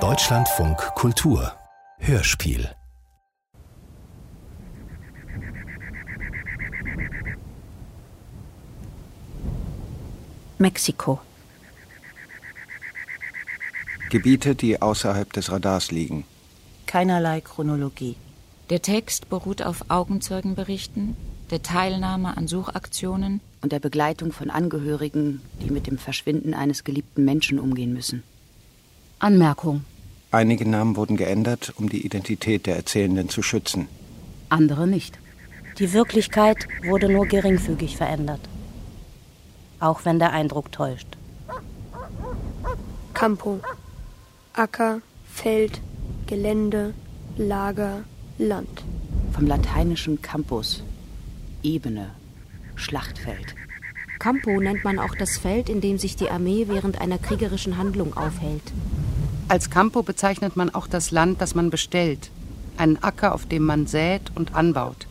Deutschlandfunk 0.00 0.78
Kultur 0.94 1.52
Hörspiel 1.98 2.74
Mexiko 10.56 11.20
Gebiete, 14.08 14.54
die 14.54 14.80
außerhalb 14.80 15.30
des 15.34 15.52
Radars 15.52 15.90
liegen. 15.90 16.24
Keinerlei 16.86 17.42
Chronologie. 17.42 18.16
Der 18.70 18.80
Text 18.80 19.28
beruht 19.28 19.60
auf 19.60 19.90
Augenzeugenberichten, 19.90 21.14
der 21.50 21.62
Teilnahme 21.62 22.38
an 22.38 22.48
Suchaktionen 22.48 23.42
und 23.62 23.72
der 23.72 23.80
Begleitung 23.80 24.32
von 24.32 24.50
Angehörigen, 24.50 25.40
die 25.62 25.70
mit 25.70 25.86
dem 25.86 25.96
Verschwinden 25.96 26.52
eines 26.52 26.84
geliebten 26.84 27.24
Menschen 27.24 27.58
umgehen 27.58 27.94
müssen. 27.94 28.22
Anmerkung. 29.18 29.84
Einige 30.32 30.68
Namen 30.68 30.96
wurden 30.96 31.16
geändert, 31.16 31.72
um 31.76 31.88
die 31.88 32.04
Identität 32.04 32.66
der 32.66 32.76
Erzählenden 32.76 33.28
zu 33.28 33.42
schützen. 33.42 33.86
Andere 34.48 34.86
nicht. 34.86 35.18
Die 35.78 35.92
Wirklichkeit 35.92 36.66
wurde 36.84 37.08
nur 37.08 37.26
geringfügig 37.26 37.96
verändert. 37.96 38.40
Auch 39.78 40.04
wenn 40.04 40.18
der 40.18 40.32
Eindruck 40.32 40.72
täuscht. 40.72 41.06
Campo. 43.14 43.60
Acker, 44.54 45.00
Feld, 45.30 45.80
Gelände, 46.26 46.94
Lager, 47.36 48.04
Land. 48.38 48.82
Vom 49.32 49.46
lateinischen 49.46 50.20
Campus, 50.20 50.82
Ebene, 51.62 52.10
Schlachtfeld. 52.76 53.54
Campo 54.18 54.60
nennt 54.60 54.84
man 54.84 54.98
auch 54.98 55.14
das 55.14 55.36
Feld, 55.36 55.68
in 55.68 55.80
dem 55.80 55.98
sich 55.98 56.14
die 56.16 56.30
Armee 56.30 56.66
während 56.68 57.00
einer 57.00 57.18
kriegerischen 57.18 57.76
Handlung 57.76 58.16
aufhält. 58.16 58.62
Als 59.48 59.68
Campo 59.68 60.02
bezeichnet 60.02 60.56
man 60.56 60.74
auch 60.74 60.86
das 60.86 61.10
Land, 61.10 61.40
das 61.40 61.54
man 61.54 61.70
bestellt, 61.70 62.30
einen 62.76 63.02
Acker, 63.02 63.34
auf 63.34 63.46
dem 63.46 63.64
man 63.64 63.86
sät 63.86 64.22
und 64.34 64.54
anbaut. 64.54 65.06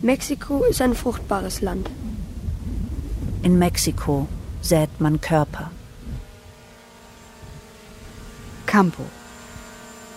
Mexiko 0.00 0.64
ist 0.64 0.82
ein 0.82 0.94
fruchtbares 0.94 1.60
Land. 1.60 1.88
In 3.42 3.58
Mexiko 3.58 4.26
sät 4.60 5.00
man 5.00 5.20
Körper. 5.20 5.70
Campo 8.66 9.04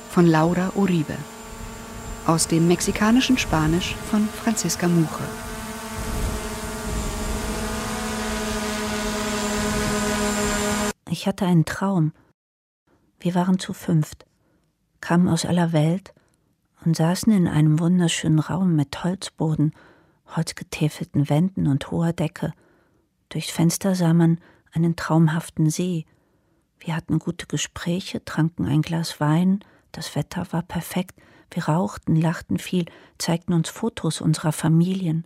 von 0.09 0.25
Laura 0.25 0.72
Uribe. 0.75 1.17
Aus 2.27 2.47
dem 2.47 2.67
mexikanischen 2.67 3.37
Spanisch 3.37 3.95
von 4.09 4.27
Franziska 4.27 4.87
Muche. 4.87 5.23
Ich 11.07 11.27
hatte 11.27 11.45
einen 11.45 11.65
Traum. 11.65 12.13
Wir 13.19 13.35
waren 13.35 13.59
zu 13.59 13.73
fünft, 13.73 14.25
kamen 15.01 15.27
aus 15.27 15.45
aller 15.45 15.71
Welt 15.71 16.15
und 16.83 16.95
saßen 16.95 17.31
in 17.31 17.47
einem 17.47 17.79
wunderschönen 17.79 18.39
Raum 18.39 18.75
mit 18.75 19.03
Holzboden, 19.03 19.73
holzgetäfelten 20.35 21.29
Wänden 21.29 21.67
und 21.67 21.91
hoher 21.91 22.11
Decke. 22.11 22.53
Durchs 23.29 23.51
Fenster 23.51 23.93
sah 23.93 24.15
man 24.15 24.39
einen 24.71 24.95
traumhaften 24.95 25.69
See. 25.69 26.07
Wir 26.79 26.95
hatten 26.95 27.19
gute 27.19 27.45
Gespräche, 27.45 28.25
tranken 28.25 28.65
ein 28.65 28.81
Glas 28.81 29.19
Wein, 29.19 29.59
das 29.91 30.15
Wetter 30.15 30.47
war 30.49 30.63
perfekt, 30.63 31.21
wir 31.55 31.65
rauchten, 31.65 32.17
lachten 32.17 32.59
viel, 32.59 32.85
zeigten 33.17 33.53
uns 33.53 33.69
Fotos 33.69 34.19
unserer 34.19 34.51
Familien. 34.51 35.25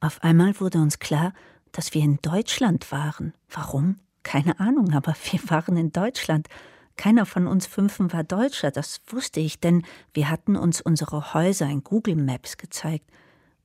Auf 0.00 0.22
einmal 0.24 0.58
wurde 0.58 0.78
uns 0.78 0.98
klar, 0.98 1.34
dass 1.72 1.92
wir 1.92 2.02
in 2.02 2.18
Deutschland 2.22 2.90
waren. 2.90 3.34
Warum? 3.50 3.96
Keine 4.22 4.58
Ahnung, 4.58 4.94
aber 4.94 5.14
wir 5.30 5.40
waren 5.50 5.76
in 5.76 5.92
Deutschland. 5.92 6.48
Keiner 6.96 7.26
von 7.26 7.46
uns 7.46 7.66
Fünfen 7.66 8.10
war 8.12 8.24
Deutscher, 8.24 8.70
das 8.70 9.02
wusste 9.06 9.40
ich, 9.40 9.60
denn 9.60 9.82
wir 10.14 10.30
hatten 10.30 10.56
uns 10.56 10.80
unsere 10.80 11.34
Häuser 11.34 11.66
in 11.66 11.84
Google 11.84 12.16
Maps 12.16 12.56
gezeigt. 12.56 13.04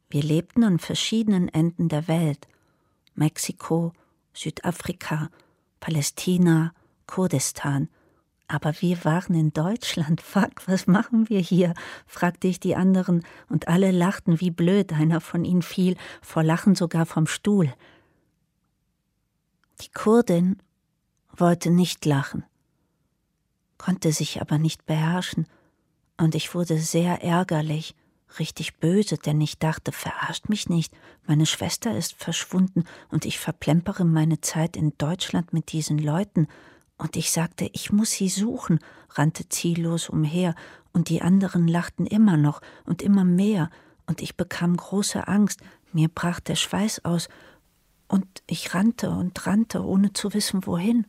Wir 0.09 0.21
lebten 0.21 0.65
an 0.65 0.79
verschiedenen 0.79 1.47
Enden 1.47 1.87
der 1.87 2.09
Welt. 2.09 2.45
Mexiko, 3.13 3.93
Südafrika, 4.33 5.29
Palästina, 5.79 6.73
Kurdistan. 7.07 7.87
Aber 8.47 8.73
wir 8.79 9.03
waren 9.06 9.35
in 9.35 9.53
Deutschland. 9.53 10.22
Fuck, 10.22 10.67
was 10.67 10.88
machen 10.88 11.29
wir 11.29 11.39
hier? 11.39 11.73
fragte 12.06 12.47
ich 12.47 12.59
die 12.59 12.75
anderen, 12.75 13.23
und 13.50 13.67
alle 13.67 13.91
lachten 13.91 14.39
wie 14.39 14.51
blöd. 14.51 14.94
Einer 14.94 15.22
von 15.22 15.45
ihnen 15.45 15.61
fiel 15.61 15.97
vor 16.22 16.44
Lachen 16.44 16.75
sogar 16.75 17.05
vom 17.05 17.28
Stuhl. 17.28 17.73
Die 19.81 19.91
Kurdin 19.91 20.57
wollte 21.35 21.69
nicht 21.69 22.05
lachen, 22.05 22.45
konnte 23.78 24.11
sich 24.13 24.41
aber 24.41 24.57
nicht 24.57 24.85
beherrschen, 24.85 25.47
und 26.17 26.34
ich 26.34 26.55
wurde 26.55 26.78
sehr 26.78 27.23
ärgerlich, 27.23 27.94
richtig 28.39 28.78
böse, 28.78 29.17
denn 29.17 29.41
ich 29.41 29.59
dachte, 29.59 29.91
verarscht 29.91 30.47
mich 30.47 30.69
nicht, 30.69 30.94
meine 31.28 31.45
Schwester 31.45 31.95
ist 31.95 32.13
verschwunden 32.13 32.85
und 33.09 33.25
ich 33.25 33.38
verplempere 33.38 34.05
meine 34.05 34.39
Zeit 34.39 34.78
in 34.78 34.94
Deutschland 34.97 35.51
mit 35.51 35.73
diesen 35.73 35.97
Leuten, 35.97 36.47
und 36.97 37.16
ich 37.16 37.31
sagte, 37.31 37.69
ich 37.73 37.91
muss 37.91 38.11
sie 38.11 38.29
suchen, 38.29 38.79
rannte 39.09 39.50
ziellos 39.50 40.09
umher, 40.09 40.56
und 40.94 41.09
die 41.09 41.22
anderen 41.22 41.67
lachten 41.67 42.06
immer 42.06 42.38
noch 42.38 42.61
und 42.85 43.01
immer 43.01 43.25
mehr, 43.25 43.69
und 44.06 44.22
ich 44.22 44.38
bekam 44.38 44.78
große 44.78 45.28
Angst, 45.28 45.59
mir 45.91 46.07
brach 46.07 46.39
der 46.39 46.55
Schweiß 46.55 47.03
aus, 47.03 47.28
und 48.07 48.25
ich 48.47 48.73
rannte 48.73 49.09
und 49.09 49.45
rannte, 49.45 49.84
ohne 49.84 50.13
zu 50.13 50.34
wissen 50.34 50.66
wohin. 50.66 51.05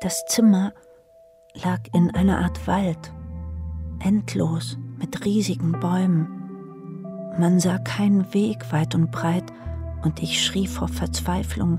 Das 0.00 0.24
Zimmer 0.26 0.72
lag 1.54 1.80
in 1.92 2.10
einer 2.12 2.38
Art 2.38 2.66
Wald, 2.66 3.12
endlos 4.00 4.78
mit 4.96 5.24
riesigen 5.24 5.72
Bäumen. 5.80 6.28
Man 7.38 7.60
sah 7.60 7.78
keinen 7.78 8.32
Weg 8.32 8.72
weit 8.72 8.94
und 8.94 9.10
breit, 9.10 9.52
und 10.08 10.22
ich 10.22 10.42
schrie 10.42 10.66
vor 10.66 10.88
Verzweiflung. 10.88 11.78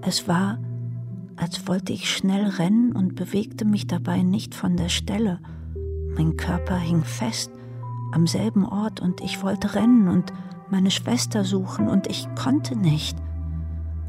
Es 0.00 0.28
war, 0.28 0.58
als 1.34 1.66
wollte 1.66 1.92
ich 1.92 2.08
schnell 2.08 2.46
rennen 2.46 2.92
und 2.92 3.16
bewegte 3.16 3.64
mich 3.64 3.88
dabei 3.88 4.22
nicht 4.22 4.54
von 4.54 4.76
der 4.76 4.88
Stelle. 4.88 5.40
Mein 6.16 6.36
Körper 6.36 6.76
hing 6.76 7.02
fest 7.02 7.50
am 8.12 8.28
selben 8.28 8.64
Ort 8.64 9.00
und 9.00 9.20
ich 9.22 9.42
wollte 9.42 9.74
rennen 9.74 10.06
und 10.06 10.32
meine 10.70 10.92
Schwester 10.92 11.42
suchen 11.42 11.88
und 11.88 12.06
ich 12.06 12.28
konnte 12.36 12.76
nicht. 12.76 13.18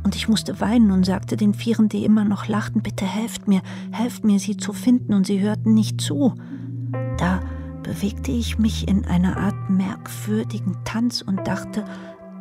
Und 0.04 0.16
ich 0.16 0.30
musste 0.30 0.62
weinen 0.62 0.92
und 0.92 1.04
sagte 1.04 1.36
den 1.36 1.56
Vieren, 1.56 1.90
die 1.90 2.06
immer 2.06 2.24
noch 2.24 2.48
lachten, 2.48 2.84
bitte 2.84 3.06
helft 3.06 3.48
mir, 3.48 3.64
helft 3.92 4.24
mir, 4.24 4.38
sie 4.38 4.58
zu 4.58 4.74
finden, 4.74 5.16
und 5.16 5.26
sie 5.26 5.40
hörten 5.40 5.74
nicht 5.74 6.00
zu. 6.00 6.36
Da 7.18 7.40
bewegte 7.82 8.30
ich 8.30 8.60
mich 8.60 8.88
in 8.88 9.06
einer 9.06 9.38
Art 9.38 9.72
merkwürdigen 9.72 10.78
Tanz 10.84 11.24
und 11.24 11.48
dachte, 11.48 11.84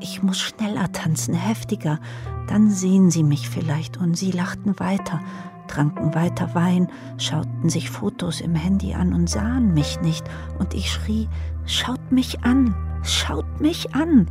ich 0.00 0.22
muss 0.22 0.40
schneller 0.40 0.92
tanzen, 0.92 1.34
heftiger, 1.34 2.00
dann 2.46 2.70
sehen 2.70 3.10
sie 3.10 3.22
mich 3.22 3.48
vielleicht, 3.48 3.96
und 3.96 4.16
sie 4.16 4.30
lachten 4.30 4.78
weiter, 4.78 5.20
tranken 5.68 6.14
weiter 6.14 6.54
Wein, 6.54 6.90
schauten 7.18 7.68
sich 7.68 7.90
Fotos 7.90 8.40
im 8.40 8.54
Handy 8.54 8.94
an 8.94 9.14
und 9.14 9.28
sahen 9.30 9.72
mich 9.74 10.00
nicht, 10.00 10.24
und 10.58 10.74
ich 10.74 10.90
schrie, 10.92 11.28
schaut 11.64 12.12
mich 12.12 12.44
an, 12.44 12.74
schaut 13.02 13.60
mich 13.60 13.94
an. 13.94 14.30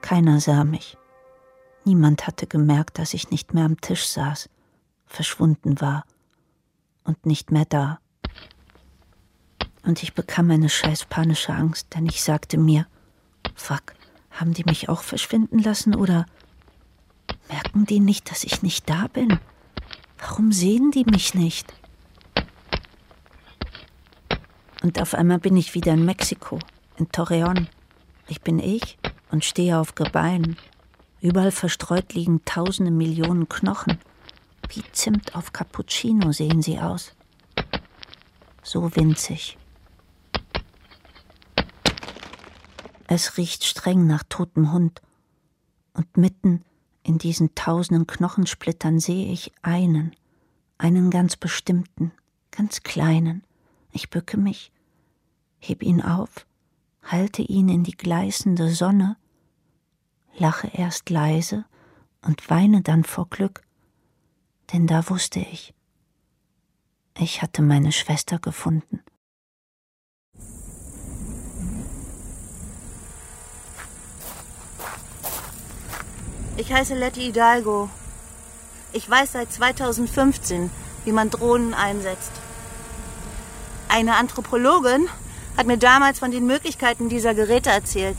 Keiner 0.00 0.38
sah 0.40 0.64
mich. 0.64 0.98
Niemand 1.84 2.26
hatte 2.26 2.46
gemerkt, 2.46 2.98
dass 2.98 3.14
ich 3.14 3.30
nicht 3.30 3.54
mehr 3.54 3.64
am 3.64 3.80
Tisch 3.80 4.06
saß, 4.06 4.48
verschwunden 5.06 5.80
war 5.80 6.04
und 7.04 7.26
nicht 7.26 7.50
mehr 7.50 7.64
da. 7.66 7.98
Und 9.84 10.02
ich 10.02 10.14
bekam 10.14 10.50
eine 10.50 10.68
scheiß 10.68 11.06
panische 11.06 11.52
Angst, 11.52 11.94
denn 11.94 12.06
ich 12.06 12.22
sagte 12.22 12.56
mir, 12.56 12.86
fuck, 13.54 13.94
haben 14.30 14.52
die 14.52 14.64
mich 14.64 14.88
auch 14.88 15.02
verschwinden 15.02 15.58
lassen 15.58 15.94
oder 15.94 16.26
merken 17.48 17.86
die 17.86 18.00
nicht, 18.00 18.30
dass 18.30 18.44
ich 18.44 18.62
nicht 18.62 18.88
da 18.88 19.06
bin? 19.08 19.38
Warum 20.18 20.52
sehen 20.52 20.90
die 20.90 21.04
mich 21.04 21.34
nicht? 21.34 21.72
Und 24.82 25.00
auf 25.00 25.14
einmal 25.14 25.38
bin 25.38 25.56
ich 25.56 25.74
wieder 25.74 25.92
in 25.92 26.04
Mexiko, 26.04 26.58
in 26.96 27.10
Torreon. 27.10 27.68
Ich 28.28 28.42
bin 28.42 28.58
ich 28.58 28.98
und 29.30 29.44
stehe 29.44 29.78
auf 29.78 29.94
Gebeinen. 29.94 30.56
Überall 31.20 31.52
verstreut 31.52 32.12
liegen 32.12 32.44
tausende 32.44 32.90
Millionen 32.90 33.48
Knochen. 33.48 33.98
Wie 34.68 34.82
Zimt 34.92 35.34
auf 35.34 35.52
Cappuccino 35.52 36.32
sehen 36.32 36.60
sie 36.60 36.78
aus. 36.78 37.14
So 38.62 38.94
winzig. 38.94 39.56
Es 43.14 43.36
riecht 43.36 43.62
streng 43.62 44.08
nach 44.08 44.24
totem 44.28 44.72
Hund. 44.72 45.00
Und 45.92 46.16
mitten 46.16 46.64
in 47.04 47.16
diesen 47.16 47.54
tausenden 47.54 48.08
Knochensplittern 48.08 48.98
sehe 48.98 49.30
ich 49.30 49.52
einen, 49.62 50.16
einen 50.78 51.10
ganz 51.12 51.36
bestimmten, 51.36 52.10
ganz 52.50 52.82
kleinen. 52.82 53.44
Ich 53.92 54.10
bücke 54.10 54.36
mich, 54.36 54.72
heb 55.60 55.84
ihn 55.84 56.02
auf, 56.02 56.44
halte 57.04 57.42
ihn 57.42 57.68
in 57.68 57.84
die 57.84 57.96
gleißende 57.96 58.74
Sonne, 58.74 59.16
lache 60.36 60.66
erst 60.66 61.08
leise 61.08 61.64
und 62.22 62.50
weine 62.50 62.82
dann 62.82 63.04
vor 63.04 63.28
Glück, 63.28 63.62
denn 64.72 64.88
da 64.88 65.08
wusste 65.08 65.38
ich, 65.38 65.72
ich 67.16 67.42
hatte 67.42 67.62
meine 67.62 67.92
Schwester 67.92 68.40
gefunden. 68.40 69.04
Ich 76.56 76.72
heiße 76.72 76.94
Letty 76.94 77.20
Hidalgo. 77.20 77.90
Ich 78.92 79.10
weiß 79.10 79.32
seit 79.32 79.52
2015, 79.52 80.70
wie 81.04 81.10
man 81.10 81.28
Drohnen 81.28 81.74
einsetzt. 81.74 82.30
Eine 83.88 84.14
Anthropologin 84.14 85.08
hat 85.56 85.66
mir 85.66 85.78
damals 85.78 86.20
von 86.20 86.30
den 86.30 86.46
Möglichkeiten 86.46 87.08
dieser 87.08 87.34
Geräte 87.34 87.70
erzählt. 87.70 88.18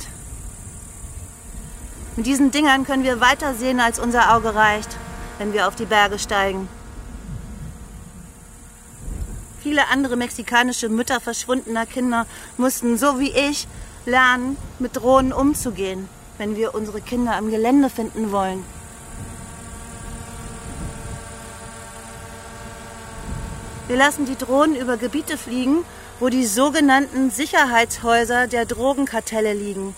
Mit 2.17 2.25
diesen 2.25 2.51
Dingern 2.51 2.85
können 2.85 3.05
wir 3.05 3.21
weiter 3.21 3.55
sehen, 3.55 3.79
als 3.79 3.99
unser 3.99 4.35
Auge 4.35 4.53
reicht, 4.53 4.97
wenn 5.37 5.53
wir 5.53 5.69
auf 5.69 5.75
die 5.75 5.85
Berge 5.85 6.19
steigen. 6.19 6.67
Viele 9.63 9.87
andere 9.87 10.17
mexikanische 10.17 10.89
Mütter 10.89 11.21
verschwundener 11.21 11.85
Kinder 11.85 12.25
mussten, 12.57 12.97
so 12.97 13.17
wie 13.17 13.31
ich, 13.31 13.65
lernen, 14.05 14.57
mit 14.77 14.97
Drohnen 14.97 15.31
umzugehen 15.31 16.09
wenn 16.37 16.55
wir 16.55 16.75
unsere 16.75 17.01
Kinder 17.01 17.35
am 17.35 17.49
Gelände 17.49 17.89
finden 17.89 18.31
wollen. 18.31 18.63
Wir 23.87 23.97
lassen 23.97 24.25
die 24.25 24.35
Drohnen 24.35 24.75
über 24.75 24.97
Gebiete 24.97 25.37
fliegen, 25.37 25.85
wo 26.19 26.29
die 26.29 26.45
sogenannten 26.45 27.29
Sicherheitshäuser 27.29 28.47
der 28.47 28.65
Drogenkartelle 28.65 29.53
liegen. 29.53 29.95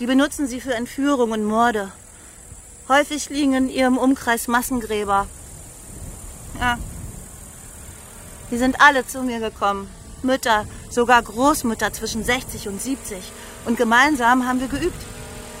Die 0.00 0.06
benutzen 0.06 0.46
sie 0.46 0.60
für 0.60 0.74
Entführung 0.74 1.30
und 1.30 1.44
Morde. 1.44 1.92
Häufig 2.88 3.28
liegen 3.28 3.54
in 3.54 3.68
ihrem 3.68 3.98
Umkreis 3.98 4.48
Massengräber. 4.48 5.26
Ja. 6.58 6.78
Die 8.50 8.58
sind 8.58 8.80
alle 8.80 9.06
zu 9.06 9.22
mir 9.22 9.40
gekommen. 9.40 9.88
Mütter, 10.22 10.66
sogar 10.90 11.22
Großmütter 11.22 11.92
zwischen 11.92 12.24
60 12.24 12.68
und 12.68 12.82
70 12.82 13.18
und 13.64 13.76
gemeinsam 13.76 14.46
haben 14.46 14.60
wir 14.60 14.68
geübt, 14.68 15.02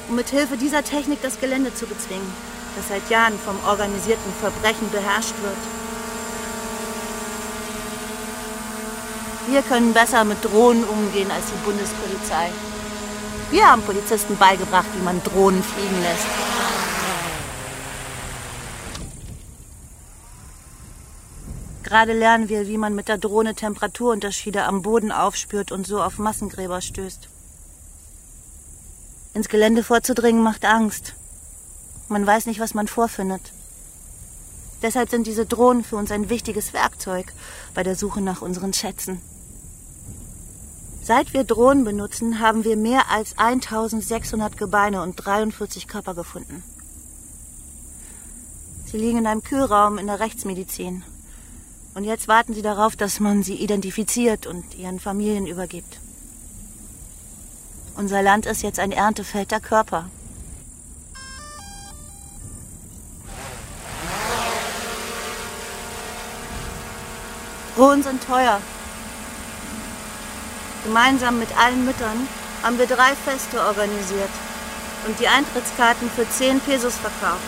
um 0.08 0.16
mit 0.16 0.28
Hilfe 0.28 0.56
dieser 0.56 0.84
Technik 0.84 1.20
das 1.22 1.40
Gelände 1.40 1.74
zu 1.74 1.86
bezwingen, 1.86 2.32
das 2.76 2.88
seit 2.88 3.08
Jahren 3.10 3.38
vom 3.38 3.56
organisierten 3.66 4.32
Verbrechen 4.40 4.90
beherrscht 4.90 5.34
wird. 5.42 5.56
Wir 9.48 9.62
können 9.62 9.94
besser 9.94 10.24
mit 10.24 10.44
Drohnen 10.44 10.84
umgehen 10.84 11.30
als 11.30 11.46
die 11.46 11.64
Bundespolizei. 11.64 12.50
Wir 13.50 13.70
haben 13.70 13.80
Polizisten 13.82 14.36
beigebracht, 14.36 14.88
wie 14.94 15.02
man 15.02 15.22
Drohnen 15.22 15.62
fliegen 15.62 16.02
lässt. 16.02 16.26
Gerade 21.82 22.12
lernen 22.12 22.50
wir, 22.50 22.68
wie 22.68 22.76
man 22.76 22.94
mit 22.94 23.08
der 23.08 23.16
Drohne 23.16 23.54
Temperaturunterschiede 23.54 24.64
am 24.64 24.82
Boden 24.82 25.10
aufspürt 25.10 25.72
und 25.72 25.86
so 25.86 26.02
auf 26.02 26.18
Massengräber 26.18 26.82
stößt. 26.82 27.30
Ins 29.38 29.48
Gelände 29.48 29.84
vorzudringen 29.84 30.42
macht 30.42 30.64
Angst. 30.64 31.14
Man 32.08 32.26
weiß 32.26 32.46
nicht, 32.46 32.58
was 32.58 32.74
man 32.74 32.88
vorfindet. 32.88 33.52
Deshalb 34.82 35.10
sind 35.10 35.28
diese 35.28 35.46
Drohnen 35.46 35.84
für 35.84 35.94
uns 35.94 36.10
ein 36.10 36.28
wichtiges 36.28 36.72
Werkzeug 36.72 37.32
bei 37.72 37.84
der 37.84 37.94
Suche 37.94 38.20
nach 38.20 38.42
unseren 38.42 38.72
Schätzen. 38.72 39.20
Seit 41.04 41.34
wir 41.34 41.44
Drohnen 41.44 41.84
benutzen, 41.84 42.40
haben 42.40 42.64
wir 42.64 42.76
mehr 42.76 43.12
als 43.12 43.38
1600 43.38 44.56
Gebeine 44.56 45.02
und 45.02 45.14
43 45.14 45.86
Körper 45.86 46.14
gefunden. 46.14 46.64
Sie 48.86 48.98
liegen 48.98 49.18
in 49.18 49.26
einem 49.28 49.44
Kühlraum 49.44 49.98
in 49.98 50.08
der 50.08 50.18
Rechtsmedizin. 50.18 51.04
Und 51.94 52.02
jetzt 52.02 52.26
warten 52.26 52.54
sie 52.54 52.62
darauf, 52.62 52.96
dass 52.96 53.20
man 53.20 53.44
sie 53.44 53.54
identifiziert 53.54 54.48
und 54.48 54.74
ihren 54.74 54.98
Familien 54.98 55.46
übergibt. 55.46 56.00
Unser 57.98 58.22
Land 58.22 58.46
ist 58.46 58.62
jetzt 58.62 58.78
ein 58.78 58.92
Erntefeld 58.92 59.50
der 59.50 59.58
Körper. 59.58 60.08
Drohnen 67.74 68.04
sind 68.04 68.22
teuer. 68.22 68.60
Gemeinsam 70.84 71.40
mit 71.40 71.48
allen 71.58 71.84
Müttern 71.84 72.28
haben 72.62 72.78
wir 72.78 72.86
drei 72.86 73.16
Feste 73.16 73.60
organisiert 73.60 74.30
und 75.08 75.18
die 75.18 75.26
Eintrittskarten 75.26 76.08
für 76.08 76.30
10 76.30 76.60
Pesos 76.60 76.94
verkauft. 76.94 77.42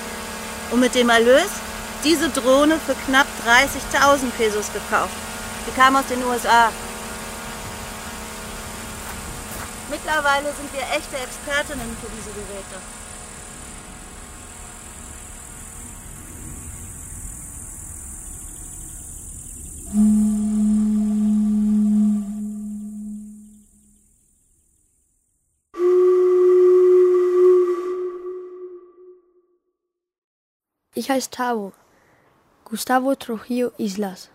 Und 0.72 0.80
mit 0.80 0.96
dem 0.96 1.10
Erlös 1.10 1.50
diese 2.02 2.28
Drohne 2.28 2.80
für 2.84 2.96
knapp 3.06 3.28
30.000 3.46 4.30
Pesos 4.36 4.72
gekauft. 4.72 5.14
Die 5.68 5.80
kam 5.80 5.94
aus 5.94 6.06
den 6.06 6.24
USA. 6.24 6.70
Mittlerweile 9.90 10.52
sind 10.52 10.72
wir 10.72 10.82
echte 10.82 11.16
Expertinnen 11.16 11.96
für 12.00 12.08
diese 12.16 12.30
Geräte. 12.30 12.76
Ich 30.94 31.10
heiße 31.10 31.30
Tavo, 31.30 31.72
Gustavo 32.64 33.16
Trujillo 33.16 33.72
Islas 33.78 34.30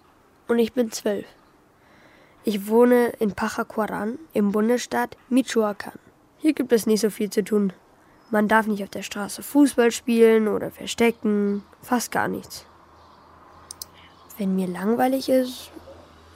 und 0.50 0.60
ich 0.60 0.74
bin 0.74 0.92
zwölf. 0.92 1.26
Ich 2.48 2.68
wohne 2.68 3.08
in 3.18 3.32
Pachacuaran 3.32 4.20
im 4.34 4.52
Bundesstaat 4.52 5.18
Michoacán. 5.32 5.98
Hier 6.38 6.54
gibt 6.54 6.72
es 6.72 6.86
nicht 6.86 7.02
so 7.02 7.10
viel 7.10 7.32
zu 7.32 7.44
tun. 7.44 7.74
Man 8.30 8.48
darf 8.48 8.68
nicht 8.68 8.84
auf 8.84 8.90
der 8.90 9.02
Straße 9.02 9.42
Fußball 9.42 9.90
spielen 9.90 10.48
oder 10.48 10.70
verstecken, 10.70 11.64
fast 11.82 12.12
gar 12.12 12.28
nichts. 12.28 12.68
Wenn 14.38 14.56
mir 14.56 14.68
langweilig 14.68 15.28
ist, 15.28 15.72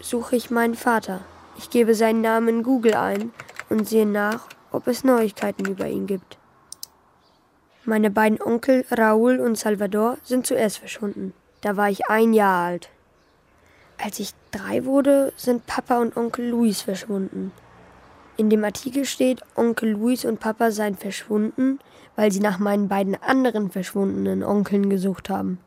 suche 0.01 0.35
ich 0.35 0.49
meinen 0.49 0.73
Vater. 0.73 1.21
Ich 1.59 1.69
gebe 1.69 1.93
seinen 1.93 2.21
Namen 2.21 2.47
in 2.47 2.63
Google 2.63 2.95
ein 2.95 3.31
und 3.69 3.87
sehe 3.87 4.07
nach, 4.07 4.47
ob 4.71 4.87
es 4.87 5.03
Neuigkeiten 5.03 5.65
über 5.65 5.87
ihn 5.87 6.07
gibt. 6.07 6.39
Meine 7.85 8.09
beiden 8.09 8.41
Onkel 8.41 8.83
Raúl 8.89 9.39
und 9.39 9.59
Salvador 9.59 10.17
sind 10.23 10.47
zuerst 10.47 10.79
verschwunden. 10.79 11.35
Da 11.61 11.77
war 11.77 11.91
ich 11.91 12.07
ein 12.07 12.33
Jahr 12.33 12.65
alt. 12.65 12.89
Als 13.99 14.19
ich 14.19 14.33
drei 14.51 14.85
wurde, 14.85 15.33
sind 15.35 15.65
Papa 15.65 15.99
und 15.99 16.17
Onkel 16.17 16.49
Luis 16.49 16.81
verschwunden. 16.81 17.51
In 18.37 18.49
dem 18.49 18.63
Artikel 18.63 19.05
steht, 19.05 19.41
Onkel 19.55 19.91
Luis 19.91 20.23
und 20.23 20.39
Papa 20.39 20.71
seien 20.71 20.95
verschwunden, 20.95 21.79
weil 22.15 22.31
sie 22.31 22.39
nach 22.39 22.57
meinen 22.57 22.87
beiden 22.87 23.21
anderen 23.21 23.69
verschwundenen 23.69 24.43
Onkeln 24.43 24.89
gesucht 24.89 25.29
haben. 25.29 25.59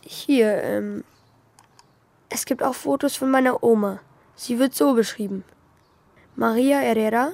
Hier, 0.00 0.62
ähm, 0.62 1.04
es 2.28 2.44
gibt 2.44 2.62
auch 2.62 2.74
Fotos 2.74 3.16
von 3.16 3.30
meiner 3.30 3.62
Oma. 3.62 4.00
Sie 4.36 4.58
wird 4.58 4.74
so 4.74 4.94
beschrieben. 4.94 5.44
Maria 6.36 6.78
Herrera, 6.78 7.32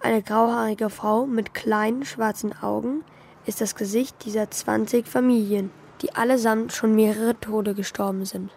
eine 0.00 0.22
grauhaarige 0.22 0.90
Frau 0.90 1.26
mit 1.26 1.54
kleinen 1.54 2.04
schwarzen 2.04 2.52
Augen, 2.62 3.02
ist 3.46 3.60
das 3.60 3.74
Gesicht 3.74 4.24
dieser 4.24 4.50
20 4.50 5.06
Familien, 5.06 5.70
die 6.02 6.14
allesamt 6.14 6.72
schon 6.72 6.94
mehrere 6.94 7.38
Tode 7.40 7.74
gestorben 7.74 8.24
sind. 8.24 8.50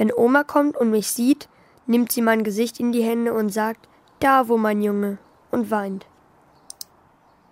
Wenn 0.00 0.14
Oma 0.14 0.44
kommt 0.44 0.78
und 0.78 0.90
mich 0.90 1.10
sieht, 1.10 1.50
nimmt 1.86 2.10
sie 2.10 2.22
mein 2.22 2.42
Gesicht 2.42 2.80
in 2.80 2.90
die 2.90 3.02
Hände 3.02 3.34
und 3.34 3.50
sagt, 3.50 3.86
da 4.18 4.48
wo 4.48 4.56
mein 4.56 4.80
Junge, 4.80 5.18
und 5.50 5.70
weint. 5.70 6.06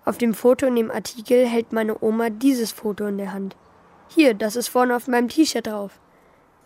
Auf 0.07 0.17
dem 0.17 0.33
Foto 0.33 0.65
in 0.65 0.75
dem 0.75 0.91
Artikel 0.91 1.47
hält 1.47 1.75
meine 1.75 2.03
Oma 2.03 2.31
dieses 2.31 2.73
Foto 2.73 3.07
in 3.07 3.19
der 3.19 3.35
Hand. 3.35 3.55
Hier, 4.09 4.33
das 4.33 4.57
ist 4.57 4.69
vorne 4.69 4.97
auf 4.97 5.09
meinem 5.09 5.29
T-Shirt 5.29 5.67
drauf. 5.67 6.01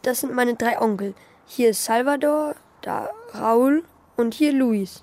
Das 0.03 0.21
sind 0.21 0.33
meine 0.33 0.55
drei 0.55 0.81
Onkel. 0.81 1.17
Hier 1.47 1.71
ist 1.71 1.85
Salvador, 1.85 2.55
da 2.83 3.11
Raúl 3.33 3.83
und 4.17 4.35
hier 4.35 4.53
Luis. 4.53 5.03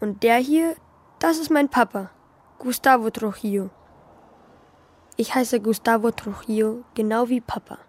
Und 0.00 0.22
der 0.22 0.36
hier, 0.36 0.76
das 1.18 1.36
ist 1.36 1.50
mein 1.50 1.68
Papa, 1.68 2.08
Gustavo 2.58 3.10
Trujillo. 3.10 3.68
Ich 5.18 5.34
heiße 5.34 5.60
Gustavo 5.60 6.10
Trujillo, 6.10 6.84
genau 6.94 7.28
wie 7.28 7.42
Papa. 7.42 7.80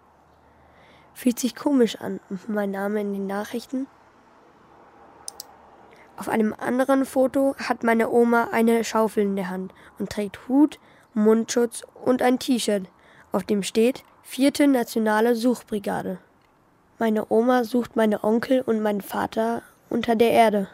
Fühlt 1.16 1.38
sich 1.38 1.56
komisch 1.56 1.96
an, 1.96 2.20
mein 2.46 2.72
Name 2.72 3.00
in 3.00 3.14
den 3.14 3.26
Nachrichten. 3.26 3.86
Auf 6.18 6.28
einem 6.28 6.52
anderen 6.52 7.06
Foto 7.06 7.56
hat 7.56 7.82
meine 7.82 8.10
Oma 8.10 8.48
eine 8.52 8.84
Schaufel 8.84 9.22
in 9.22 9.34
der 9.34 9.48
Hand 9.48 9.72
und 9.98 10.10
trägt 10.10 10.46
Hut, 10.46 10.78
Mundschutz 11.14 11.84
und 12.04 12.20
ein 12.20 12.38
T-Shirt, 12.38 12.90
auf 13.32 13.44
dem 13.44 13.62
steht 13.62 14.04
Vierte 14.24 14.68
Nationale 14.68 15.36
Suchbrigade. 15.36 16.18
Meine 16.98 17.24
Oma 17.30 17.64
sucht 17.64 17.96
meine 17.96 18.22
Onkel 18.22 18.60
und 18.60 18.82
meinen 18.82 19.00
Vater 19.00 19.62
unter 19.88 20.16
der 20.16 20.32
Erde. 20.32 20.68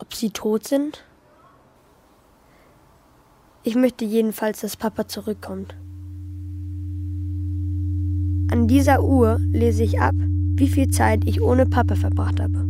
Ob 0.00 0.12
sie 0.12 0.30
tot 0.30 0.66
sind? 0.66 1.04
Ich 3.62 3.76
möchte 3.76 4.04
jedenfalls, 4.04 4.62
dass 4.62 4.76
Papa 4.76 5.06
zurückkommt. 5.06 5.76
An 8.50 8.66
dieser 8.66 9.04
Uhr 9.04 9.40
lese 9.52 9.82
ich 9.82 10.00
ab, 10.00 10.14
wie 10.56 10.68
viel 10.68 10.88
Zeit 10.88 11.20
ich 11.26 11.42
ohne 11.42 11.66
Papa 11.66 11.96
verbracht 11.96 12.40
habe. 12.40 12.66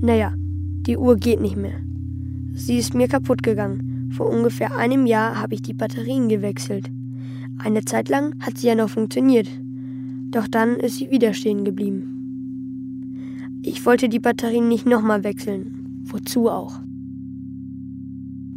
Naja, 0.00 0.34
die 0.86 0.96
Uhr 0.96 1.16
geht 1.16 1.40
nicht 1.40 1.56
mehr. 1.56 1.80
Sie 2.52 2.78
ist 2.78 2.94
mir 2.94 3.08
kaputt 3.08 3.42
gegangen. 3.42 4.10
Vor 4.12 4.30
ungefähr 4.30 4.76
einem 4.76 5.06
Jahr 5.06 5.40
habe 5.40 5.54
ich 5.54 5.62
die 5.62 5.74
Batterien 5.74 6.28
gewechselt. 6.28 6.92
Eine 7.58 7.84
Zeit 7.84 8.08
lang 8.08 8.36
hat 8.38 8.58
sie 8.58 8.68
ja 8.68 8.76
noch 8.76 8.88
funktioniert. 8.88 9.48
Doch 10.30 10.46
dann 10.46 10.76
ist 10.76 10.98
sie 10.98 11.10
wieder 11.10 11.34
stehen 11.34 11.64
geblieben. 11.64 13.60
Ich 13.62 13.84
wollte 13.84 14.08
die 14.08 14.20
Batterien 14.20 14.68
nicht 14.68 14.86
nochmal 14.86 15.24
wechseln. 15.24 16.02
Wozu 16.04 16.48
auch? 16.48 16.78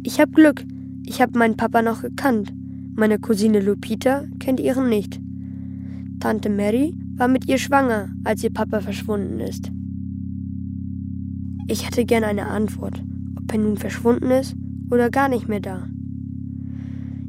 Ich 0.04 0.20
habe 0.20 0.30
Glück. 0.30 0.64
Ich 1.04 1.20
habe 1.20 1.36
meinen 1.36 1.56
Papa 1.56 1.82
noch 1.82 2.02
gekannt. 2.02 2.52
Meine 2.94 3.18
Cousine 3.18 3.58
Lupita 3.58 4.26
kennt 4.38 4.60
ihren 4.60 4.88
nicht. 4.88 5.20
Tante 6.20 6.50
Mary 6.50 6.94
war 7.16 7.28
mit 7.28 7.48
ihr 7.48 7.58
schwanger, 7.58 8.10
als 8.24 8.42
ihr 8.42 8.50
Papa 8.50 8.80
verschwunden 8.80 9.40
ist. 9.40 9.70
Ich 11.68 11.86
hätte 11.86 12.04
gern 12.04 12.24
eine 12.24 12.46
Antwort, 12.46 13.02
ob 13.36 13.52
er 13.52 13.58
nun 13.58 13.76
verschwunden 13.76 14.30
ist 14.30 14.56
oder 14.90 15.10
gar 15.10 15.28
nicht 15.28 15.48
mehr 15.48 15.60
da. 15.60 15.88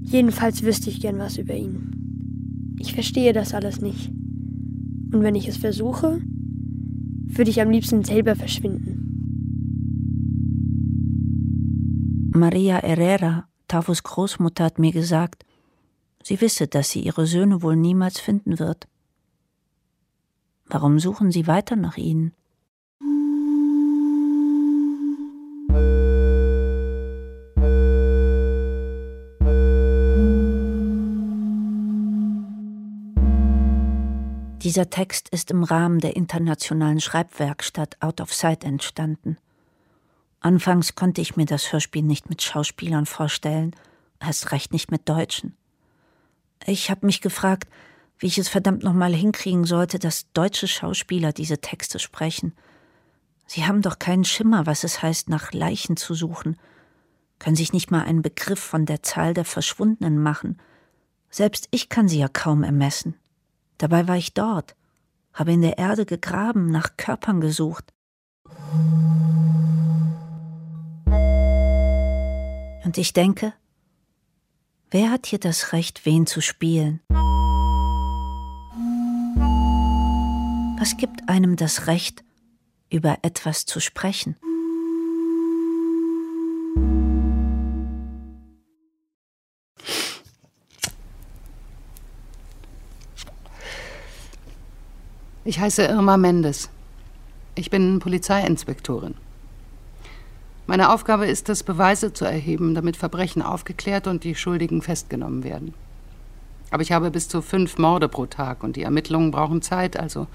Jedenfalls 0.02 0.64
wüsste 0.64 0.90
ich 0.90 1.02
gern 1.02 1.20
was 1.20 1.38
über 1.38 1.56
ihn. 1.56 2.76
Ich 2.80 2.94
verstehe 2.94 3.34
das 3.34 3.54
alles 3.54 3.82
nicht. 3.82 4.10
Und 5.12 5.22
wenn 5.24 5.36
ich 5.36 5.48
es 5.48 5.58
versuche, 5.58 6.22
würde 7.26 7.52
ich 7.52 7.62
am 7.62 7.70
liebsten 7.70 8.04
selber 8.04 8.36
verschwinden. 8.36 9.00
Maria 12.34 12.78
Herrera, 12.82 13.48
Tavos 13.68 14.04
Großmutter, 14.04 14.64
hat 14.64 14.80
mir 14.80 14.92
gesagt, 14.92 15.46
sie 16.24 16.42
wisse, 16.42 16.68
dass 16.68 16.90
sie 16.90 17.02
ihre 17.02 17.26
Söhne 17.26 17.62
wohl 17.62 17.76
niemals 17.76 18.20
finden 18.20 18.60
wird. 18.60 18.88
Warum 20.66 21.00
suchen 21.00 21.32
sie 21.32 21.48
weiter 21.48 21.76
nach 21.76 21.98
ihnen? 21.98 22.34
Dieser 34.62 34.90
Text 34.90 35.30
ist 35.30 35.50
im 35.50 35.64
Rahmen 35.64 36.00
der 36.00 36.16
internationalen 36.16 37.00
Schreibwerkstatt 37.00 37.96
Out 38.02 38.22
of 38.22 38.34
Sight 38.34 38.64
entstanden. 38.64 39.38
Anfangs 40.42 40.96
konnte 40.96 41.22
ich 41.22 41.36
mir 41.36 41.46
das 41.46 41.74
Hörspiel 41.74 42.04
nicht 42.04 42.30
mit 42.30 42.42
Schauspielern 42.42 43.06
vorstellen, 43.06 43.76
erst 44.20 44.52
recht 44.52 44.72
nicht 44.72 44.92
mit 44.92 45.10
Deutschen. 45.10 45.56
Ich 46.66 46.90
habe 46.92 47.06
mich 47.06 47.22
gefragt, 47.22 47.70
wie 48.18 48.28
ich 48.28 48.38
es 48.38 48.50
verdammt 48.50 48.84
nochmal 48.84 49.14
hinkriegen 49.14 49.66
sollte, 49.66 49.98
dass 49.98 50.32
deutsche 50.34 50.68
Schauspieler 50.68 51.32
diese 51.32 51.60
Texte 51.60 52.00
sprechen. 52.00 52.54
Sie 53.48 53.66
haben 53.66 53.82
doch 53.82 53.98
keinen 53.98 54.26
Schimmer, 54.26 54.66
was 54.66 54.84
es 54.84 55.02
heißt, 55.02 55.30
nach 55.30 55.54
Leichen 55.54 55.98
zu 55.98 56.14
suchen, 56.14 56.58
können 57.40 57.56
sich 57.56 57.74
nicht 57.74 57.90
mal 57.90 58.04
einen 58.04 58.22
Begriff 58.22 58.60
von 58.60 58.86
der 58.86 59.02
Zahl 59.02 59.34
der 59.34 59.46
Verschwundenen 59.46 60.22
machen. 60.22 60.60
Selbst 61.30 61.68
ich 61.72 61.90
kann 61.90 62.08
sie 62.08 62.20
ja 62.20 62.28
kaum 62.28 62.64
ermessen. 62.64 63.16
Dabei 63.78 64.08
war 64.08 64.18
ich 64.18 64.34
dort, 64.34 64.76
habe 65.34 65.54
in 65.54 65.62
der 65.62 65.78
Erde 65.78 66.06
gegraben, 66.06 66.70
nach 66.70 66.98
Körpern 66.98 67.40
gesucht. 67.40 67.94
Und 72.84 72.98
ich 72.98 73.14
denke, 73.14 73.54
wer 74.92 75.12
hat 75.12 75.26
hier 75.26 75.40
das 75.40 75.74
Recht, 75.74 76.06
wen 76.06 76.26
zu 76.26 76.42
spielen? 76.42 77.02
Was 80.80 80.98
gibt 80.98 81.28
einem 81.28 81.56
das 81.56 81.88
Recht, 81.88 82.24
über 82.90 83.20
etwas 83.22 83.66
zu 83.66 83.80
sprechen? 83.80 84.36
Ich 95.46 95.60
heiße 95.60 95.84
Irma 95.84 96.18
Mendes. 96.18 96.70
Ich 97.56 97.70
bin 97.70 98.00
Polizeiinspektorin. 98.00 99.16
Meine 100.70 100.92
Aufgabe 100.92 101.26
ist 101.26 101.50
es, 101.50 101.64
Beweise 101.64 102.14
zu 102.14 102.26
erheben, 102.26 102.76
damit 102.76 102.96
Verbrechen 102.96 103.42
aufgeklärt 103.42 104.06
und 104.06 104.24
die 104.24 104.36
Schuldigen 104.36 104.84
festgenommen 104.84 105.44
werden. 105.44 105.74
Aber 106.70 106.84
ich 106.84 106.92
habe 106.92 107.10
bis 107.10 107.28
zu 107.28 107.42
fünf 107.42 107.80
Morde 107.80 108.08
pro 108.08 108.28
Tag 108.28 108.64
und 108.64 108.76
die 108.76 108.84
Ermittlungen 108.84 109.32
brauchen 109.32 109.64
Zeit, 109.64 109.98
also 109.98 110.28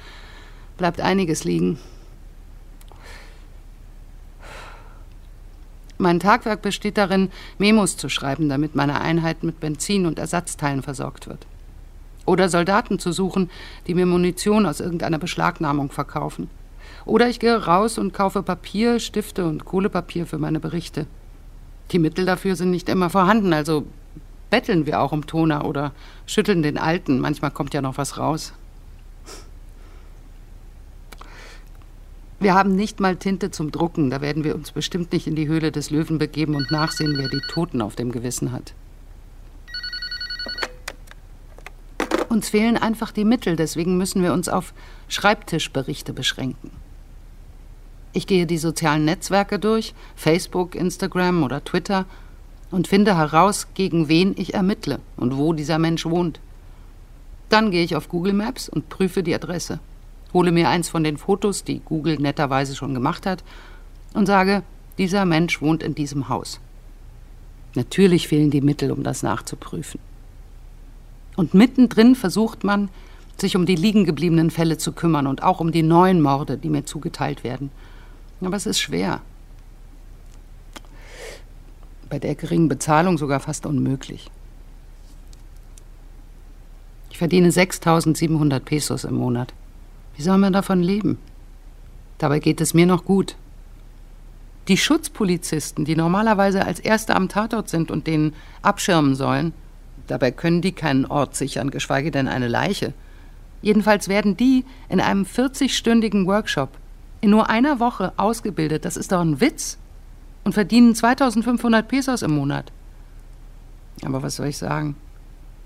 bleibt 0.77 1.01
einiges 1.01 1.45
liegen. 1.45 1.79
Mein 5.99 6.19
Tagwerk 6.19 6.63
besteht 6.63 6.99
darin, 6.99 7.31
Memos 7.59 7.97
zu 7.97 8.09
schreiben, 8.09 8.49
damit 8.49 8.75
meine 8.75 9.01
Einheit 9.01 9.45
mit 9.45 9.61
Benzin 9.61 10.05
und 10.05 10.19
Ersatzteilen 10.19 10.83
versorgt 10.83 11.29
wird. 11.29 11.47
Oder 12.27 12.49
Soldaten 12.49 12.99
zu 12.99 13.13
suchen, 13.13 13.51
die 13.87 13.95
mir 13.95 14.05
Munition 14.05 14.67
aus 14.67 14.81
irgendeiner 14.81 15.19
Beschlagnahmung 15.19 15.93
verkaufen. 15.93 16.51
Oder 17.07 17.29
ich 17.29 17.39
gehe 17.39 17.65
raus 17.65 17.99
und 17.99 18.15
kaufe 18.15 18.43
Papier, 18.43 18.99
Stifte 18.99 19.45
und 19.45 19.65
Kohlepapier 19.65 20.27
für 20.27 20.39
meine 20.39 20.61
Berichte. 20.61 21.07
Die 21.91 21.99
Mittel 21.99 22.25
dafür 22.25 22.57
sind 22.57 22.71
nicht 22.71 22.89
immer 22.89 23.11
vorhanden, 23.11 23.53
also 23.53 23.85
betteln 24.51 24.87
wir 24.87 25.01
auch 25.01 25.13
um 25.13 25.27
Toner 25.27 25.65
oder 25.67 25.93
schütteln 26.27 26.63
den 26.63 26.79
Alten. 26.79 27.21
Manchmal 27.21 27.51
kommt 27.51 27.75
ja 27.75 27.83
noch 27.83 27.99
was 27.99 28.19
raus. 28.19 28.53
Wir 32.41 32.55
haben 32.55 32.75
nicht 32.75 33.01
mal 33.01 33.17
Tinte 33.17 33.51
zum 33.51 33.71
Drucken. 33.71 34.11
Da 34.11 34.21
werden 34.21 34.45
wir 34.45 34.55
uns 34.55 34.71
bestimmt 34.73 35.13
nicht 35.13 35.27
in 35.27 35.35
die 35.35 35.49
Höhle 35.49 35.73
des 35.73 35.91
Löwen 35.91 36.19
begeben 36.19 36.55
und 36.55 36.71
nachsehen, 36.71 37.15
wer 37.17 37.29
die 37.29 37.41
Toten 37.49 37.81
auf 37.81 37.97
dem 37.97 38.13
Gewissen 38.13 38.53
hat. 38.53 38.75
Uns 42.29 42.49
fehlen 42.49 42.77
einfach 42.77 43.13
die 43.13 43.25
Mittel, 43.25 43.57
deswegen 43.57 43.97
müssen 43.97 44.23
wir 44.23 44.33
uns 44.33 44.49
auf 44.49 44.75
Schreibtischberichte 45.09 46.13
beschränken. 46.13 46.71
Ich 48.17 48.29
gehe 48.29 48.47
die 48.47 48.59
sozialen 48.59 49.05
Netzwerke 49.05 49.59
durch, 49.59 49.93
Facebook, 50.15 50.77
Instagram 50.77 51.43
oder 51.43 51.65
Twitter, 51.65 52.07
und 52.71 52.89
finde 52.89 53.17
heraus, 53.17 53.69
gegen 53.75 54.09
wen 54.09 54.35
ich 54.37 54.55
ermittle 54.55 55.01
und 55.17 55.37
wo 55.37 55.53
dieser 55.53 55.79
Mensch 55.79 56.07
wohnt. 56.07 56.41
Dann 57.49 57.71
gehe 57.71 57.85
ich 57.85 57.97
auf 57.97 58.09
Google 58.09 58.33
Maps 58.33 58.69
und 58.69 58.89
prüfe 58.89 59.23
die 59.23 59.35
Adresse, 59.35 59.81
hole 60.33 60.53
mir 60.53 60.69
eins 60.69 60.89
von 60.89 61.05
den 61.05 61.17
Fotos, 61.17 61.65
die 61.65 61.81
Google 61.85 62.17
netterweise 62.19 62.75
schon 62.77 62.95
gemacht 62.95 63.27
hat, 63.27 63.43
und 64.15 64.27
sage, 64.27 64.63
dieser 64.97 65.25
Mensch 65.25 65.61
wohnt 65.61 65.83
in 65.83 65.97
diesem 65.97 66.29
Haus. 66.29 66.61
Natürlich 67.75 68.29
fehlen 68.29 68.53
die 68.53 68.61
Mittel, 68.61 68.93
um 68.93 69.03
das 69.03 69.25
nachzuprüfen. 69.25 69.99
Und 71.35 71.53
mittendrin 71.53 72.15
versucht 72.15 72.63
man, 72.63 72.89
sich 73.39 73.57
um 73.57 73.67
die 73.67 73.75
liegen 73.75 74.05
gebliebenen 74.05 74.53
Fälle 74.53 74.79
zu 74.79 74.93
kümmern 74.93 75.27
und 75.27 75.43
auch 75.43 75.59
um 75.59 75.73
die 75.73 75.83
neuen 75.83 76.23
Morde, 76.23 76.57
die 76.57 76.71
mir 76.71 76.85
zugeteilt 76.85 77.43
werden. 77.43 77.71
Aber 78.41 78.57
es 78.57 78.67
ist 78.67 78.81
schwer. 78.81 79.21
Bei 82.09 82.19
der 82.19 82.35
geringen 82.35 82.69
Bezahlung 82.69 83.19
sogar 83.19 83.41
fast 83.41 83.67
unmöglich. 83.67 84.31
Ich 87.11 87.19
verdiene 87.19 87.51
6700 87.51 88.65
Pesos 88.65 89.05
im 89.05 89.15
Monat. 89.15 89.55
Wie 90.17 90.23
soll 90.23 90.39
man 90.39 90.53
davon 90.53 90.83
leben? 90.83 91.19
Dabei 92.19 92.39
geht 92.39 92.61
es 92.61 92.75
mir 92.75 92.87
noch 92.87 93.05
gut. 93.05 93.37
Die 94.69 94.77
Schutzpolizisten, 94.77 95.85
die 95.85 95.97
normalerweise 95.97 96.65
als 96.65 96.81
Erste 96.81 97.15
am 97.15 97.29
Tatort 97.29 97.69
sind 97.69 97.91
und 97.91 98.07
den 98.07 98.35
abschirmen 98.63 99.15
sollen, 99.15 99.53
Dabei 100.07 100.31
können 100.31 100.61
die 100.61 100.73
keinen 100.73 101.07
Ort 101.07 101.35
sichern, 101.35 101.71
geschweige 101.71 102.11
denn 102.11 102.29
eine 102.29 102.49
Leiche. 102.49 102.93
Jedenfalls 103.63 104.09
werden 104.09 104.37
die 104.37 104.65
in 104.89 105.01
einem 105.01 105.23
40-stündigen 105.25 106.27
Workshop 106.27 106.71
in 107.25 107.31
nur 107.31 107.49
einer 107.49 107.81
Woche 107.81 108.13
ausgebildet. 108.19 108.85
Das 108.85 108.99
ist 108.99 109.11
doch 109.11 109.23
ein 109.23 109.41
Witz. 109.41 109.79
Und 110.45 110.53
verdienen 110.53 110.95
2500 110.95 111.89
Pesos 111.89 112.21
im 112.21 112.33
Monat. 112.33 112.71
Aber 114.05 114.23
was 114.23 114.37
soll 114.37 114.49
ich 114.49 114.59
sagen? 114.59 114.95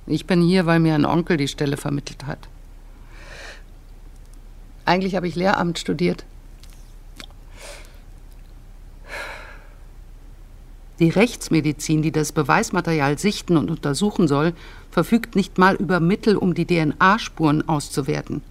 Ich 0.06 0.24
bin 0.24 0.40
hier, 0.40 0.66
weil 0.66 0.78
mir 0.78 0.94
ein 0.94 1.04
Onkel 1.04 1.36
die 1.36 1.48
Stelle 1.48 1.76
vermittelt 1.76 2.26
hat. 2.26 2.38
Eigentlich 4.84 5.16
habe 5.16 5.26
ich 5.26 5.34
Lehramt 5.34 5.80
studiert. 5.80 6.24
Die 11.00 11.10
Rechtsmedizin, 11.10 12.02
die 12.02 12.12
das 12.12 12.30
Beweismaterial 12.30 13.18
sichten 13.18 13.56
und 13.56 13.68
untersuchen 13.68 14.28
soll, 14.28 14.52
verfügt 14.92 15.34
nicht 15.34 15.58
mal 15.58 15.74
über 15.74 15.98
Mittel, 15.98 16.36
um 16.36 16.54
die 16.54 16.66
DNA-Spuren 16.66 17.68
auszuwerten. 17.68 18.42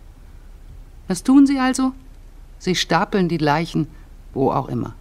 Was 1.08 1.24
tun 1.24 1.48
sie 1.48 1.60
also? 1.60 1.94
Sie 2.60 2.76
stapeln 2.76 3.30
die 3.30 3.38
Leichen 3.38 3.88
wo 4.38 4.52
auch 4.52 4.70
immer. 4.70 4.94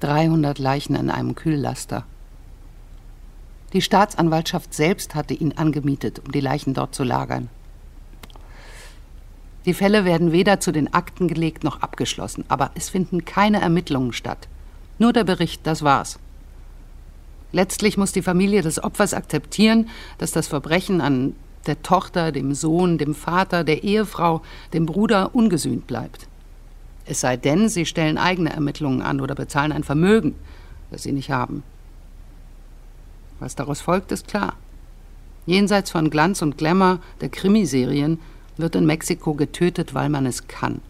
300 0.00 0.58
Leichen 0.58 0.96
in 0.96 1.10
einem 1.10 1.34
Kühllaster. 1.34 2.04
Die 3.72 3.80
Staatsanwaltschaft 3.80 4.74
selbst 4.74 5.14
hatte 5.14 5.32
ihn 5.32 5.52
angemietet, 5.52 6.18
um 6.18 6.32
die 6.32 6.40
Leichen 6.40 6.74
dort 6.74 6.94
zu 6.94 7.04
lagern. 7.04 7.48
Die 9.64 9.74
Fälle 9.74 10.04
werden 10.04 10.32
weder 10.32 10.58
zu 10.58 10.72
den 10.72 10.92
Akten 10.92 11.28
gelegt 11.28 11.62
noch 11.62 11.82
abgeschlossen, 11.82 12.44
aber 12.48 12.72
es 12.74 12.88
finden 12.88 13.24
keine 13.24 13.60
Ermittlungen 13.60 14.12
statt. 14.12 14.48
Nur 14.98 15.12
der 15.12 15.24
Bericht, 15.24 15.64
das 15.64 15.82
war's. 15.82 16.18
Letztlich 17.52 17.96
muss 17.96 18.10
die 18.10 18.22
Familie 18.22 18.62
des 18.62 18.82
Opfers 18.82 19.14
akzeptieren, 19.14 19.88
dass 20.18 20.32
das 20.32 20.48
Verbrechen 20.48 21.00
an 21.00 21.36
der 21.66 21.80
Tochter, 21.82 22.32
dem 22.32 22.54
Sohn, 22.54 22.98
dem 22.98 23.14
Vater, 23.14 23.62
der 23.62 23.84
Ehefrau, 23.84 24.42
dem 24.72 24.84
Bruder 24.84 25.32
ungesühnt 25.32 25.86
bleibt. 25.86 26.26
Es 27.12 27.20
sei 27.20 27.36
denn, 27.36 27.68
sie 27.68 27.84
stellen 27.84 28.16
eigene 28.16 28.54
Ermittlungen 28.54 29.02
an 29.02 29.20
oder 29.20 29.34
bezahlen 29.34 29.70
ein 29.70 29.84
Vermögen, 29.84 30.34
das 30.90 31.02
sie 31.02 31.12
nicht 31.12 31.30
haben. 31.30 31.62
Was 33.38 33.54
daraus 33.54 33.82
folgt, 33.82 34.12
ist 34.12 34.28
klar. 34.28 34.54
Jenseits 35.44 35.90
von 35.90 36.08
Glanz 36.08 36.40
und 36.40 36.56
Glamour 36.56 37.00
der 37.20 37.28
Krimiserien 37.28 38.18
wird 38.56 38.76
in 38.76 38.86
Mexiko 38.86 39.34
getötet, 39.34 39.92
weil 39.92 40.08
man 40.08 40.24
es 40.24 40.48
kann. 40.48 40.80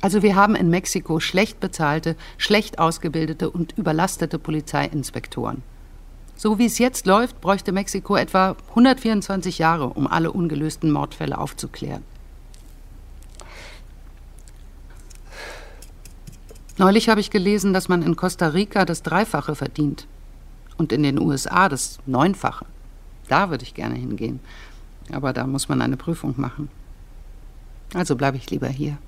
Also 0.00 0.22
wir 0.22 0.36
haben 0.36 0.54
in 0.54 0.70
Mexiko 0.70 1.18
schlecht 1.18 1.58
bezahlte, 1.58 2.14
schlecht 2.38 2.78
ausgebildete 2.78 3.50
und 3.50 3.76
überlastete 3.76 4.38
Polizeiinspektoren. 4.38 5.64
So 6.36 6.60
wie 6.60 6.66
es 6.66 6.78
jetzt 6.78 7.06
läuft, 7.06 7.40
bräuchte 7.40 7.72
Mexiko 7.72 8.14
etwa 8.14 8.54
124 8.68 9.58
Jahre, 9.58 9.88
um 9.88 10.06
alle 10.06 10.30
ungelösten 10.30 10.92
Mordfälle 10.92 11.36
aufzuklären. 11.36 12.04
Neulich 16.76 17.08
habe 17.08 17.20
ich 17.20 17.30
gelesen, 17.30 17.72
dass 17.72 17.88
man 17.88 18.02
in 18.02 18.16
Costa 18.16 18.48
Rica 18.48 18.84
das 18.84 19.02
Dreifache 19.02 19.54
verdient 19.54 20.08
und 20.76 20.92
in 20.92 21.04
den 21.04 21.20
USA 21.20 21.68
das 21.68 22.00
Neunfache. 22.04 22.66
Da 23.28 23.50
würde 23.50 23.62
ich 23.62 23.74
gerne 23.74 23.94
hingehen. 23.94 24.40
Aber 25.12 25.32
da 25.32 25.46
muss 25.46 25.68
man 25.68 25.82
eine 25.82 25.96
Prüfung 25.96 26.34
machen. 26.36 26.68
Also 27.94 28.16
bleibe 28.16 28.36
ich 28.38 28.50
lieber 28.50 28.68
hier. 28.68 28.98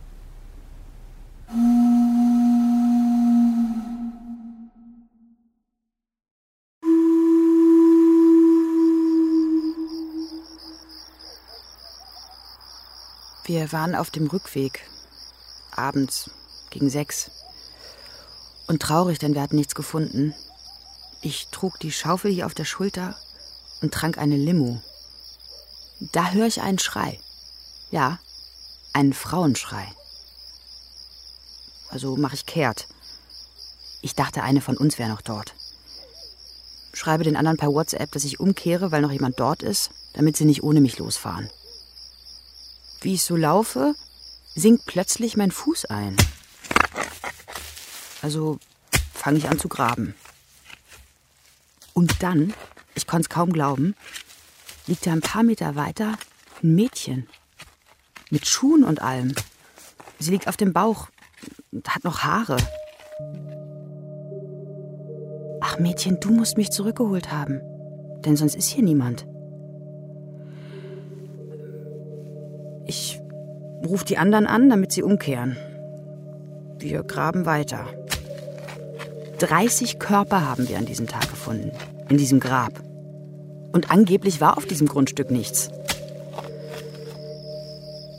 Wir 13.44 13.73
waren 13.73 13.94
auf 13.96 14.11
dem 14.11 14.28
Rückweg. 14.28 14.88
Abends, 15.73 16.30
gegen 16.70 16.90
sechs. 16.90 17.36
Und 18.66 18.82
traurig, 18.82 19.18
denn 19.18 19.35
wir 19.35 19.42
hatten 19.42 19.56
nichts 19.56 19.75
gefunden. 19.75 20.35
Ich 21.23 21.49
trug 21.49 21.78
die 21.80 21.92
Schaufel 21.92 22.32
hier 22.32 22.46
auf 22.46 22.54
der 22.54 22.64
Schulter 22.64 23.16
und 23.80 23.92
trank 23.94 24.18
eine 24.18 24.37
Limo. 24.37 24.82
Da 26.00 26.30
höre 26.30 26.46
ich 26.46 26.61
einen 26.61 26.78
Schrei. 26.78 27.20
Ja, 27.90 28.18
einen 28.92 29.12
Frauenschrei. 29.12 29.87
Also 31.88 32.16
mache 32.16 32.35
ich 32.35 32.46
kehrt. 32.46 32.88
Ich 34.02 34.14
dachte, 34.14 34.42
eine 34.42 34.61
von 34.61 34.76
uns 34.76 34.99
wäre 34.99 35.11
noch 35.11 35.23
dort. 35.23 35.54
Schreibe 36.92 37.25
den 37.25 37.37
anderen 37.37 37.58
per 37.58 37.73
WhatsApp, 37.73 38.11
dass 38.12 38.25
ich 38.25 38.40
umkehre, 38.40 38.90
weil 38.90 39.02
noch 39.02 39.12
jemand 39.12 39.38
dort 39.38 39.62
ist, 39.62 39.90
damit 40.14 40.37
sie 40.37 40.44
nicht 40.44 40.62
ohne 40.62 40.80
mich 40.80 40.99
losfahren. 40.99 41.50
Wie 43.00 43.14
ich 43.14 43.23
so 43.23 43.37
laufe, 43.37 43.94
sinkt 44.54 44.87
plötzlich 44.87 45.37
mein 45.37 45.50
Fuß 45.50 45.87
ein. 45.87 46.16
Also 48.26 48.59
fange 49.14 49.38
ich 49.38 49.49
an 49.49 49.61
zu 49.61 49.68
graben. 49.68 50.16
Und 51.95 52.24
dann, 52.24 52.55
ich 52.96 53.07
konnte 53.07 53.27
es 53.27 53.29
kaum 53.29 53.53
glauben, 53.53 53.94
liegt 54.88 55.07
da 55.07 55.12
ein 55.12 55.20
paar 55.20 55.44
Meter 55.44 55.77
weiter 55.77 56.14
ein 56.61 56.74
Mädchen. 56.74 57.29
Mit 58.31 58.48
Schuhen 58.48 58.83
und 58.83 59.00
allem. 59.00 59.33
Sie 60.18 60.33
liegt 60.33 60.48
auf 60.48 60.57
dem 60.57 60.72
Bauch 60.72 61.07
und 61.70 61.88
hat 61.94 62.03
noch 62.03 62.24
Haare. 62.24 62.57
Ach 65.61 65.79
Mädchen, 65.79 66.18
du 66.18 66.33
musst 66.33 66.57
mich 66.57 66.72
zurückgeholt 66.72 67.31
haben. 67.31 67.61
Denn 68.24 68.37
sonst 68.37 68.57
ist 68.57 68.70
hier 68.70 68.83
niemand. 68.83 69.24
Ich 72.87 73.20
rufe 73.87 74.05
die 74.05 74.18
anderen 74.18 74.48
an, 74.48 74.68
damit 74.68 74.90
sie 74.90 75.05
umkehren. 75.05 75.57
Wir 76.79 77.03
graben 77.05 77.46
weiter. 77.46 77.87
30 79.38 79.99
Körper 79.99 80.46
haben 80.46 80.68
wir 80.68 80.79
an 80.79 80.87
diesem 80.87 81.07
Tag 81.07 81.29
gefunden. 81.29 81.70
In 82.09 82.16
diesem 82.16 82.40
Grab. 82.40 82.83
Und 83.72 83.90
angeblich 83.90 84.40
war 84.40 84.57
auf 84.57 84.64
diesem 84.64 84.87
Grundstück 84.87 85.31
nichts. 85.31 85.68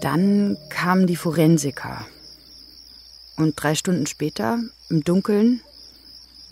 Dann 0.02 0.58
kamen 0.70 1.08
die 1.08 1.16
Forensiker. 1.16 2.06
Und 3.38 3.56
drei 3.56 3.74
Stunden 3.74 4.06
später, 4.06 4.60
im 4.90 5.04
Dunkeln, 5.04 5.62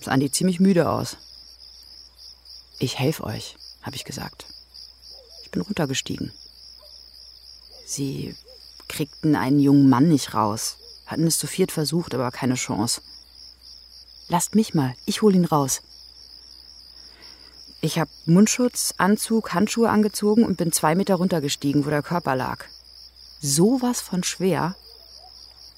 sahen 0.02 0.20
die 0.20 0.32
ziemlich 0.32 0.60
müde 0.60 0.90
aus. 0.90 1.18
Ich 2.80 2.98
helfe 2.98 3.24
euch, 3.24 3.56
habe 3.84 3.96
ich 3.96 4.04
gesagt. 4.04 4.48
Ich 5.44 5.52
bin 5.52 5.62
runtergestiegen. 5.62 6.32
Sie 7.86 8.36
kriegten 8.88 9.36
einen 9.36 9.60
jungen 9.60 9.90
Mann 9.90 10.10
nicht 10.10 10.34
raus, 10.34 10.78
hatten 11.06 11.28
es 11.28 11.38
zu 11.38 11.46
viert 11.46 11.72
versucht, 11.72 12.16
aber 12.16 12.32
keine 12.32 12.56
Chance. 12.56 13.02
Lasst 14.28 14.56
mich 14.56 14.74
mal, 14.74 14.96
ich 15.06 15.22
hol 15.22 15.36
ihn 15.36 15.46
raus. 15.46 15.82
Ich 17.82 18.00
habe 18.00 18.10
Mundschutz, 18.26 18.96
Anzug, 18.98 19.54
Handschuhe 19.54 19.90
angezogen 19.90 20.44
und 20.44 20.58
bin 20.58 20.72
zwei 20.72 20.96
Meter 20.96 21.16
runtergestiegen, 21.16 21.86
wo 21.86 21.92
der 21.92 22.02
Körper 22.02 22.36
lag. 22.36 22.66
So 23.40 23.82
was 23.82 24.02
von 24.02 24.24
schwer. 24.24 24.76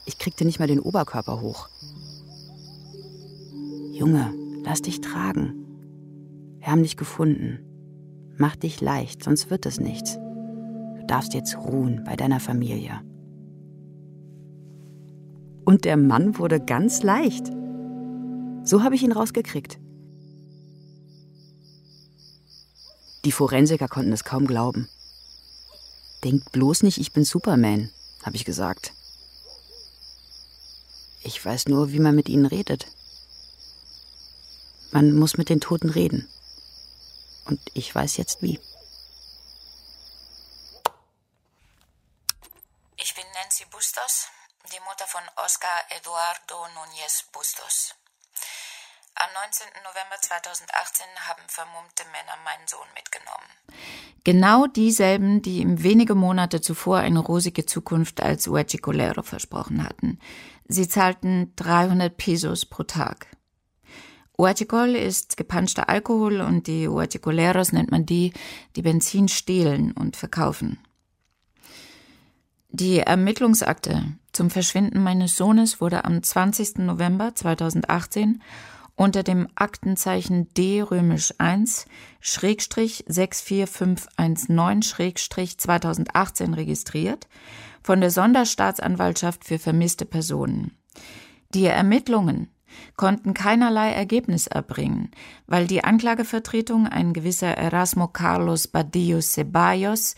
Ich 0.06 0.18
kriegte 0.18 0.46
nicht 0.46 0.60
mal 0.60 0.70
den 0.70 0.80
Oberkörper 0.80 1.42
hoch. 1.42 1.68
Junge, 3.92 4.34
lass 4.64 4.82
dich 4.82 5.02
tragen. 5.02 5.66
Wir 6.60 6.68
haben 6.68 6.84
dich 6.84 6.96
gefunden. 6.96 7.60
Mach 8.38 8.56
dich 8.56 8.80
leicht, 8.80 9.24
sonst 9.24 9.50
wird 9.50 9.66
es 9.66 9.80
nichts. 9.80 10.14
Du 10.16 11.04
darfst 11.08 11.34
jetzt 11.34 11.58
ruhen 11.58 12.04
bei 12.06 12.16
deiner 12.16 12.40
Familie. 12.40 13.02
Und 15.66 15.84
der 15.84 15.98
Mann 15.98 16.38
wurde 16.38 16.62
ganz 16.62 17.04
leicht. 17.04 17.52
So 18.68 18.84
habe 18.84 18.96
ich 18.96 19.04
ihn 19.04 19.14
rausgekriegt. 19.14 19.80
Die 23.24 23.32
Forensiker 23.32 23.88
konnten 23.88 24.12
es 24.12 24.26
kaum 24.26 24.46
glauben. 24.46 24.90
Denkt 26.26 26.52
bloß 26.52 26.84
nicht, 26.84 26.98
ich 26.98 27.14
bin 27.14 27.24
Superman, 27.24 27.90
habe 28.24 28.36
ich 28.36 28.44
gesagt. 28.44 28.92
Ich 31.24 31.44
weiß 31.46 31.68
nur, 31.68 31.94
wie 31.94 32.00
man 32.00 32.14
mit 32.14 32.28
ihnen 32.28 32.46
redet. 32.46 32.88
Man 34.92 35.14
muss 35.14 35.38
mit 35.38 35.48
den 35.48 35.62
Toten 35.62 35.90
reden. 35.90 36.28
Und 37.46 37.62
ich 37.74 37.96
weiß 37.96 38.18
jetzt 38.18 38.42
wie. 38.42 38.60
Ich 42.98 43.16
bin 43.16 43.24
Nancy 43.34 43.64
Bustos, 43.72 44.28
die 44.74 44.80
Mutter 44.82 45.08
von 45.08 45.24
Oscar 45.38 45.84
Eduardo 45.98 46.66
Núñez 46.76 47.24
Bustos. 47.32 47.94
Am 49.20 49.30
19. 49.34 49.66
November 49.84 50.16
2018 50.22 51.04
haben 51.28 51.42
vermummte 51.48 52.04
Männer 52.12 52.38
meinen 52.46 52.68
Sohn 52.68 52.86
mitgenommen. 52.94 53.50
Genau 54.24 54.68
dieselben, 54.68 55.42
die 55.42 55.62
ihm 55.62 55.82
wenige 55.82 56.14
Monate 56.14 56.62
zuvor 56.62 57.00
eine 57.00 57.18
rosige 57.18 57.66
Zukunft 57.66 58.22
als 58.22 58.46
Huachicolero 58.46 59.24
versprochen 59.24 59.84
hatten. 59.84 60.20
Sie 60.68 60.88
zahlten 60.88 61.52
300 61.56 62.16
Pesos 62.16 62.68
pro 62.68 62.84
Tag. 62.84 63.26
Huachicol 64.38 64.96
ist 64.96 65.36
gepanschter 65.36 65.90
Alkohol 65.90 66.42
und 66.42 66.68
die 66.68 66.88
Huachicoleros 66.88 67.72
nennt 67.72 67.90
man 67.90 68.06
die, 68.06 68.34
die 68.76 68.84
Benzin 68.84 69.30
stehlen 69.30 69.94
und 69.94 70.16
verkaufen. 70.16 70.78
Die 72.70 73.00
Ermittlungsakte 73.00 74.14
zum 74.32 74.52
Verschwinden 74.52 75.02
meines 75.02 75.36
Sohnes 75.36 75.82
wurde 75.82 76.06
am 76.06 76.22
20. 76.22 76.78
November 76.80 77.34
2018 77.34 78.44
unter 78.98 79.24
dem 79.24 79.48
Aktenzeichen 79.56 80.54
D 80.56 80.82
römisch 80.82 81.34
1 81.38 81.86
Schrägstrich 82.20 83.06
64519 83.08 84.82
Schrägstrich 84.82 85.58
2018 85.58 86.54
registriert 86.54 87.28
von 87.84 88.02
der 88.02 88.12
Sonderstaatsanwaltschaft 88.12 89.46
für 89.46 89.60
vermisste 89.60 90.06
Personen. 90.06 90.76
Die 91.54 91.66
Ermittlungen 91.66 92.50
konnten 92.98 93.34
keinerlei 93.34 93.92
Ergebnis 93.92 94.48
erbringen, 94.48 95.12
weil 95.46 95.68
die 95.68 95.84
Anklagevertretung, 95.84 96.88
ein 96.88 97.14
gewisser 97.14 97.56
Erasmo 97.56 98.08
Carlos 98.08 98.68
Badillo 98.68 99.22
Ceballos, 99.22 100.16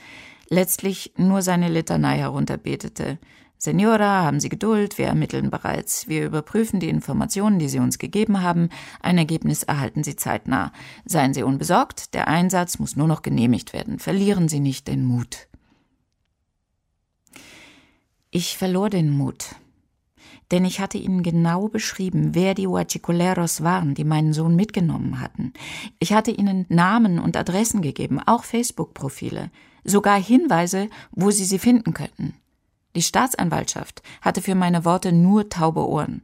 letztlich 0.50 1.14
nur 1.18 1.42
seine 1.42 1.70
Litanei 1.70 2.18
herunterbetete. 2.18 3.20
Senora, 3.62 4.24
haben 4.24 4.40
Sie 4.40 4.48
Geduld, 4.48 4.98
wir 4.98 5.08
ermitteln 5.08 5.50
bereits. 5.50 6.08
Wir 6.08 6.26
überprüfen 6.26 6.80
die 6.80 6.88
Informationen, 6.88 7.60
die 7.60 7.68
Sie 7.68 7.80
uns 7.80 8.00
gegeben 8.00 8.42
haben. 8.42 8.70
Ein 9.02 9.18
Ergebnis 9.18 9.64
erhalten 9.64 10.02
Sie 10.02 10.16
zeitnah. 10.16 10.72
Seien 11.04 11.34
Sie 11.34 11.44
unbesorgt, 11.44 12.14
der 12.14 12.30
Einsatz 12.30 12.80
muss 12.80 12.96
nur 12.96 13.08
noch 13.08 13.22
genehmigt 13.22 13.74
werden. 13.74 14.00
Verlieren 14.00 14.48
Sie 14.48 14.62
nicht 14.62 14.88
den 14.88 15.04
Mut. 15.04 15.50
Ich 18.32 18.58
verlor 18.58 18.90
den 18.90 19.10
Mut, 19.10 19.56
denn 20.52 20.64
ich 20.64 20.80
hatte 20.80 20.98
ihnen 20.98 21.22
genau 21.22 21.68
beschrieben, 21.68 22.36
wer 22.36 22.54
die 22.54 22.68
Huachicoleros 22.68 23.62
waren, 23.62 23.94
die 23.94 24.06
meinen 24.06 24.32
Sohn 24.32 24.56
mitgenommen 24.56 25.20
hatten. 25.20 25.52
Ich 26.00 26.14
hatte 26.14 26.32
ihnen 26.32 26.66
Namen 26.70 27.20
und 27.20 27.36
Adressen 27.36 27.82
gegeben, 27.82 28.20
auch 28.26 28.46
Facebook-Profile, 28.46 29.52
sogar 29.84 30.22
Hinweise, 30.22 30.90
wo 31.12 31.30
sie 31.32 31.44
sie 31.44 31.60
finden 31.60 31.94
könnten. 31.94 32.36
Die 32.96 33.02
Staatsanwaltschaft 33.02 34.02
hatte 34.22 34.42
für 34.42 34.56
meine 34.56 34.86
Worte 34.86 35.12
nur 35.12 35.50
taube 35.50 35.88
Ohren. 35.88 36.24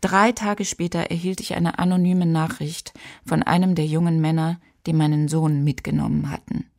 Drei 0.00 0.32
Tage 0.32 0.64
später 0.64 1.10
erhielt 1.10 1.40
ich 1.40 1.54
eine 1.54 1.78
anonyme 1.78 2.26
Nachricht 2.26 2.92
von 3.24 3.42
einem 3.42 3.74
der 3.74 3.86
jungen 3.86 4.20
Männer, 4.20 4.60
die 4.86 4.92
meinen 4.92 5.28
Sohn 5.28 5.64
mitgenommen 5.64 6.30
hatten. 6.30 6.70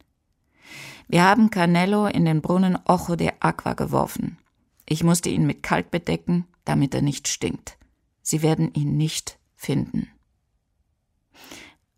Wir 1.08 1.24
haben 1.24 1.50
Canello 1.50 2.06
in 2.08 2.26
den 2.26 2.42
Brunnen 2.42 2.78
Ojo 2.86 3.16
de 3.16 3.32
Aqua 3.40 3.74
geworfen. 3.74 4.38
Ich 4.86 5.04
musste 5.04 5.30
ihn 5.30 5.46
mit 5.46 5.64
Kalk 5.64 5.92
bedecken, 5.92 6.46
damit 6.66 6.94
er 6.94 7.02
nicht 7.02 7.28
stinkt. 7.28 7.78
Sie 8.22 8.42
werden 8.42 8.74
ihn 8.74 8.98
nicht 8.98 9.40
finden. 9.56 10.10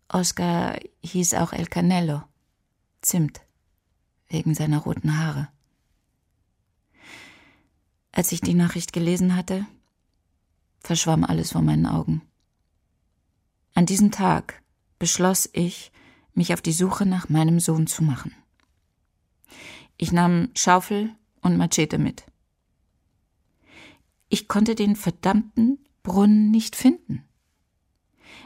Oscar 0.08 0.78
hieß 1.02 1.34
auch 1.34 1.52
El 1.52 1.66
Canello. 1.66 2.22
Zimt. 3.00 3.40
Wegen 4.28 4.54
seiner 4.54 4.78
roten 4.78 5.18
Haare. 5.18 5.48
Als 8.20 8.32
ich 8.32 8.42
die 8.42 8.52
Nachricht 8.52 8.92
gelesen 8.92 9.34
hatte, 9.34 9.64
verschwamm 10.80 11.24
alles 11.24 11.52
vor 11.52 11.62
meinen 11.62 11.86
Augen. 11.86 12.20
An 13.72 13.86
diesem 13.86 14.10
Tag 14.10 14.60
beschloss 14.98 15.48
ich, 15.54 15.90
mich 16.34 16.52
auf 16.52 16.60
die 16.60 16.74
Suche 16.74 17.06
nach 17.06 17.30
meinem 17.30 17.60
Sohn 17.60 17.86
zu 17.86 18.04
machen. 18.04 18.34
Ich 19.96 20.12
nahm 20.12 20.50
Schaufel 20.54 21.16
und 21.40 21.56
Machete 21.56 21.96
mit. 21.96 22.26
Ich 24.28 24.48
konnte 24.48 24.74
den 24.74 24.96
verdammten 24.96 25.78
Brunnen 26.02 26.50
nicht 26.50 26.76
finden. 26.76 27.24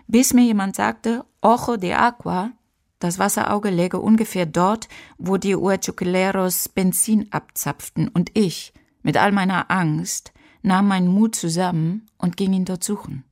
Bis 0.06 0.34
mir 0.34 0.44
jemand 0.44 0.76
sagte, 0.76 1.24
Ojo 1.40 1.78
de 1.78 1.94
Agua, 1.94 2.52
das 3.00 3.18
Wasserauge 3.18 3.70
läge 3.70 3.98
ungefähr 3.98 4.46
dort, 4.46 4.88
wo 5.18 5.36
die 5.36 5.56
Uachuqueleros 5.56 6.68
Benzin 6.68 7.32
abzapften, 7.32 8.06
und 8.06 8.30
ich, 8.38 8.72
mit 9.04 9.16
all 9.16 9.30
meiner 9.30 9.70
Angst, 9.70 10.32
nahm 10.62 10.88
meinen 10.88 11.06
Mut 11.06 11.36
zusammen 11.36 12.06
und 12.18 12.36
ging 12.36 12.52
ihn 12.52 12.64
dort 12.64 12.82
suchen. 12.82 13.22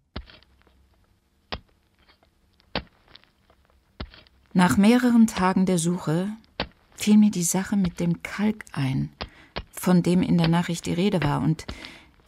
Nach 4.52 4.76
mehreren 4.76 5.26
Tagen 5.26 5.64
der 5.64 5.78
Suche 5.78 6.28
fiel 6.94 7.16
mir 7.16 7.30
die 7.30 7.42
Sache 7.42 7.74
mit 7.74 7.98
dem 8.00 8.22
Kalk 8.22 8.64
ein, 8.72 9.10
von 9.72 10.02
dem 10.02 10.22
in 10.22 10.36
der 10.36 10.48
Nachricht 10.48 10.86
die 10.86 10.92
Rede 10.92 11.22
war, 11.22 11.40
und 11.40 11.66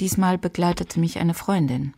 diesmal 0.00 0.38
begleitete 0.38 0.98
mich 0.98 1.18
eine 1.18 1.34
Freundin. 1.34 1.92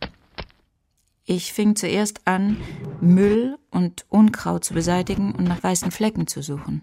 Ich 1.24 1.52
fing 1.52 1.76
zuerst 1.76 2.26
an, 2.26 2.56
Müll 3.00 3.56
und 3.70 4.04
Unkraut 4.08 4.64
zu 4.64 4.74
beseitigen 4.74 5.32
und 5.32 5.44
nach 5.44 5.62
weißen 5.62 5.92
Flecken 5.92 6.26
zu 6.26 6.42
suchen. 6.42 6.82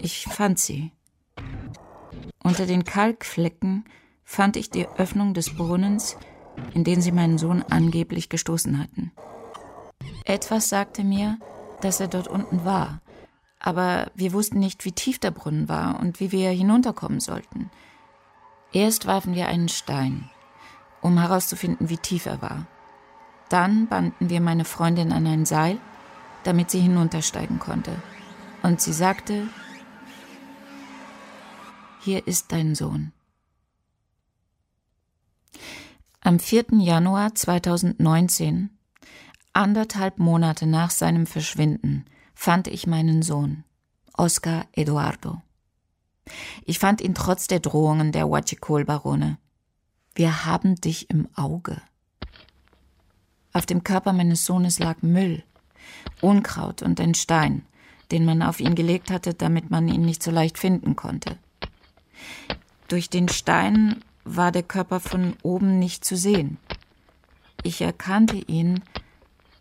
Ich 0.00 0.24
fand 0.24 0.58
sie. 0.58 0.92
Unter 2.46 2.64
den 2.64 2.84
Kalkflecken 2.84 3.84
fand 4.24 4.56
ich 4.56 4.70
die 4.70 4.86
Öffnung 4.86 5.34
des 5.34 5.56
Brunnens, 5.56 6.16
in 6.74 6.84
den 6.84 7.00
sie 7.00 7.10
meinen 7.10 7.38
Sohn 7.38 7.64
angeblich 7.70 8.28
gestoßen 8.28 8.78
hatten. 8.78 9.10
Etwas 10.24 10.68
sagte 10.68 11.02
mir, 11.02 11.40
dass 11.80 11.98
er 11.98 12.06
dort 12.06 12.28
unten 12.28 12.64
war, 12.64 13.00
aber 13.58 14.12
wir 14.14 14.32
wussten 14.32 14.60
nicht, 14.60 14.84
wie 14.84 14.92
tief 14.92 15.18
der 15.18 15.32
Brunnen 15.32 15.68
war 15.68 15.98
und 15.98 16.20
wie 16.20 16.30
wir 16.30 16.50
hinunterkommen 16.50 17.18
sollten. 17.18 17.68
Erst 18.72 19.08
warfen 19.08 19.34
wir 19.34 19.48
einen 19.48 19.68
Stein, 19.68 20.30
um 21.00 21.18
herauszufinden, 21.18 21.88
wie 21.88 21.98
tief 21.98 22.26
er 22.26 22.40
war. 22.42 22.68
Dann 23.48 23.88
banden 23.88 24.30
wir 24.30 24.40
meine 24.40 24.64
Freundin 24.64 25.10
an 25.10 25.26
ein 25.26 25.46
Seil, 25.46 25.78
damit 26.44 26.70
sie 26.70 26.78
hinuntersteigen 26.78 27.58
konnte. 27.58 27.96
Und 28.62 28.80
sie 28.80 28.92
sagte, 28.92 29.48
hier 32.06 32.24
ist 32.28 32.52
dein 32.52 32.76
Sohn. 32.76 33.10
Am 36.20 36.38
4. 36.38 36.66
Januar 36.78 37.34
2019, 37.34 38.70
anderthalb 39.52 40.20
Monate 40.20 40.68
nach 40.68 40.92
seinem 40.92 41.26
Verschwinden, 41.26 42.04
fand 42.32 42.68
ich 42.68 42.86
meinen 42.86 43.22
Sohn, 43.22 43.64
Oscar 44.16 44.66
Eduardo. 44.70 45.42
Ich 46.64 46.78
fand 46.78 47.00
ihn 47.00 47.16
trotz 47.16 47.48
der 47.48 47.58
Drohungen 47.58 48.12
der 48.12 48.28
Huachicol-Barone. 48.28 49.38
Wir 50.14 50.44
haben 50.46 50.76
dich 50.76 51.10
im 51.10 51.26
Auge. 51.34 51.82
Auf 53.52 53.66
dem 53.66 53.82
Körper 53.82 54.12
meines 54.12 54.44
Sohnes 54.44 54.78
lag 54.78 55.02
Müll, 55.02 55.42
Unkraut 56.20 56.82
und 56.82 57.00
ein 57.00 57.14
Stein, 57.14 57.66
den 58.12 58.24
man 58.24 58.42
auf 58.42 58.60
ihn 58.60 58.76
gelegt 58.76 59.10
hatte, 59.10 59.34
damit 59.34 59.72
man 59.72 59.88
ihn 59.88 60.02
nicht 60.02 60.22
so 60.22 60.30
leicht 60.30 60.56
finden 60.56 60.94
konnte. 60.94 61.36
Durch 62.88 63.10
den 63.10 63.28
Stein 63.28 64.02
war 64.24 64.52
der 64.52 64.62
Körper 64.62 65.00
von 65.00 65.36
oben 65.42 65.78
nicht 65.78 66.04
zu 66.04 66.16
sehen. 66.16 66.58
Ich 67.62 67.80
erkannte 67.80 68.36
ihn 68.36 68.82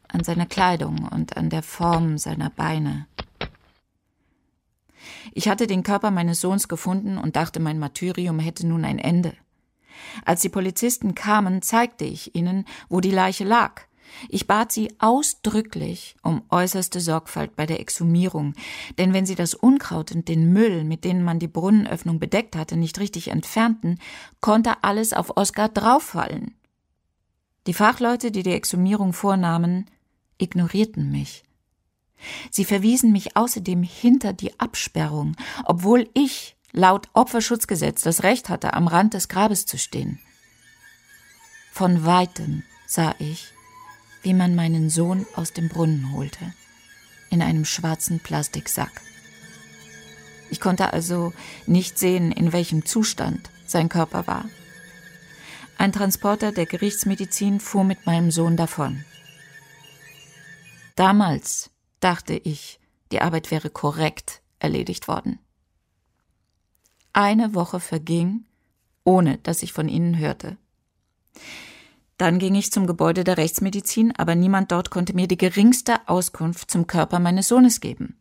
an 0.08 0.24
seiner 0.24 0.46
Kleidung 0.46 1.08
und 1.12 1.38
an 1.38 1.50
der 1.50 1.64
Form 1.64 2.18
seiner 2.18 2.50
Beine. 2.50 3.08
Ich 5.34 5.48
hatte 5.50 5.68
den 5.68 5.84
Körper 5.84 6.12
meines 6.12 6.42
Sohns 6.42 6.68
gefunden 6.68 7.18
und 7.18 7.36
dachte, 7.36 7.60
mein 7.60 7.80
Martyrium 7.80 8.40
hätte 8.40 8.66
nun 8.68 8.86
ein 8.86 9.00
Ende. 9.00 9.34
Als 10.24 10.42
die 10.42 10.50
Polizisten 10.50 11.16
kamen, 11.16 11.62
zeigte 11.62 12.06
ich 12.06 12.36
ihnen, 12.36 12.66
wo 12.90 13.02
die 13.02 13.12
Leiche 13.12 13.44
lag. 13.44 13.82
Ich 14.30 14.48
bat 14.48 14.72
sie 14.72 14.94
ausdrücklich 15.00 16.16
um 16.22 16.44
äußerste 16.50 17.02
Sorgfalt 17.02 17.56
bei 17.56 17.66
der 17.66 17.80
Exhumierung, 17.80 18.54
denn 18.98 19.14
wenn 19.14 19.26
sie 19.26 19.36
das 19.36 19.54
Unkraut 19.54 20.12
und 20.12 20.28
den 20.28 20.54
Müll, 20.54 20.84
mit 20.84 21.04
denen 21.04 21.24
man 21.24 21.40
die 21.40 21.48
Brunnenöffnung 21.48 22.20
bedeckt 22.20 22.56
hatte, 22.56 22.78
nicht 22.78 23.00
richtig 23.00 23.30
entfernten, 23.30 24.00
konnte 24.42 24.84
alles 24.84 25.14
auf 25.14 25.36
Oskar 25.38 25.70
drauffallen. 25.70 26.56
Die 27.68 27.74
Fachleute, 27.74 28.32
die 28.32 28.44
die 28.44 28.54
Exhumierung 28.54 29.14
vornahmen, 29.14 29.90
ignorierten 30.38 31.12
mich. 31.12 31.44
Sie 32.52 32.66
verwiesen 32.66 33.12
mich 33.12 33.36
außerdem 33.36 33.84
hinter 33.84 34.34
die 34.34 34.60
Absperrung, 34.60 35.36
obwohl 35.66 36.10
ich 36.14 36.56
laut 36.72 37.08
Opferschutzgesetz 37.14 38.02
das 38.02 38.24
Recht 38.24 38.50
hatte, 38.50 38.74
am 38.74 38.88
Rand 38.88 39.14
des 39.14 39.30
Grabes 39.30 39.66
zu 39.66 39.78
stehen. 39.78 40.20
Von 41.72 42.06
weitem 42.06 42.64
sah 42.88 43.16
ich, 43.20 43.55
wie 44.26 44.34
man 44.34 44.56
meinen 44.56 44.90
Sohn 44.90 45.28
aus 45.36 45.54
dem 45.54 45.70
Brunnen 45.70 46.12
holte, 46.12 46.52
in 47.30 47.44
einem 47.44 47.64
schwarzen 47.64 48.20
Plastiksack. 48.20 49.02
Ich 50.50 50.60
konnte 50.60 50.94
also 50.94 51.32
nicht 51.68 52.00
sehen, 52.00 52.32
in 52.32 52.52
welchem 52.52 52.86
Zustand 52.86 53.52
sein 53.68 53.88
Körper 53.88 54.26
war. 54.26 54.50
Ein 55.78 55.92
Transporter 55.92 56.52
der 56.52 56.66
Gerichtsmedizin 56.66 57.60
fuhr 57.60 57.84
mit 57.84 58.08
meinem 58.08 58.32
Sohn 58.32 58.58
davon. 58.58 59.06
Damals 60.96 61.70
dachte 62.00 62.34
ich, 62.34 62.80
die 63.12 63.22
Arbeit 63.22 63.52
wäre 63.52 63.70
korrekt 63.70 64.42
erledigt 64.58 65.08
worden. 65.08 65.38
Eine 67.14 67.54
Woche 67.54 67.80
verging, 67.80 68.46
ohne 69.04 69.38
dass 69.38 69.62
ich 69.62 69.72
von 69.72 69.88
ihnen 69.88 70.18
hörte. 70.18 70.58
Dann 72.18 72.40
ging 72.40 72.56
ich 72.56 72.72
zum 72.72 72.88
Gebäude 72.88 73.26
der 73.26 73.38
Rechtsmedizin, 73.38 74.14
aber 74.18 74.36
niemand 74.36 74.72
dort 74.72 74.90
konnte 74.90 75.14
mir 75.14 75.28
die 75.28 75.38
geringste 75.38 76.08
Auskunft 76.08 76.72
zum 76.72 76.88
Körper 76.88 77.20
meines 77.20 77.50
Sohnes 77.50 77.82
geben. 77.82 78.18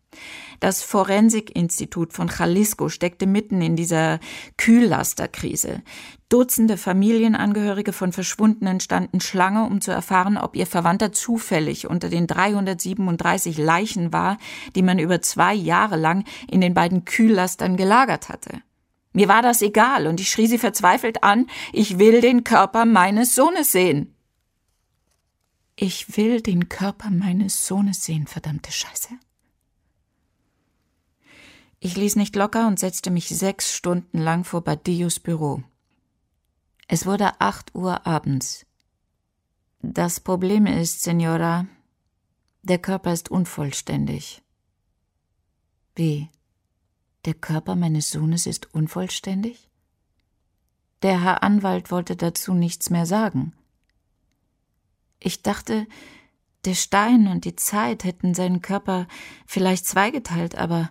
Das 0.61 0.83
Forensikinstitut 0.83 2.13
von 2.13 2.29
Jalisco 2.29 2.89
steckte 2.89 3.27
mitten 3.27 3.61
in 3.63 3.77
dieser 3.77 4.21
Kühllasterkrise. 4.57 5.83
Dutzende 6.29 6.77
Familienangehörige 6.77 7.93
von 7.93 8.13
Verschwundenen 8.13 8.81
standen 8.81 9.21
Schlange, 9.21 9.65
um 9.65 9.81
zu 9.81 9.93
erfahren, 9.93 10.39
ob 10.39 10.57
ihr 10.57 10.67
Verwandter 10.67 11.13
zufällig 11.13 11.89
unter 11.89 12.09
den 12.09 12.27
337 12.27 13.59
Leichen 13.59 14.13
war, 14.13 14.39
die 14.75 14.83
man 14.83 14.99
über 14.99 15.23
zwei 15.23 15.55
Jahre 15.55 15.97
lang 15.97 16.25
in 16.51 16.61
den 16.61 16.75
beiden 16.75 17.05
Kühllastern 17.05 17.77
gelagert 17.77 18.29
hatte. 18.29 18.63
Mir 19.15 19.29
war 19.29 19.43
das 19.43 19.63
egal, 19.63 20.09
und 20.09 20.19
ich 20.21 20.29
schrie 20.29 20.49
sie 20.49 20.59
verzweifelt 20.59 21.23
an, 21.23 21.47
ich 21.73 21.99
will 21.99 22.21
den 22.21 22.43
Körper 22.43 22.85
meines 22.85 23.35
Sohnes 23.35 23.71
sehen. 23.71 24.15
Ich 25.77 26.17
will 26.17 26.41
den 26.41 26.69
Körper 26.69 27.11
meines 27.11 27.67
Sohnes 27.67 28.05
sehen, 28.05 28.27
verdammte 28.27 28.73
Scheiße. 28.73 29.11
Ich 31.79 31.97
ließ 31.97 32.17
nicht 32.17 32.35
locker 32.35 32.67
und 32.67 32.81
setzte 32.81 33.13
mich 33.13 33.29
sechs 33.29 33.73
Stunden 33.73 34.19
lang 34.19 34.43
vor 34.43 34.63
Badillos 34.63 35.21
Büro. 35.21 35.63
Es 36.89 37.07
wurde 37.07 37.41
acht 37.41 37.73
Uhr 37.75 38.07
abends. 38.07 38.67
Das 39.81 40.19
Problem 40.19 40.67
ist, 40.67 41.03
Senora, 41.03 41.67
der 42.63 42.79
Körper 42.79 43.13
ist 43.13 43.31
unvollständig. 43.31 44.43
Wie? 45.95 46.31
Der 47.25 47.35
Körper 47.35 47.75
meines 47.75 48.11
Sohnes 48.11 48.47
ist 48.47 48.75
unvollständig? 48.75 49.71
Der 51.03 51.23
Herr 51.23 51.43
Anwalt 51.43 51.91
wollte 51.91 52.17
dazu 52.17 52.55
nichts 52.55 52.91
mehr 52.91 53.07
sagen. 53.07 53.55
Ich 55.21 55.43
dachte, 55.43 55.87
der 56.65 56.75
Stein 56.75 57.29
und 57.29 57.45
die 57.45 57.57
Zeit 57.57 58.05
hätten 58.05 58.35
seinen 58.35 58.63
Körper 58.63 59.07
vielleicht 59.47 59.87
zweigeteilt, 59.87 60.57
aber 60.57 60.91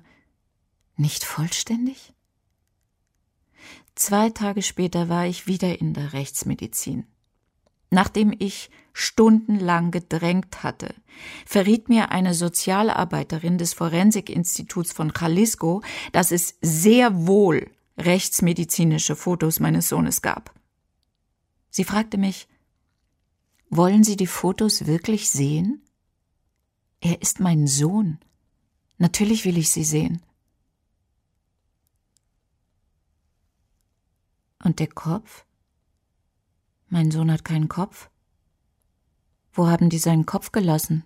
nicht 0.96 1.24
vollständig? 1.24 2.14
Zwei 3.96 4.30
Tage 4.30 4.64
später 4.64 5.10
war 5.10 5.28
ich 5.28 5.46
wieder 5.46 5.80
in 5.80 5.94
der 5.94 6.14
Rechtsmedizin. 6.14 7.06
Nachdem 7.94 8.34
ich 8.40 8.72
stundenlang 8.94 9.92
gedrängt 9.92 10.64
hatte, 10.64 10.96
verriet 11.46 11.90
mir 11.90 12.10
eine 12.10 12.34
Sozialarbeiterin 12.34 13.60
des 13.60 13.74
Forensikinstituts 13.74 14.92
von 14.92 15.14
Jalisco, 15.16 15.84
dass 16.12 16.32
es 16.32 16.58
sehr 16.60 17.28
wohl 17.28 17.70
rechtsmedizinische 17.96 19.16
Fotos 19.16 19.60
meines 19.60 19.90
Sohnes 19.90 20.24
gab. 20.24 20.56
Sie 21.70 21.84
fragte 21.84 22.18
mich, 22.18 22.48
wollen 23.70 24.04
Sie 24.04 24.16
die 24.16 24.26
Fotos 24.26 24.88
wirklich 24.88 25.30
sehen? 25.30 25.84
Er 27.00 27.22
ist 27.22 27.40
mein 27.40 27.68
Sohn. 27.68 28.18
Natürlich 28.98 29.46
will 29.46 29.60
ich 29.60 29.70
sie 29.70 29.84
sehen. 29.84 30.24
Und 34.64 34.80
der 34.80 34.88
Kopf? 34.88 35.46
Mein 36.94 37.10
Sohn 37.10 37.32
hat 37.32 37.44
keinen 37.44 37.70
Kopf. 37.70 38.12
Wo 39.52 39.66
haben 39.66 39.90
die 39.90 39.98
seinen 39.98 40.28
Kopf 40.28 40.52
gelassen? 40.52 41.04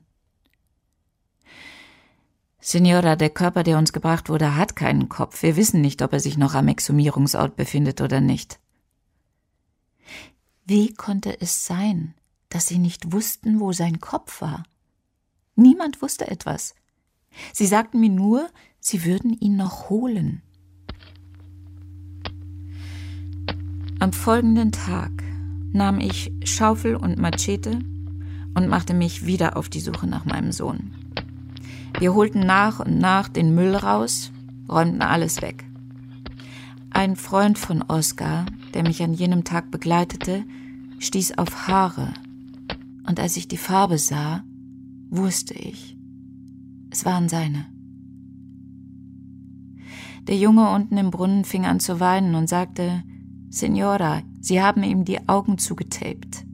Signora, 2.60 3.16
der 3.16 3.30
Körper, 3.30 3.64
der 3.64 3.78
uns 3.78 3.94
gebracht 3.94 4.28
wurde, 4.28 4.58
hat 4.58 4.76
keinen 4.76 5.08
Kopf. 5.08 5.44
Wir 5.44 5.56
wissen 5.56 5.80
nicht, 5.80 6.02
ob 6.02 6.12
er 6.12 6.20
sich 6.20 6.38
noch 6.38 6.56
am 6.56 6.68
Exhumierungsort 6.68 7.56
befindet 7.56 8.02
oder 8.02 8.20
nicht. 8.20 8.60
Wie 10.66 10.94
konnte 10.94 11.40
es 11.40 11.66
sein, 11.66 12.16
dass 12.50 12.66
sie 12.66 12.80
nicht 12.80 13.14
wussten, 13.14 13.62
wo 13.62 13.72
sein 13.72 14.02
Kopf 14.02 14.42
war? 14.42 14.64
Niemand 15.56 16.02
wusste 16.02 16.28
etwas. 16.28 16.76
Sie 17.54 17.66
sagten 17.66 18.02
mir 18.02 18.10
nur, 18.10 18.50
sie 18.82 19.06
würden 19.06 19.32
ihn 19.32 19.56
noch 19.56 19.90
holen. 19.90 20.42
Am 24.02 24.12
folgenden 24.12 24.74
Tag 24.74 25.27
nahm 25.78 26.00
ich 26.00 26.32
Schaufel 26.44 26.96
und 26.96 27.18
Machete 27.18 27.80
und 28.56 28.68
machte 28.68 28.94
mich 28.94 29.26
wieder 29.26 29.56
auf 29.56 29.70
die 29.70 29.80
Suche 29.80 30.08
nach 30.08 30.26
meinem 30.26 30.52
Sohn. 30.52 30.92
Wir 32.00 32.14
holten 32.14 32.42
nach 32.42 32.80
und 32.80 32.98
nach 33.00 33.30
den 33.30 33.56
Müll 33.56 33.76
raus, 33.76 34.32
räumten 34.68 35.02
alles 35.02 35.42
weg. 35.42 35.66
Ein 36.90 37.16
Freund 37.16 37.58
von 37.58 37.82
Oskar, 37.84 38.46
der 38.74 38.84
mich 38.84 39.02
an 39.04 39.14
jenem 39.14 39.44
Tag 39.44 39.72
begleitete, 39.72 40.44
stieß 41.00 41.38
auf 41.38 41.68
Haare, 41.68 42.14
und 43.08 43.20
als 43.20 43.38
ich 43.38 43.48
die 43.48 43.58
Farbe 43.58 43.98
sah, 43.98 44.44
wusste 45.10 45.54
ich, 45.54 45.98
es 46.90 47.06
waren 47.06 47.30
seine. 47.30 47.66
Der 50.28 50.36
Junge 50.36 50.70
unten 50.72 50.98
im 50.98 51.10
Brunnen 51.10 51.46
fing 51.46 51.66
an 51.66 51.80
zu 51.80 52.00
weinen 52.00 52.36
und 52.36 52.50
sagte, 52.50 53.04
Signora, 53.50 54.24
Sie 54.48 54.62
haben 54.62 54.82
ihm 54.82 55.04
die 55.04 55.28
Augen 55.28 55.58
zugetaped. 55.58 56.46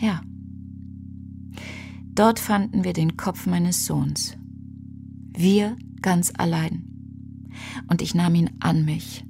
Ja. 0.00 0.22
Dort 2.14 2.38
fanden 2.38 2.84
wir 2.84 2.94
den 2.94 3.18
Kopf 3.18 3.44
meines 3.44 3.84
Sohns. 3.84 4.34
Wir 5.36 5.76
ganz 6.00 6.32
allein. 6.38 6.86
Und 7.88 8.00
ich 8.00 8.14
nahm 8.14 8.34
ihn 8.34 8.50
an 8.60 8.86
mich, 8.86 9.26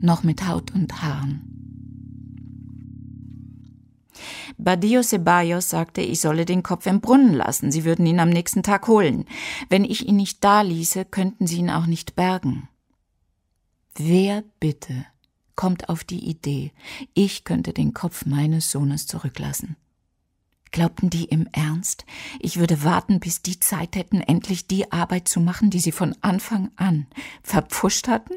noch 0.00 0.22
mit 0.22 0.46
Haut 0.46 0.74
und 0.74 1.00
Haaren. 1.00 1.48
Badio 4.58 5.02
Ceballos 5.02 5.70
sagte, 5.70 6.02
ich 6.02 6.20
solle 6.20 6.44
den 6.44 6.62
Kopf 6.62 6.84
im 6.84 7.00
Brunnen 7.00 7.32
lassen, 7.32 7.72
sie 7.72 7.86
würden 7.86 8.04
ihn 8.04 8.20
am 8.20 8.28
nächsten 8.28 8.62
Tag 8.62 8.86
holen. 8.86 9.24
Wenn 9.70 9.86
ich 9.86 10.06
ihn 10.06 10.16
nicht 10.16 10.44
da 10.44 10.60
ließe, 10.60 11.06
könnten 11.06 11.46
sie 11.46 11.60
ihn 11.60 11.70
auch 11.70 11.86
nicht 11.86 12.16
bergen. 12.16 12.68
Wer 13.96 14.44
bitte 14.60 15.06
kommt 15.56 15.88
auf 15.88 16.04
die 16.04 16.28
Idee, 16.28 16.72
ich 17.14 17.44
könnte 17.44 17.72
den 17.72 17.94
Kopf 17.94 18.24
meines 18.26 18.70
Sohnes 18.70 19.06
zurücklassen? 19.06 19.76
Glaubten 20.70 21.10
die 21.10 21.26
im 21.26 21.46
Ernst, 21.52 22.06
ich 22.40 22.58
würde 22.58 22.82
warten, 22.82 23.20
bis 23.20 23.42
die 23.42 23.60
Zeit 23.60 23.94
hätten, 23.94 24.22
endlich 24.22 24.66
die 24.66 24.90
Arbeit 24.90 25.28
zu 25.28 25.38
machen, 25.40 25.68
die 25.68 25.80
sie 25.80 25.92
von 25.92 26.16
Anfang 26.22 26.70
an 26.76 27.06
verpfuscht 27.42 28.08
hatten? 28.08 28.34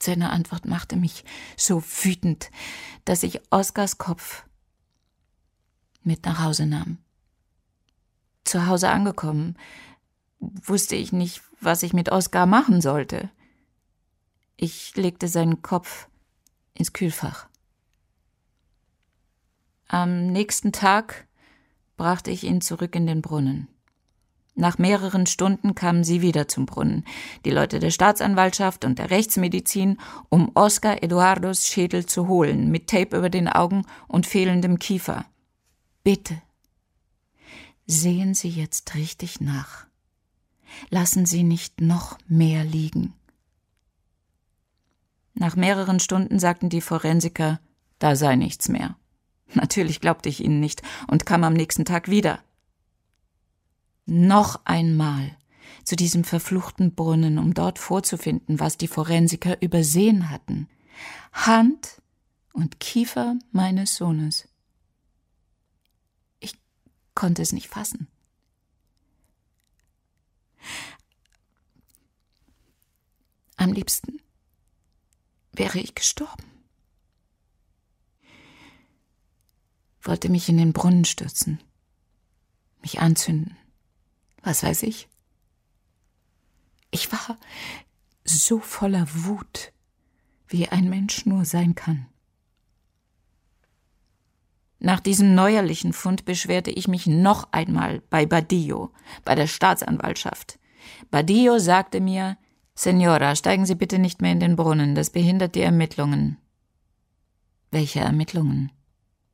Seine 0.00 0.30
Antwort 0.30 0.66
machte 0.66 0.96
mich 0.96 1.24
so 1.56 1.82
wütend, 1.82 2.50
dass 3.04 3.22
ich 3.22 3.40
Oskars 3.52 3.98
Kopf 3.98 4.44
mit 6.02 6.24
nach 6.24 6.42
Hause 6.42 6.66
nahm. 6.66 6.98
Zu 8.44 8.66
Hause 8.66 8.88
angekommen, 8.88 9.56
wusste 10.40 10.96
ich 10.96 11.12
nicht, 11.12 11.42
was 11.60 11.84
ich 11.84 11.92
mit 11.92 12.10
Oskar 12.10 12.46
machen 12.46 12.80
sollte. 12.80 13.30
Ich 14.56 14.96
legte 14.96 15.28
seinen 15.28 15.62
Kopf 15.62 16.08
ins 16.74 16.92
Kühlfach. 16.92 17.48
Am 19.88 20.28
nächsten 20.28 20.72
Tag 20.72 21.26
brachte 21.96 22.30
ich 22.30 22.44
ihn 22.44 22.60
zurück 22.60 22.94
in 22.94 23.06
den 23.06 23.22
Brunnen. 23.22 23.68
Nach 24.54 24.76
mehreren 24.76 25.26
Stunden 25.26 25.74
kamen 25.74 26.04
sie 26.04 26.20
wieder 26.20 26.46
zum 26.46 26.66
Brunnen, 26.66 27.04
die 27.44 27.50
Leute 27.50 27.78
der 27.78 27.90
Staatsanwaltschaft 27.90 28.84
und 28.84 28.98
der 28.98 29.10
Rechtsmedizin, 29.10 29.98
um 30.28 30.50
Oscar 30.54 31.02
Eduardos 31.02 31.66
Schädel 31.66 32.04
zu 32.04 32.28
holen, 32.28 32.70
mit 32.70 32.88
Tape 32.88 33.16
über 33.16 33.30
den 33.30 33.48
Augen 33.48 33.86
und 34.08 34.26
fehlendem 34.26 34.78
Kiefer. 34.78 35.24
Bitte, 36.04 36.40
sehen 37.86 38.34
Sie 38.34 38.50
jetzt 38.50 38.94
richtig 38.94 39.40
nach. 39.40 39.86
Lassen 40.90 41.24
Sie 41.24 41.44
nicht 41.44 41.80
noch 41.80 42.18
mehr 42.26 42.64
liegen. 42.64 43.14
Nach 45.34 45.56
mehreren 45.56 46.00
Stunden 46.00 46.38
sagten 46.38 46.68
die 46.68 46.80
Forensiker, 46.80 47.60
da 47.98 48.16
sei 48.16 48.36
nichts 48.36 48.68
mehr. 48.68 48.96
Natürlich 49.54 50.00
glaubte 50.00 50.28
ich 50.28 50.42
ihnen 50.42 50.60
nicht 50.60 50.82
und 51.08 51.26
kam 51.26 51.44
am 51.44 51.52
nächsten 51.52 51.84
Tag 51.84 52.08
wieder. 52.08 52.42
Noch 54.06 54.60
einmal 54.64 55.36
zu 55.84 55.96
diesem 55.96 56.24
verfluchten 56.24 56.94
Brunnen, 56.94 57.38
um 57.38 57.54
dort 57.54 57.78
vorzufinden, 57.78 58.60
was 58.60 58.76
die 58.76 58.88
Forensiker 58.88 59.60
übersehen 59.60 60.30
hatten. 60.30 60.68
Hand 61.32 62.02
und 62.52 62.80
Kiefer 62.80 63.36
meines 63.50 63.96
Sohnes. 63.96 64.48
Ich 66.40 66.54
konnte 67.14 67.42
es 67.42 67.52
nicht 67.52 67.68
fassen. 67.68 68.08
Am 73.56 73.72
liebsten 73.72 74.21
wäre 75.52 75.78
ich 75.78 75.94
gestorben. 75.94 76.44
Wollte 80.02 80.28
mich 80.28 80.48
in 80.48 80.56
den 80.56 80.72
Brunnen 80.72 81.04
stürzen, 81.04 81.62
mich 82.80 83.00
anzünden, 83.00 83.56
was 84.42 84.62
weiß 84.62 84.82
ich. 84.82 85.08
Ich 86.90 87.12
war 87.12 87.38
so 88.24 88.58
voller 88.58 89.06
Wut, 89.14 89.72
wie 90.48 90.68
ein 90.68 90.88
Mensch 90.88 91.24
nur 91.24 91.44
sein 91.44 91.74
kann. 91.74 92.06
Nach 94.78 94.98
diesem 94.98 95.36
neuerlichen 95.36 95.92
Fund 95.92 96.24
beschwerte 96.24 96.72
ich 96.72 96.88
mich 96.88 97.06
noch 97.06 97.52
einmal 97.52 98.00
bei 98.10 98.26
Badillo, 98.26 98.92
bei 99.24 99.36
der 99.36 99.46
Staatsanwaltschaft. 99.46 100.58
Badillo 101.10 101.60
sagte 101.60 102.00
mir, 102.00 102.36
Senora, 102.74 103.36
steigen 103.36 103.66
Sie 103.66 103.74
bitte 103.74 103.98
nicht 103.98 104.22
mehr 104.22 104.32
in 104.32 104.40
den 104.40 104.56
Brunnen, 104.56 104.94
das 104.94 105.10
behindert 105.10 105.54
die 105.54 105.60
Ermittlungen. 105.60 106.38
Welche 107.70 108.00
Ermittlungen? 108.00 108.72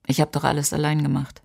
Ich 0.07 0.21
habe 0.21 0.31
doch 0.31 0.45
alles 0.45 0.73
allein 0.73 1.03
gemacht. 1.03 1.43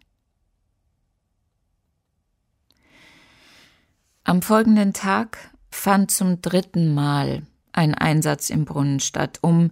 Am 4.24 4.42
folgenden 4.42 4.94
Tag 4.94 5.52
fand 5.70 6.12
zum 6.12 6.42
dritten 6.42 6.94
Mal 6.94 7.44
ein 7.74 7.94
Einsatz 7.94 8.50
im 8.50 8.64
Brunnen 8.64 9.00
statt, 9.00 9.40
um 9.42 9.72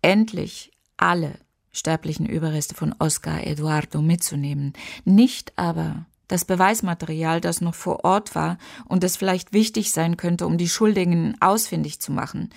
endlich 0.00 0.72
alle 0.96 1.38
sterblichen 1.70 2.26
Überreste 2.26 2.74
von 2.74 2.94
Oscar 2.98 3.46
Eduardo 3.46 4.02
mitzunehmen, 4.02 4.72
nicht 5.04 5.56
aber 5.56 6.06
das 6.32 6.46
Beweismaterial, 6.46 7.42
das 7.42 7.60
noch 7.60 7.74
vor 7.74 8.04
Ort 8.04 8.34
war 8.34 8.56
und 8.86 9.04
das 9.04 9.18
vielleicht 9.18 9.52
wichtig 9.52 9.92
sein 9.92 10.16
könnte, 10.16 10.46
um 10.46 10.56
die 10.56 10.68
Schuldigen 10.68 11.36
ausfindig 11.42 12.00
zu 12.00 12.10
machen. 12.10 12.48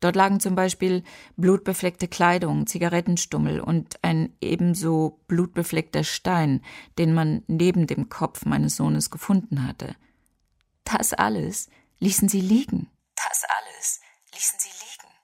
Dort 0.00 0.16
lagen 0.16 0.40
zum 0.40 0.56
Beispiel 0.56 1.04
blutbefleckte 1.36 2.08
Kleidung, 2.08 2.66
Zigarettenstummel 2.66 3.60
und 3.60 4.02
ein 4.02 4.36
ebenso 4.40 5.20
blutbefleckter 5.28 6.02
Stein, 6.02 6.64
den 6.98 7.14
man 7.14 7.44
neben 7.46 7.86
dem 7.86 8.08
Kopf 8.08 8.46
meines 8.46 8.74
Sohnes 8.74 9.10
gefunden 9.10 9.64
hatte. 9.64 9.94
Das 10.82 11.12
alles 11.12 11.68
ließen 12.00 12.28
sie 12.28 12.40
liegen. 12.40 12.90
Das 13.14 13.44
alles 13.44 14.00
ließen 14.34 14.58
sie 14.58 14.70
liegen. 14.70 15.14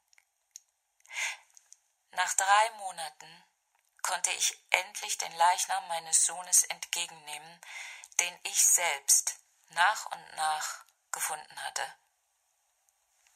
Nach 2.13 2.35
drei 2.35 2.79
Monaten 2.79 3.27
konnte 4.03 4.31
ich 4.39 4.57
endlich 4.71 5.19
den 5.19 5.33
Leichnam 5.37 5.89
meines 5.89 6.25
Sohnes 6.25 6.63
entgegennehmen, 6.65 7.61
den 8.21 8.39
ich 8.45 8.67
selbst 8.67 9.39
nach 9.69 10.07
und 10.07 10.37
nach 10.37 10.85
gefunden 11.13 11.65
hatte. 11.65 11.83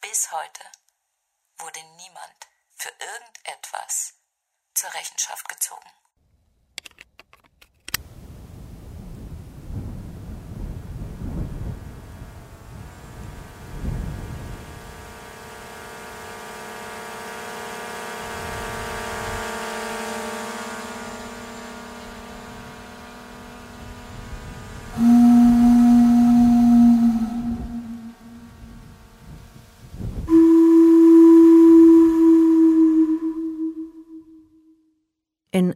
Bis 0.01 0.31
heute 0.33 0.65
wurde 1.59 1.83
niemand 1.97 2.47
für 2.77 2.91
irgendetwas 2.91 4.15
zur 4.75 4.93
Rechenschaft 4.95 5.49
gezogen. 5.49 6.00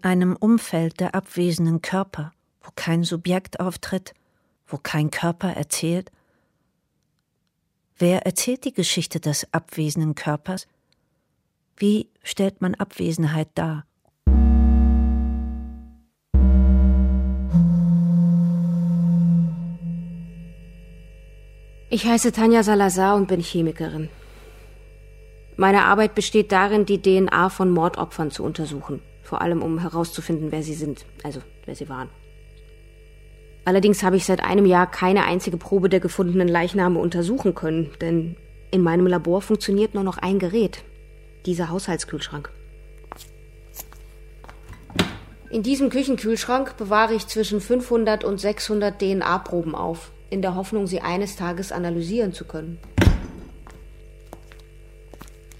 Einem 0.04 0.36
Umfeld 0.36 1.00
der 1.00 1.14
abwesenden 1.14 1.80
Körper, 1.82 2.32
wo 2.62 2.70
kein 2.76 3.04
Subjekt 3.04 3.60
auftritt, 3.60 4.14
wo 4.66 4.76
kein 4.78 5.10
Körper 5.10 5.52
erzählt? 5.52 6.10
Wer 7.96 8.26
erzählt 8.26 8.64
die 8.64 8.72
Geschichte 8.72 9.20
des 9.20 9.52
abwesenden 9.52 10.14
Körpers? 10.14 10.66
Wie 11.76 12.08
stellt 12.22 12.60
man 12.60 12.74
Abwesenheit 12.74 13.48
dar? 13.54 13.86
Ich 21.88 22.06
heiße 22.06 22.32
Tanja 22.32 22.62
Salazar 22.62 23.14
und 23.14 23.28
bin 23.28 23.40
Chemikerin. 23.40 24.08
Meine 25.56 25.84
Arbeit 25.84 26.14
besteht 26.14 26.52
darin, 26.52 26.86
die 26.86 27.00
DNA 27.00 27.48
von 27.48 27.70
Mordopfern 27.70 28.30
zu 28.30 28.42
untersuchen 28.42 29.00
vor 29.24 29.40
allem 29.40 29.62
um 29.62 29.78
herauszufinden, 29.78 30.52
wer 30.52 30.62
sie 30.62 30.74
sind, 30.74 31.04
also 31.22 31.40
wer 31.64 31.74
sie 31.74 31.88
waren. 31.88 32.08
Allerdings 33.64 34.02
habe 34.02 34.16
ich 34.16 34.26
seit 34.26 34.44
einem 34.44 34.66
Jahr 34.66 34.88
keine 34.88 35.24
einzige 35.24 35.56
Probe 35.56 35.88
der 35.88 36.00
gefundenen 36.00 36.48
Leichname 36.48 37.00
untersuchen 37.00 37.54
können, 37.54 37.90
denn 38.00 38.36
in 38.70 38.82
meinem 38.82 39.06
Labor 39.06 39.40
funktioniert 39.40 39.94
nur 39.94 40.04
noch 40.04 40.18
ein 40.18 40.38
Gerät, 40.38 40.84
dieser 41.46 41.70
Haushaltskühlschrank. 41.70 42.50
In 45.50 45.62
diesem 45.62 45.88
Küchenkühlschrank 45.88 46.76
bewahre 46.76 47.14
ich 47.14 47.26
zwischen 47.26 47.60
500 47.60 48.24
und 48.24 48.38
600 48.38 49.00
DNA-Proben 49.00 49.74
auf, 49.74 50.10
in 50.28 50.42
der 50.42 50.56
Hoffnung, 50.56 50.86
sie 50.86 51.00
eines 51.00 51.36
Tages 51.36 51.72
analysieren 51.72 52.32
zu 52.32 52.44
können. 52.44 52.78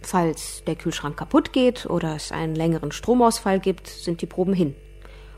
Falls 0.04 0.62
der 0.66 0.76
Kühlschrank 0.76 1.16
kaputt 1.16 1.54
geht 1.54 1.86
oder 1.86 2.14
es 2.14 2.30
einen 2.30 2.54
längeren 2.54 2.92
Stromausfall 2.92 3.58
gibt, 3.58 3.88
sind 3.88 4.20
die 4.20 4.26
Proben 4.26 4.52
hin. 4.52 4.74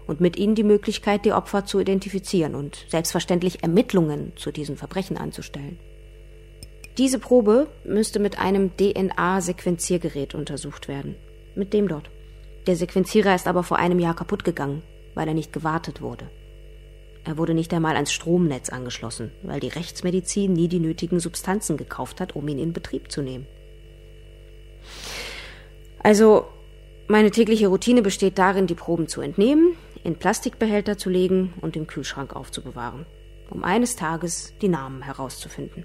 Und 0.09 0.21
mit 0.21 0.37
ihnen 0.37 0.57
die 0.57 0.65
Möglichkeit, 0.65 1.25
die 1.25 1.33
Opfer 1.33 1.67
zu 1.67 1.79
identifizieren 1.79 2.57
und 2.57 2.85
selbstverständlich 2.89 3.63
Ermittlungen 3.63 4.33
zu 4.37 4.51
diesen 4.51 4.77
Verbrechen 4.77 5.17
anzustellen. 5.17 5.79
Diese 6.99 7.21
Probe 7.21 7.69
müsste 7.85 8.19
mit 8.19 8.41
einem 8.41 8.77
DNA-Sequenziergerät 8.77 10.35
untersucht 10.35 10.89
werden. 10.89 11.15
Mit 11.55 11.73
dem 11.73 11.87
dort. 11.87 12.11
Der 12.67 12.75
Sequenzierer 12.75 13.37
ist 13.37 13.47
aber 13.47 13.63
vor 13.63 13.79
einem 13.79 14.01
Jahr 14.01 14.17
kaputt 14.17 14.43
gegangen, 14.43 14.83
weil 15.15 15.29
er 15.29 15.35
nicht 15.35 15.53
gewartet 15.53 16.03
wurde. 16.03 16.29
Er 17.25 17.39
wurde 17.39 17.55
nicht 17.55 17.73
einmal 17.73 17.95
ans 17.95 18.13
Stromnetz 18.13 18.71
angeschlossen, 18.71 19.31
weil 19.43 19.61
die 19.61 19.69
Rechtsmedizin 19.69 20.53
nie 20.53 20.69
die 20.69 20.81
nötigen 20.81 21.21
Substanzen 21.21 21.77
gekauft 21.77 22.21
hat, 22.21 22.35
um 22.35 22.49
ihn 22.49 22.59
in 22.59 22.73
Betrieb 22.73 23.13
zu 23.13 23.23
nehmen. 23.23 23.47
Also, 25.99 26.47
meine 27.09 27.31
tägliche 27.31 27.69
Routine 27.69 28.03
besteht 28.03 28.39
darin, 28.39 28.67
die 28.67 28.75
Proben 28.75 29.09
zu 29.09 29.21
entnehmen, 29.21 29.77
in 30.05 30.17
Plastikbehälter 30.17 30.99
zu 30.99 31.11
legen 31.11 31.55
und 31.61 31.77
im 31.77 31.87
Kühlschrank 31.87 32.35
aufzubewahren, 32.35 33.07
um 33.51 33.65
eines 33.65 33.97
Tages 33.97 34.55
die 34.61 34.69
Namen 34.69 35.03
herauszufinden. 35.03 35.85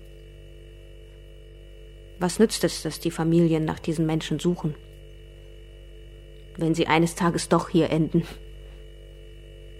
Was 2.20 2.38
nützt 2.38 2.64
es, 2.64 2.84
dass 2.84 3.00
die 3.00 3.10
Familien 3.10 3.66
nach 3.66 3.80
diesen 3.80 4.06
Menschen 4.06 4.38
suchen, 4.38 4.76
wenn 6.58 6.76
sie 6.76 6.86
eines 6.86 7.16
Tages 7.16 7.50
doch 7.50 7.70
hier 7.70 7.90
enden? 7.90 8.28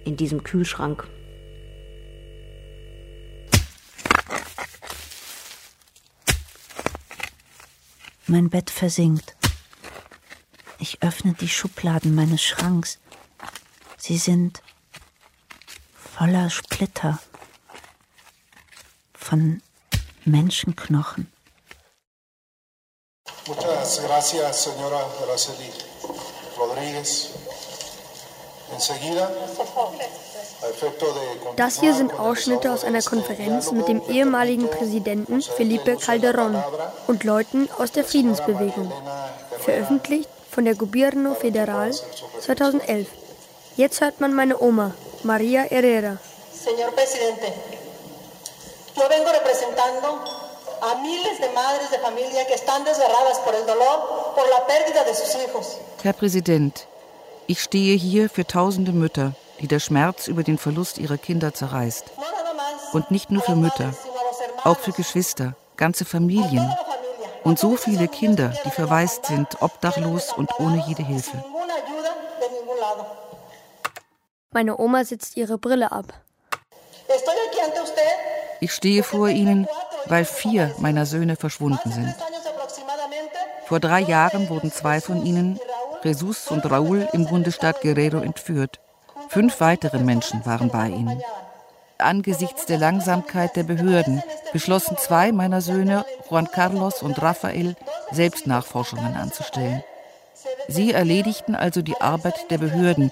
In 0.04 0.16
diesem 0.16 0.42
Kühlschrank. 0.42 1.06
Mein 8.32 8.48
Bett 8.48 8.70
versinkt. 8.70 9.36
Ich 10.78 11.02
öffne 11.02 11.34
die 11.34 11.50
Schubladen 11.50 12.14
meines 12.14 12.40
Schranks. 12.40 12.98
Sie 13.98 14.16
sind 14.16 14.62
voller 16.16 16.48
Splitter 16.48 17.18
von 19.12 19.60
Menschenknochen. 20.24 21.30
Muchas 23.48 24.00
gracias, 24.02 24.64
señora 24.64 25.02
Araceli 25.20 25.70
Rodríguez. 26.56 27.28
Enseguida. 28.72 29.30
Das 31.56 31.80
hier 31.80 31.94
sind 31.94 32.12
Ausschnitte 32.18 32.72
aus 32.72 32.84
einer 32.84 33.02
Konferenz 33.02 33.72
mit 33.72 33.88
dem 33.88 34.00
ehemaligen 34.08 34.68
Präsidenten 34.68 35.42
Felipe 35.42 35.96
Calderón 35.96 36.62
und 37.06 37.24
Leuten 37.24 37.68
aus 37.78 37.92
der 37.92 38.04
Friedensbewegung, 38.04 38.92
veröffentlicht 39.60 40.28
von 40.50 40.64
der 40.64 40.74
Gobierno 40.74 41.34
Federal 41.34 41.92
2011. 42.40 43.08
Jetzt 43.76 44.00
hört 44.00 44.20
man 44.20 44.34
meine 44.34 44.60
Oma, 44.60 44.92
Maria 45.24 45.62
Herrera. 45.62 46.18
Señor 46.52 46.92
Presidente, 46.94 47.52
yo 48.94 49.02
vengo 49.08 49.30
representando 49.32 50.08
a 50.82 50.94
miles 51.00 51.40
de 51.40 51.48
madres 51.54 51.90
de 51.90 51.98
familia 51.98 52.46
que 52.46 52.54
están 52.54 52.84
desgarradas 52.84 53.38
por 53.40 53.54
el 53.54 53.66
dolor 53.66 54.34
por 54.36 54.48
la 54.48 54.66
pérdida 54.66 55.02
de 55.04 55.14
sus 55.14 55.34
hijos. 55.42 55.78
Herr 56.02 56.14
Präsident, 56.14 56.86
ich 57.46 57.60
stehe 57.62 57.96
hier 57.96 58.28
für 58.28 58.46
tausende 58.46 58.92
Mütter, 58.92 59.32
die 59.62 59.68
der 59.68 59.78
Schmerz 59.78 60.26
über 60.26 60.42
den 60.42 60.58
Verlust 60.58 60.98
ihrer 60.98 61.16
Kinder 61.16 61.54
zerreißt. 61.54 62.10
Und 62.92 63.10
nicht 63.10 63.30
nur 63.30 63.42
für 63.42 63.54
Mütter, 63.54 63.94
auch 64.64 64.78
für 64.78 64.92
Geschwister, 64.92 65.54
ganze 65.76 66.04
Familien, 66.04 66.68
und 67.44 67.58
so 67.58 67.76
viele 67.76 68.08
Kinder, 68.08 68.52
die 68.64 68.70
verwaist 68.70 69.26
sind, 69.26 69.62
obdachlos 69.62 70.32
und 70.32 70.50
ohne 70.60 70.84
jede 70.86 71.02
Hilfe. 71.02 71.42
Meine 74.52 74.78
Oma 74.78 75.04
sitzt 75.04 75.36
ihre 75.36 75.58
Brille 75.58 75.90
ab. 75.90 76.12
Ich 78.60 78.72
stehe 78.72 79.02
vor 79.02 79.28
Ihnen, 79.28 79.66
weil 80.06 80.24
vier 80.24 80.74
meiner 80.78 81.06
Söhne 81.06 81.36
verschwunden 81.36 81.90
sind. 81.90 82.14
Vor 83.66 83.80
drei 83.80 84.00
Jahren 84.00 84.48
wurden 84.48 84.70
zwei 84.70 85.00
von 85.00 85.24
ihnen, 85.24 85.58
Jesus 86.04 86.48
und 86.48 86.64
Raúl, 86.66 87.08
im 87.12 87.26
Bundesstaat 87.26 87.80
Guerrero 87.80 88.18
entführt. 88.18 88.80
Fünf 89.32 89.60
weitere 89.60 89.98
Menschen 89.98 90.44
waren 90.46 90.68
bei 90.68 90.88
ihnen 90.88 91.22
angesichts 92.02 92.66
der 92.66 92.78
Langsamkeit 92.78 93.56
der 93.56 93.62
Behörden 93.62 94.22
beschlossen 94.52 94.96
zwei 94.98 95.32
meiner 95.32 95.60
Söhne, 95.60 96.04
Juan 96.28 96.50
Carlos 96.50 97.02
und 97.02 97.20
Rafael, 97.22 97.76
selbst 98.10 98.46
Nachforschungen 98.46 99.14
anzustellen. 99.14 99.82
Sie 100.68 100.92
erledigten 100.92 101.54
also 101.54 101.82
die 101.82 102.00
Arbeit 102.00 102.50
der 102.50 102.58
Behörden, 102.58 103.10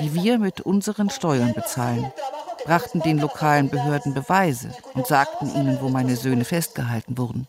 die 0.00 0.14
wir 0.14 0.38
mit 0.38 0.60
unseren 0.60 1.10
Steuern 1.10 1.54
bezahlen, 1.54 2.12
brachten 2.64 3.00
den 3.00 3.18
lokalen 3.18 3.70
Behörden 3.70 4.14
Beweise 4.14 4.70
und 4.94 5.06
sagten 5.06 5.54
ihnen, 5.54 5.80
wo 5.80 5.88
meine 5.88 6.16
Söhne 6.16 6.44
festgehalten 6.44 7.16
wurden. 7.16 7.48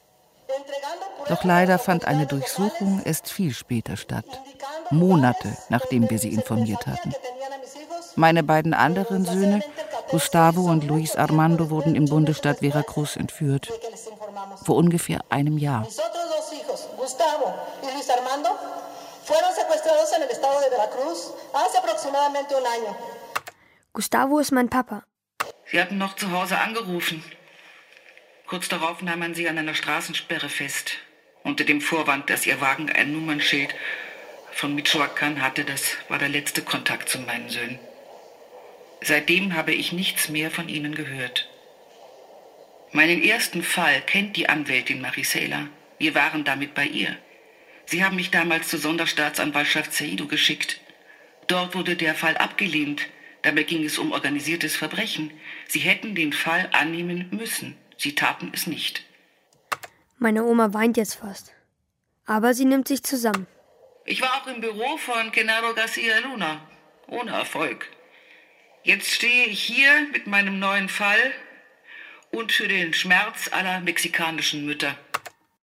Doch 1.27 1.43
leider 1.43 1.77
fand 1.77 2.05
eine 2.05 2.25
Durchsuchung 2.25 3.01
erst 3.03 3.29
viel 3.29 3.53
später 3.53 3.97
statt, 3.97 4.25
Monate 4.89 5.49
nachdem 5.69 6.09
wir 6.09 6.17
sie 6.17 6.33
informiert 6.33 6.87
hatten. 6.87 7.13
Meine 8.20 8.43
beiden 8.43 8.74
anderen 8.74 9.24
Söhne 9.24 9.63
Gustavo 10.09 10.63
und 10.70 10.84
Luis 10.84 11.15
Armando 11.15 11.70
wurden 11.70 11.95
im 11.95 12.03
Bundesstaat 12.03 12.59
Veracruz 12.59 13.15
entführt. 13.15 13.72
Vor 14.65 14.76
ungefähr 14.76 15.22
einem 15.30 15.57
Jahr. 15.57 15.88
Gustavo 16.97 17.53
y 17.82 17.93
Luis 17.95 18.09
Armando 18.09 18.49
fueron 19.24 19.51
secuestrados 19.55 20.11
en 20.17 20.24
el 20.24 20.30
estado 20.32 20.59
de 20.59 20.70
Veracruz 20.70 21.34
hace 21.53 21.78
aproximadamente 21.78 22.55
un 22.55 22.65
año. 22.76 22.91
Gustavo 23.93 24.39
ist 24.39 24.51
mein 24.51 24.70
Papa. 24.70 25.03
Sie 25.72 25.80
hatten 25.80 25.97
noch 25.97 26.17
zu 26.17 26.30
Hause 26.30 26.57
angerufen. 26.57 27.24
Kurz 28.47 28.67
darauf 28.67 29.01
nahm 29.01 29.20
man 29.20 29.34
sie 29.34 29.47
an 29.47 29.57
einer 29.57 29.76
Straßensperre 29.76 30.49
fest. 30.49 30.97
Unter 31.45 31.63
dem 31.63 31.80
Vorwand, 31.80 32.30
dass 32.30 32.45
ihr 32.45 32.59
Wagen 32.59 32.91
ein 32.91 33.13
Nummernschild 33.13 33.74
von 34.51 34.76
Michoacan 34.76 35.41
hatte, 35.41 35.63
das 35.63 35.84
war 36.09 36.20
der 36.20 36.28
letzte 36.28 36.63
Kontakt 36.63 37.07
zu 37.07 37.20
meinen 37.20 37.49
Söhnen. 37.49 37.80
Seitdem 39.01 39.53
habe 39.53 39.73
ich 39.73 39.91
nichts 39.91 40.29
mehr 40.29 40.51
von 40.51 40.67
ihnen 40.67 40.93
gehört. 40.93 41.49
Meinen 42.91 43.21
ersten 43.21 43.63
Fall 43.63 44.01
kennt 44.01 44.35
die 44.35 44.49
Anwältin 44.49 45.01
Marisela. 45.01 45.67
Wir 45.99 46.15
waren 46.15 46.43
damit 46.43 46.73
bei 46.73 46.85
ihr. 46.85 47.15
Sie 47.85 48.03
haben 48.03 48.15
mich 48.15 48.31
damals 48.31 48.67
zur 48.67 48.79
Sonderstaatsanwaltschaft 48.79 49.93
Saido 49.93 50.27
geschickt. 50.27 50.79
Dort 51.47 51.75
wurde 51.75 51.95
der 51.95 52.15
Fall 52.15 52.37
abgelehnt. 52.37 53.07
Dabei 53.41 53.63
ging 53.63 53.83
es 53.85 53.97
um 53.97 54.11
organisiertes 54.11 54.75
Verbrechen. 54.75 55.31
Sie 55.67 55.79
hätten 55.79 56.13
den 56.13 56.33
Fall 56.33 56.69
annehmen 56.73 57.29
müssen. 57.31 57.77
Sie 57.97 58.15
taten 58.15 58.51
es 58.53 58.67
nicht. 58.67 59.03
Meine 60.17 60.43
Oma 60.43 60.73
weint 60.73 60.97
jetzt 60.97 61.15
fast. 61.15 61.53
Aber 62.25 62.53
sie 62.53 62.65
nimmt 62.65 62.87
sich 62.87 63.03
zusammen. 63.03 63.47
Ich 64.05 64.21
war 64.21 64.41
auch 64.41 64.47
im 64.47 64.61
Büro 64.61 64.97
von 64.97 65.31
Genaro 65.31 65.73
Garcia 65.73 66.19
Luna. 66.19 66.61
Ohne 67.07 67.31
Erfolg. 67.31 67.89
Jetzt 68.84 69.07
stehe 69.07 69.47
ich 69.47 69.61
hier 69.61 70.07
mit 70.13 70.25
meinem 70.25 70.57
neuen 70.57 70.88
Fall 70.88 71.34
und 72.32 72.51
für 72.51 72.67
den 72.67 72.93
Schmerz 72.93 73.49
aller 73.51 73.82
mexikanischen 73.82 74.65
Mütter. 74.65 74.95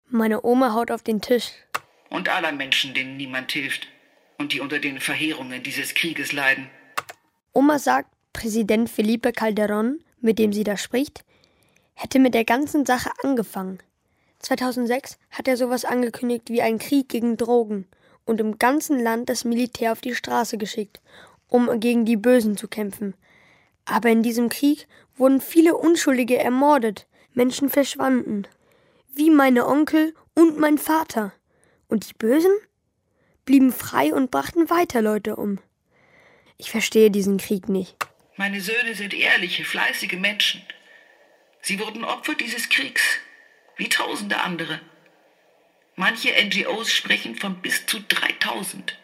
Meine 0.10 0.44
Oma 0.44 0.74
haut 0.74 0.92
auf 0.92 1.02
den 1.02 1.22
Tisch. 1.22 1.52
Und 2.10 2.28
aller 2.28 2.52
Menschen, 2.52 2.94
denen 2.94 3.16
niemand 3.16 3.52
hilft 3.52 3.88
und 4.38 4.52
die 4.52 4.60
unter 4.60 4.80
den 4.80 5.00
Verheerungen 5.00 5.64
dieses 5.64 5.94
Krieges 5.94 6.34
leiden. 6.34 6.70
Oma 7.54 7.80
sagt, 7.80 8.10
Präsident 8.34 8.90
Felipe 8.90 9.30
Calderón, 9.30 10.00
mit 10.20 10.38
dem 10.38 10.52
sie 10.52 10.66
da 10.66 10.76
spricht, 10.76 11.24
hätte 11.94 12.20
mit 12.20 12.34
der 12.34 12.44
ganzen 12.44 12.86
Sache 12.86 13.12
angefangen. 13.24 13.80
2006 14.40 15.18
hat 15.32 15.48
er 15.48 15.56
sowas 15.56 15.86
angekündigt 15.86 16.50
wie 16.50 16.62
einen 16.62 16.80
Krieg 16.80 17.08
gegen 17.08 17.38
Drogen 17.38 17.88
und 18.26 18.42
im 18.42 18.60
ganzen 18.60 19.00
Land 19.00 19.30
das 19.30 19.46
Militär 19.46 19.94
auf 19.94 20.02
die 20.02 20.16
Straße 20.16 20.58
geschickt, 20.58 21.00
um 21.48 21.80
gegen 21.80 22.06
die 22.06 22.18
Bösen 22.18 22.58
zu 22.58 22.68
kämpfen. 22.68 23.16
Aber 23.86 24.10
in 24.10 24.24
diesem 24.24 24.50
Krieg 24.50 24.88
wurden 25.16 25.42
viele 25.42 25.76
Unschuldige 25.76 26.38
ermordet, 26.38 27.08
Menschen 27.34 27.70
verschwanden, 27.70 28.48
wie 29.14 29.30
meine 29.30 29.68
Onkel 29.68 30.14
und 30.34 30.58
mein 30.58 30.78
Vater. 30.78 31.34
Und 31.88 32.10
die 32.10 32.14
Bösen 32.14 32.52
blieben 33.46 33.72
frei 33.72 34.14
und 34.14 34.32
brachten 34.32 34.70
weiter 34.70 35.02
Leute 35.02 35.36
um. 35.36 35.60
Ich 36.58 36.72
verstehe 36.72 37.12
diesen 37.12 37.38
Krieg 37.38 37.70
nicht. 37.70 37.96
Meine 38.38 38.60
Söhne 38.60 38.96
sind 38.96 39.14
ehrliche, 39.14 39.64
fleißige 39.64 40.14
Menschen. 40.14 40.62
Sie 41.62 41.80
wurden 41.80 42.04
Opfer 42.04 42.36
dieses 42.36 42.70
Kriegs, 42.70 43.02
wie 43.78 43.90
tausende 43.90 44.42
andere. 44.42 44.82
Manche 45.96 46.34
NGOs 46.44 46.92
sprechen 46.92 47.36
von 47.36 47.62
bis 47.62 47.86
zu 47.86 48.00
3000. 48.02 48.98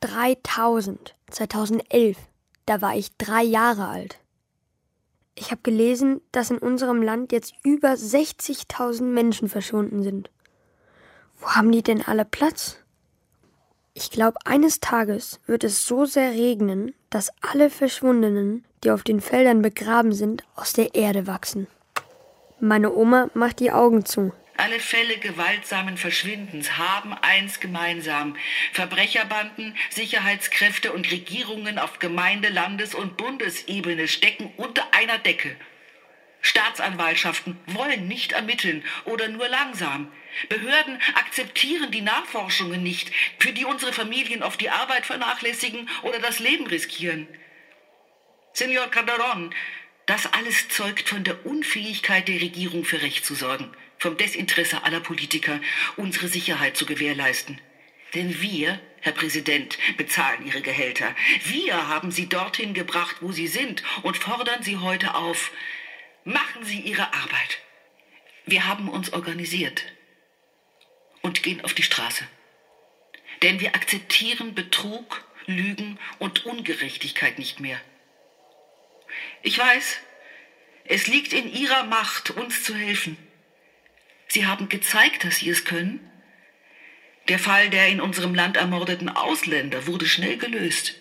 3000. 0.00 1.14
2011. 1.30 2.16
Da 2.66 2.80
war 2.80 2.96
ich 2.96 3.16
drei 3.16 3.42
Jahre 3.42 3.88
alt. 3.88 4.18
Ich 5.34 5.50
habe 5.50 5.60
gelesen, 5.62 6.20
dass 6.32 6.50
in 6.50 6.58
unserem 6.58 7.02
Land 7.02 7.30
jetzt 7.30 7.54
über 7.62 7.90
60.000 7.90 9.02
Menschen 9.02 9.48
verschwunden 9.48 10.02
sind. 10.02 10.30
Wo 11.38 11.48
haben 11.48 11.70
die 11.70 11.82
denn 11.82 12.02
alle 12.02 12.24
Platz? 12.24 12.78
Ich 13.92 14.10
glaube, 14.10 14.38
eines 14.44 14.80
Tages 14.80 15.40
wird 15.46 15.64
es 15.64 15.86
so 15.86 16.06
sehr 16.06 16.30
regnen, 16.30 16.94
dass 17.10 17.30
alle 17.40 17.70
Verschwundenen, 17.70 18.64
die 18.82 18.90
auf 18.90 19.02
den 19.02 19.20
Feldern 19.20 19.62
begraben 19.62 20.12
sind, 20.12 20.44
aus 20.54 20.72
der 20.72 20.94
Erde 20.94 21.26
wachsen. 21.26 21.66
Meine 22.58 22.94
Oma 22.94 23.30
macht 23.34 23.60
die 23.60 23.72
Augen 23.72 24.04
zu. 24.04 24.32
Alle 24.58 24.80
Fälle 24.80 25.18
gewaltsamen 25.18 25.98
Verschwindens 25.98 26.78
haben 26.78 27.12
eins 27.12 27.60
gemeinsam. 27.60 28.36
Verbrecherbanden, 28.72 29.76
Sicherheitskräfte 29.90 30.92
und 30.92 31.10
Regierungen 31.10 31.78
auf 31.78 31.98
Gemeinde-, 31.98 32.48
Landes- 32.48 32.94
und 32.94 33.18
Bundesebene 33.18 34.08
stecken 34.08 34.52
unter 34.56 34.94
einer 34.94 35.18
Decke. 35.18 35.56
Staatsanwaltschaften 36.40 37.58
wollen 37.66 38.08
nicht 38.08 38.32
ermitteln 38.32 38.82
oder 39.04 39.28
nur 39.28 39.48
langsam. 39.48 40.10
Behörden 40.48 41.00
akzeptieren 41.14 41.90
die 41.90 42.02
Nachforschungen 42.02 42.82
nicht, 42.82 43.10
für 43.38 43.52
die 43.52 43.64
unsere 43.66 43.92
Familien 43.92 44.42
oft 44.42 44.60
die 44.60 44.70
Arbeit 44.70 45.04
vernachlässigen 45.04 45.88
oder 46.02 46.18
das 46.18 46.38
Leben 46.38 46.66
riskieren. 46.66 47.28
Senor 48.54 48.86
Calderón, 48.86 49.50
das 50.06 50.32
alles 50.32 50.68
zeugt 50.68 51.10
von 51.10 51.24
der 51.24 51.44
Unfähigkeit 51.44 52.28
der 52.28 52.40
Regierung 52.40 52.84
für 52.84 53.02
Recht 53.02 53.26
zu 53.26 53.34
sorgen 53.34 53.76
vom 53.98 54.16
Desinteresse 54.16 54.84
aller 54.84 55.00
Politiker, 55.00 55.60
unsere 55.96 56.28
Sicherheit 56.28 56.76
zu 56.76 56.86
gewährleisten. 56.86 57.60
Denn 58.14 58.40
wir, 58.40 58.80
Herr 59.00 59.12
Präsident, 59.12 59.78
bezahlen 59.96 60.46
Ihre 60.46 60.62
Gehälter. 60.62 61.14
Wir 61.44 61.88
haben 61.88 62.10
Sie 62.10 62.28
dorthin 62.28 62.74
gebracht, 62.74 63.16
wo 63.20 63.32
Sie 63.32 63.46
sind 63.46 63.82
und 64.02 64.16
fordern 64.16 64.62
Sie 64.62 64.76
heute 64.78 65.14
auf. 65.14 65.50
Machen 66.24 66.64
Sie 66.64 66.80
Ihre 66.80 67.12
Arbeit. 67.12 67.58
Wir 68.46 68.66
haben 68.66 68.88
uns 68.88 69.12
organisiert 69.12 69.84
und 71.20 71.42
gehen 71.42 71.62
auf 71.64 71.74
die 71.74 71.82
Straße. 71.82 72.26
Denn 73.42 73.60
wir 73.60 73.74
akzeptieren 73.74 74.54
Betrug, 74.54 75.24
Lügen 75.46 75.98
und 76.18 76.46
Ungerechtigkeit 76.46 77.38
nicht 77.38 77.60
mehr. 77.60 77.80
Ich 79.42 79.58
weiß, 79.58 79.98
es 80.84 81.06
liegt 81.06 81.32
in 81.32 81.52
Ihrer 81.52 81.84
Macht, 81.84 82.30
uns 82.30 82.62
zu 82.62 82.74
helfen. 82.74 83.16
Sie 84.28 84.46
haben 84.46 84.68
gezeigt, 84.68 85.24
dass 85.24 85.36
Sie 85.36 85.50
es 85.50 85.64
können. 85.64 86.00
Der 87.28 87.38
Fall 87.38 87.70
der 87.70 87.88
in 87.88 88.00
unserem 88.00 88.34
Land 88.34 88.56
ermordeten 88.56 89.08
Ausländer 89.08 89.86
wurde 89.86 90.06
schnell 90.06 90.36
gelöst. 90.36 90.94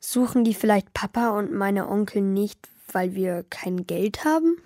Suchen 0.00 0.44
die 0.44 0.54
vielleicht 0.54 0.92
Papa 0.92 1.30
und 1.30 1.52
meine 1.52 1.88
Onkel 1.88 2.22
nicht, 2.22 2.58
weil 2.92 3.14
wir 3.14 3.44
kein 3.48 3.86
Geld 3.86 4.24
haben? 4.24 4.56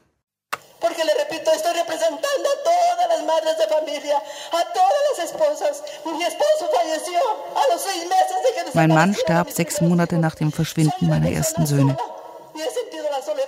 Porque 0.80 1.02
le 1.02 1.12
repito, 1.22 1.50
estoy 1.50 1.72
representando 1.72 2.46
a 2.54 2.58
todas 2.70 3.08
las 3.08 3.26
madres 3.26 3.56
de 3.58 3.66
familia, 3.74 4.16
a 4.52 4.62
todas 4.72 5.02
las 5.08 5.24
esposas. 5.26 5.82
Mi 6.04 6.22
esposo 6.22 6.70
falleció 6.72 7.20
a 7.54 7.72
los 7.72 7.82
seis 7.82 8.04
meses 8.04 8.36
de 8.44 8.70
que 8.70 8.76
Mein 8.76 8.90
Mann 8.90 9.14
starb 9.14 9.50
sechs 9.50 9.80
Monate 9.80 10.18
nach 10.18 10.34
dem 10.34 10.52
Verschwinden 10.52 11.08
meiner 11.08 11.30
ersten 11.30 11.66
Söhne. 11.66 11.96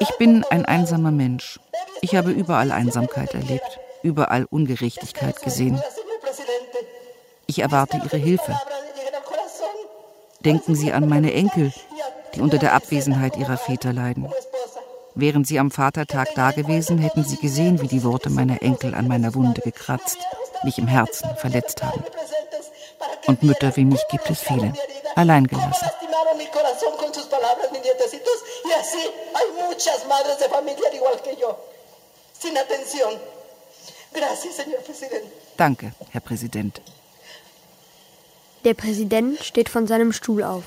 Ich 0.01 0.11
bin 0.19 0.45
ein 0.51 0.65
einsamer 0.65 1.11
Mensch. 1.11 1.61
Ich 2.01 2.15
habe 2.15 2.31
überall 2.31 2.73
Einsamkeit 2.73 3.35
erlebt 3.35 3.81
überall 4.07 4.47
Ungerechtigkeit 4.49 5.43
gesehen. 5.43 5.83
Ich 7.47 7.59
erwarte 7.59 8.01
Ihre 8.05 8.17
Hilfe. 8.17 8.59
Denken 10.41 10.75
Sie 10.77 10.93
an 10.93 11.09
meine 11.09 11.33
Enkel, 11.33 11.73
die 12.35 12.41
unter 12.41 12.59
der 12.59 12.73
Abwesenheit 12.75 13.37
ihrer 13.37 13.57
Väter 13.57 13.93
leiden. 13.93 14.33
Wären 15.15 15.45
Sie 15.45 15.59
am 15.59 15.71
Vatertag 15.71 16.35
dagewesen, 16.35 16.99
hätten 16.99 17.25
Sie 17.25 17.39
gesehen, 17.39 17.81
wie 17.81 17.89
die 17.89 18.05
Worte 18.05 18.31
meiner 18.31 18.63
Enkel 18.63 18.95
an 18.95 19.09
meiner 19.09 19.35
Wunde 19.35 19.61
gekratzt, 19.61 20.19
mich 20.63 20.79
im 20.79 20.87
Herzen 20.87 21.29
verletzt 21.37 21.83
haben. 21.83 22.05
Und 23.27 23.43
Mütter 23.43 23.75
wie 23.77 23.85
mich 23.85 24.03
gibt 24.11 24.31
es 24.31 24.41
viele, 24.41 24.73
allein 25.17 25.47
gelassen. 25.47 25.87
Sin 32.39 32.57
atención. 32.59 33.19
Danke, 35.57 35.93
Herr 36.11 36.21
Präsident. 36.21 36.81
Der 38.65 38.75
Präsident 38.75 39.43
steht 39.45 39.69
von 39.69 39.87
seinem 39.87 40.13
Stuhl 40.13 40.43
auf. 40.43 40.65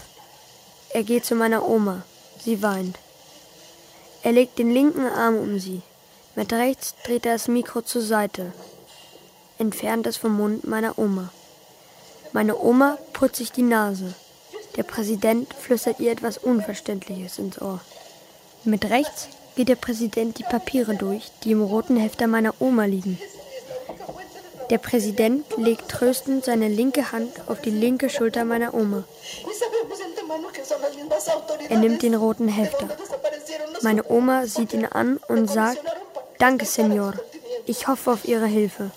Er 0.91 1.03
geht 1.03 1.25
zu 1.25 1.35
meiner 1.35 1.67
Oma. 1.67 2.03
Sie 2.43 2.61
weint. 2.61 2.97
Er 4.23 4.31
legt 4.31 4.57
den 4.57 4.71
linken 4.71 5.05
Arm 5.05 5.37
um 5.37 5.59
sie. 5.59 5.81
Mit 6.35 6.53
rechts 6.53 6.95
dreht 7.03 7.25
er 7.25 7.33
das 7.33 7.47
Mikro 7.47 7.81
zur 7.81 8.01
Seite. 8.01 8.53
Entfernt 9.57 10.07
es 10.07 10.17
vom 10.17 10.37
Mund 10.37 10.65
meiner 10.65 10.97
Oma. 10.97 11.31
Meine 12.31 12.57
Oma 12.57 12.97
putzt 13.13 13.37
sich 13.37 13.51
die 13.51 13.61
Nase. 13.61 14.13
Der 14.75 14.83
Präsident 14.83 15.53
flüstert 15.53 15.99
ihr 15.99 16.11
etwas 16.11 16.37
Unverständliches 16.37 17.39
ins 17.39 17.61
Ohr. 17.61 17.81
Mit 18.63 18.85
rechts 18.89 19.27
geht 19.55 19.67
der 19.67 19.75
Präsident 19.75 20.37
die 20.37 20.43
Papiere 20.43 20.95
durch, 20.95 21.31
die 21.43 21.51
im 21.51 21.61
roten 21.61 21.97
Hefter 21.97 22.27
meiner 22.27 22.53
Oma 22.61 22.85
liegen. 22.85 23.19
Der 24.70 24.78
Präsident 24.78 25.45
legt 25.57 25.89
tröstend 25.89 26.45
seine 26.45 26.67
linke 26.67 27.11
Hand 27.11 27.32
auf 27.47 27.61
die 27.61 27.72
linke 27.72 28.09
Schulter 28.09 28.45
meiner 28.45 28.74
Oma. 28.74 29.03
Er 31.70 31.78
nimmt 31.78 32.03
den 32.03 32.15
roten 32.15 32.47
Hefter. 32.47 32.88
Meine 33.82 34.07
Oma 34.09 34.45
sieht 34.45 34.74
ihn 34.74 34.86
an 34.86 35.17
und 35.28 35.49
sagt, 35.49 35.82
Danke, 36.38 36.65
Senor. 36.65 37.13
Ich 37.65 37.88
hoffe 37.88 38.11
auf 38.11 38.26
Ihre 38.26 38.45
Hilfe. 38.45 38.91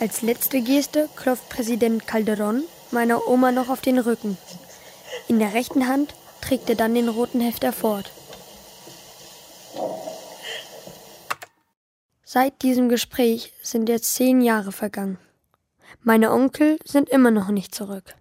Als 0.00 0.22
letzte 0.22 0.60
Geste 0.60 1.08
klopft 1.16 1.48
Präsident 1.48 2.06
Calderón 2.06 2.62
meiner 2.90 3.26
Oma 3.26 3.52
noch 3.52 3.68
auf 3.68 3.80
den 3.80 3.98
Rücken. 3.98 4.38
In 5.28 5.38
der 5.38 5.54
rechten 5.54 5.88
Hand 5.88 6.14
trägt 6.40 6.68
er 6.68 6.76
dann 6.76 6.94
den 6.94 7.08
roten 7.08 7.40
Hefter 7.40 7.72
fort. 7.72 8.10
Seit 12.34 12.62
diesem 12.62 12.88
Gespräch 12.88 13.52
sind 13.62 13.88
jetzt 13.88 14.12
zehn 14.12 14.40
Jahre 14.40 14.72
vergangen. 14.72 15.18
Meine 16.02 16.32
Onkel 16.32 16.80
sind 16.84 17.08
immer 17.08 17.30
noch 17.30 17.46
nicht 17.46 17.72
zurück. 17.72 18.16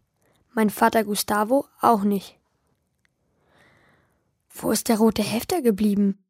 Mein 0.51 0.69
Vater 0.69 1.03
Gustavo 1.03 1.65
auch 1.81 2.03
nicht. 2.03 2.37
Wo 4.51 4.69
ist 4.69 4.87
der 4.87 4.99
rote 4.99 5.23
Hefter 5.23 5.63
geblieben? 5.63 6.23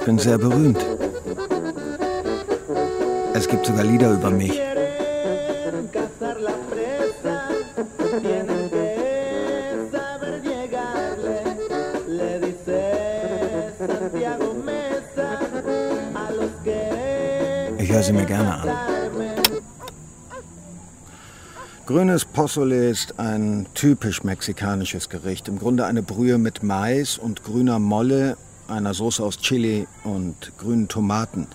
Ich 0.00 0.06
bin 0.06 0.18
sehr 0.18 0.38
berühmt. 0.38 0.78
Es 3.34 3.46
gibt 3.46 3.66
sogar 3.66 3.84
Lieder 3.84 4.14
über 4.14 4.30
mich. 4.30 4.58
Ich 17.78 17.92
höre 17.92 18.02
sie 18.02 18.12
mir 18.14 18.24
gerne 18.24 18.54
an. 18.54 18.70
Grünes 21.84 22.24
Pozole 22.24 22.88
ist 22.88 23.18
ein 23.18 23.66
typisch 23.74 24.24
mexikanisches 24.24 25.10
Gericht. 25.10 25.48
Im 25.48 25.58
Grunde 25.58 25.84
eine 25.84 26.02
Brühe 26.02 26.38
mit 26.38 26.62
Mais 26.62 27.18
und 27.18 27.42
grüner 27.42 27.78
Molle, 27.78 28.38
einer 28.70 28.94
Soße 28.94 29.22
aus 29.22 29.38
Chili 29.38 29.86
und 30.04 30.52
grünen 30.58 30.88
Tomaten. 30.88 31.46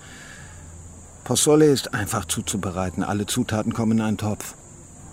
Pozole 1.24 1.66
ist 1.66 1.92
einfach 1.94 2.26
zuzubereiten. 2.26 3.02
Alle 3.02 3.26
Zutaten 3.26 3.72
kommen 3.72 3.98
in 3.98 4.04
einen 4.04 4.18
Topf. 4.18 4.54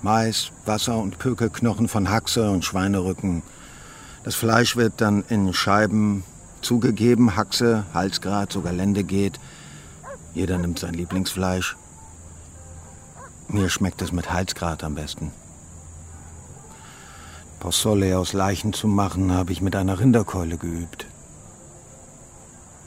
Mais, 0.01 0.51
Wasser 0.65 0.97
und 0.97 1.17
Pökelknochen 1.17 1.87
von 1.87 2.09
Haxe 2.09 2.51
und 2.51 2.65
Schweinerücken. 2.65 3.41
Das 4.23 4.35
Fleisch 4.35 4.75
wird 4.75 4.93
dann 4.97 5.23
in 5.29 5.53
Scheiben 5.53 6.23
zugegeben, 6.61 7.35
Haxe, 7.35 7.85
Halsgrat, 7.93 8.51
sogar 8.51 8.73
Lende 8.73 9.03
geht. 9.03 9.39
Jeder 10.33 10.57
nimmt 10.57 10.79
sein 10.79 10.93
Lieblingsfleisch. 10.93 11.77
Mir 13.47 13.69
schmeckt 13.69 14.01
es 14.01 14.11
mit 14.11 14.31
Halsgrat 14.31 14.83
am 14.83 14.95
besten. 14.95 15.31
Pozole 17.59 18.17
aus 18.17 18.33
Leichen 18.33 18.73
zu 18.73 18.87
machen, 18.87 19.31
habe 19.31 19.51
ich 19.51 19.61
mit 19.61 19.75
einer 19.75 19.99
Rinderkeule 19.99 20.57
geübt. 20.57 21.05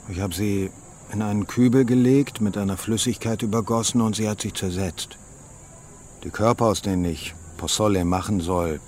Ich 0.09 0.21
habe 0.21 0.33
sie 0.33 0.71
in 1.11 1.21
einen 1.21 1.47
Kübel 1.47 1.85
gelegt, 1.85 2.41
mit 2.41 2.57
einer 2.57 2.77
Flüssigkeit 2.77 3.41
übergossen 3.41 4.01
und 4.01 4.15
sie 4.15 4.29
hat 4.29 4.41
sich 4.41 4.53
zersetzt. 4.53 5.17
Die 6.23 6.29
Körper, 6.29 6.65
aus 6.65 6.81
denen 6.81 7.05
ich 7.05 7.33
Pozole 7.57 8.05
machen 8.05 8.39
soll, 8.39 8.79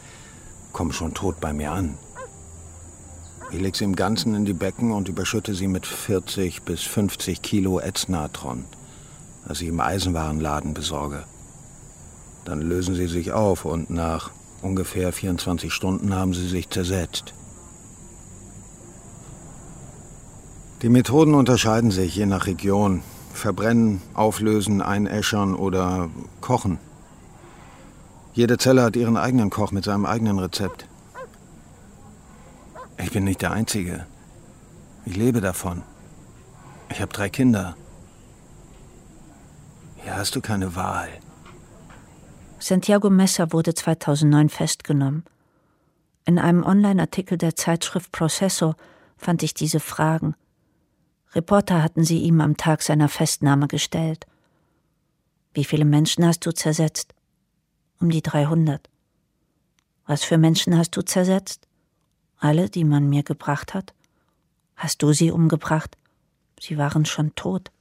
kommen 0.72 0.94
schon 0.94 1.14
tot 1.14 1.40
bei 1.40 1.54
mir 1.54 1.72
an. 1.72 1.98
Ich 3.52 3.60
lege 3.60 3.78
sie 3.78 3.84
im 3.84 3.96
Ganzen 3.96 4.36
in 4.36 4.46
die 4.46 4.54
Becken 4.54 4.92
und 4.92 5.10
überschütte 5.10 5.56
sie 5.56 5.68
mit 5.68 5.86
40 5.86 6.62
bis 6.62 6.84
50 6.84 7.42
Kilo 7.42 7.80
Ätznatron, 7.80 8.66
das 9.48 9.62
ich 9.62 9.70
im 9.70 9.80
Eisenwarenladen 9.80 10.74
besorge. 10.74 11.24
Dann 12.46 12.62
lösen 12.62 12.96
sie 12.96 13.08
sich 13.08 13.32
auf 13.32 13.66
und 13.66 13.90
nach 13.90 14.32
ungefähr 14.62 15.12
24 15.12 15.74
Stunden 15.74 16.14
haben 16.14 16.34
sie 16.34 16.48
sich 16.48 16.70
zersetzt. 16.70 17.34
Die 20.82 20.90
Methoden 20.90 21.34
unterscheiden 21.34 21.92
sich 21.92 22.16
je 22.16 22.26
nach 22.26 22.46
Region. 22.46 23.04
Verbrennen, 23.34 24.02
auflösen, 24.14 24.82
einäschern 24.82 25.54
oder 25.54 26.10
kochen. 26.40 26.80
Jede 28.34 28.58
Zelle 28.58 28.84
hat 28.84 28.96
ihren 28.96 29.18
eigenen 29.18 29.50
Koch 29.50 29.72
mit 29.72 29.84
seinem 29.84 30.06
eigenen 30.06 30.40
Rezept. 30.40 30.88
Ich 32.98 33.12
bin 33.12 33.26
nicht 33.26 33.42
der 33.42 33.52
Einzige. 33.52 34.06
Ich 35.06 35.18
lebe 35.18 35.42
davon. 35.42 35.84
Ich 36.90 37.02
habe 37.02 37.12
drei 37.12 37.30
Kinder. 37.30 37.76
Hier 39.98 40.16
hast 40.16 40.36
du 40.36 40.42
keine 40.42 40.76
Wahl. 40.76 41.10
Santiago 42.60 43.10
Messer 43.10 43.52
wurde 43.52 43.74
2009 43.74 44.50
festgenommen. 44.50 45.24
In 46.26 46.40
einem 46.40 46.64
Online-Artikel 46.64 47.38
der 47.38 47.56
Zeitschrift 47.56 48.12
Processo 48.12 48.76
fand 49.18 49.44
ich 49.44 49.54
diese 49.54 49.80
Fragen. 49.80 50.36
Reporter 51.34 51.84
hatten 51.84 52.04
sie 52.04 52.20
ihm 52.20 52.42
am 52.42 52.58
Tag 52.58 52.82
seiner 52.82 53.10
Festnahme 53.10 53.68
gestellt. 53.68 54.26
Wie 55.54 55.64
viele 55.64 55.86
Menschen 55.86 56.26
hast 56.26 56.46
du 56.46 56.52
zersetzt? 56.52 57.14
Um 58.00 58.10
die 58.10 58.22
300. 58.22 58.90
Was 60.06 60.24
für 60.24 60.38
Menschen 60.38 60.78
hast 60.78 60.92
du 60.92 61.02
zersetzt? 61.02 61.68
Alle, 62.38 62.70
die 62.70 62.84
man 62.84 63.10
mir 63.10 63.24
gebracht 63.24 63.74
hat? 63.74 63.94
Hast 64.76 65.04
du 65.04 65.14
sie 65.14 65.30
umgebracht? 65.30 65.98
Sie 66.60 66.78
waren 66.78 67.06
schon 67.06 67.36
tot. 67.36 67.72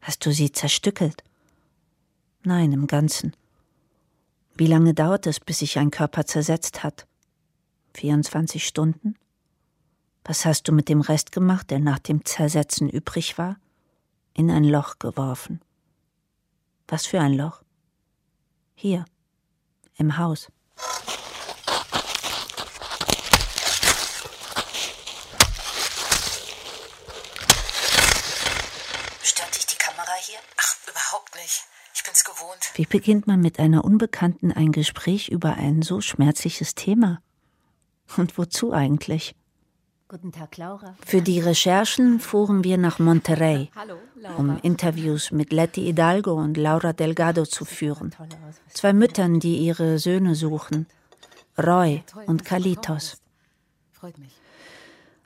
Hast 0.00 0.26
du 0.26 0.32
sie 0.32 0.52
zerstückelt? 0.52 1.22
Nein, 2.42 2.72
im 2.72 2.86
Ganzen. 2.86 3.34
Wie 4.56 4.66
lange 4.66 4.94
dauert 4.94 5.26
es, 5.26 5.40
bis 5.40 5.60
sich 5.60 5.78
ein 5.78 5.90
Körper 5.90 6.26
zersetzt 6.26 6.82
hat? 6.82 7.06
24 7.94 8.66
Stunden? 8.66 9.14
Was 10.28 10.44
hast 10.44 10.68
du 10.68 10.72
mit 10.72 10.90
dem 10.90 11.00
Rest 11.00 11.32
gemacht, 11.32 11.70
der 11.70 11.78
nach 11.78 11.98
dem 11.98 12.22
Zersetzen 12.22 12.90
übrig 12.90 13.38
war? 13.38 13.56
In 14.34 14.50
ein 14.50 14.62
Loch 14.62 14.98
geworfen. 14.98 15.62
Was 16.86 17.06
für 17.06 17.18
ein 17.18 17.32
Loch? 17.32 17.62
Hier, 18.74 19.06
im 19.96 20.18
Haus. 20.18 20.52
Stört 29.22 29.56
dich 29.56 29.64
die 29.64 29.76
Kamera 29.78 30.12
hier? 30.26 30.38
Ach, 30.58 30.76
überhaupt 30.90 31.34
nicht. 31.36 31.64
Ich 31.94 32.04
bin's 32.04 32.22
gewohnt. 32.22 32.70
Wie 32.74 32.84
beginnt 32.84 33.26
man 33.26 33.40
mit 33.40 33.58
einer 33.58 33.82
Unbekannten 33.82 34.52
ein 34.52 34.72
Gespräch 34.72 35.30
über 35.30 35.54
ein 35.54 35.80
so 35.80 36.02
schmerzliches 36.02 36.74
Thema? 36.74 37.22
Und 38.18 38.36
wozu 38.36 38.74
eigentlich? 38.74 39.34
Guten 40.10 40.32
Tag, 40.32 40.56
Laura. 40.56 40.94
Für 41.04 41.20
die 41.20 41.38
Recherchen 41.38 42.18
fuhren 42.18 42.64
wir 42.64 42.78
nach 42.78 42.98
Monterrey, 42.98 43.70
um 44.38 44.58
Interviews 44.62 45.32
mit 45.32 45.52
Letty 45.52 45.82
Hidalgo 45.82 46.32
und 46.32 46.56
Laura 46.56 46.94
Delgado 46.94 47.44
zu 47.44 47.66
führen. 47.66 48.14
Zwei 48.72 48.94
Müttern, 48.94 49.38
die 49.38 49.58
ihre 49.58 49.98
Söhne 49.98 50.34
suchen. 50.34 50.86
Roy 51.58 52.02
und 52.26 52.46
Kalitos. 52.46 53.20
Freut 53.92 54.16
mich. 54.16 54.32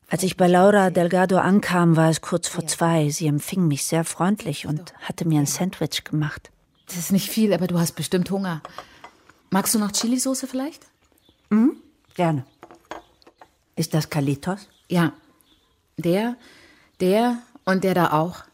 Als 0.08 0.24
ich 0.24 0.36
bei 0.36 0.48
Laura 0.48 0.90
Delgado 0.90 1.38
ankam, 1.38 1.94
war 1.94 2.10
es 2.10 2.20
kurz 2.20 2.48
vor 2.48 2.66
zwei. 2.66 3.08
Sie 3.08 3.28
empfing 3.28 3.68
mich 3.68 3.86
sehr 3.86 4.02
freundlich 4.02 4.66
und 4.66 4.94
hatte 4.98 5.28
mir 5.28 5.38
ein 5.38 5.46
Sandwich 5.46 6.02
gemacht. 6.02 6.50
Das 6.86 6.96
ist 6.96 7.12
nicht 7.12 7.30
viel, 7.30 7.52
aber 7.52 7.68
du 7.68 7.78
hast 7.78 7.92
bestimmt 7.92 8.32
Hunger. 8.32 8.62
Magst 9.50 9.76
du 9.76 9.78
noch 9.78 9.92
Chilisauce 9.92 10.44
vielleicht? 10.48 10.82
Mhm, 11.50 11.76
gerne. 12.16 12.44
Ist 13.76 13.94
das 13.94 14.10
Kalitos? 14.10 14.68
Ja. 14.88 15.12
Der, 15.96 16.36
der 17.00 17.42
und 17.64 17.84
der 17.84 17.94
da 17.94 18.12
auch. 18.12 18.44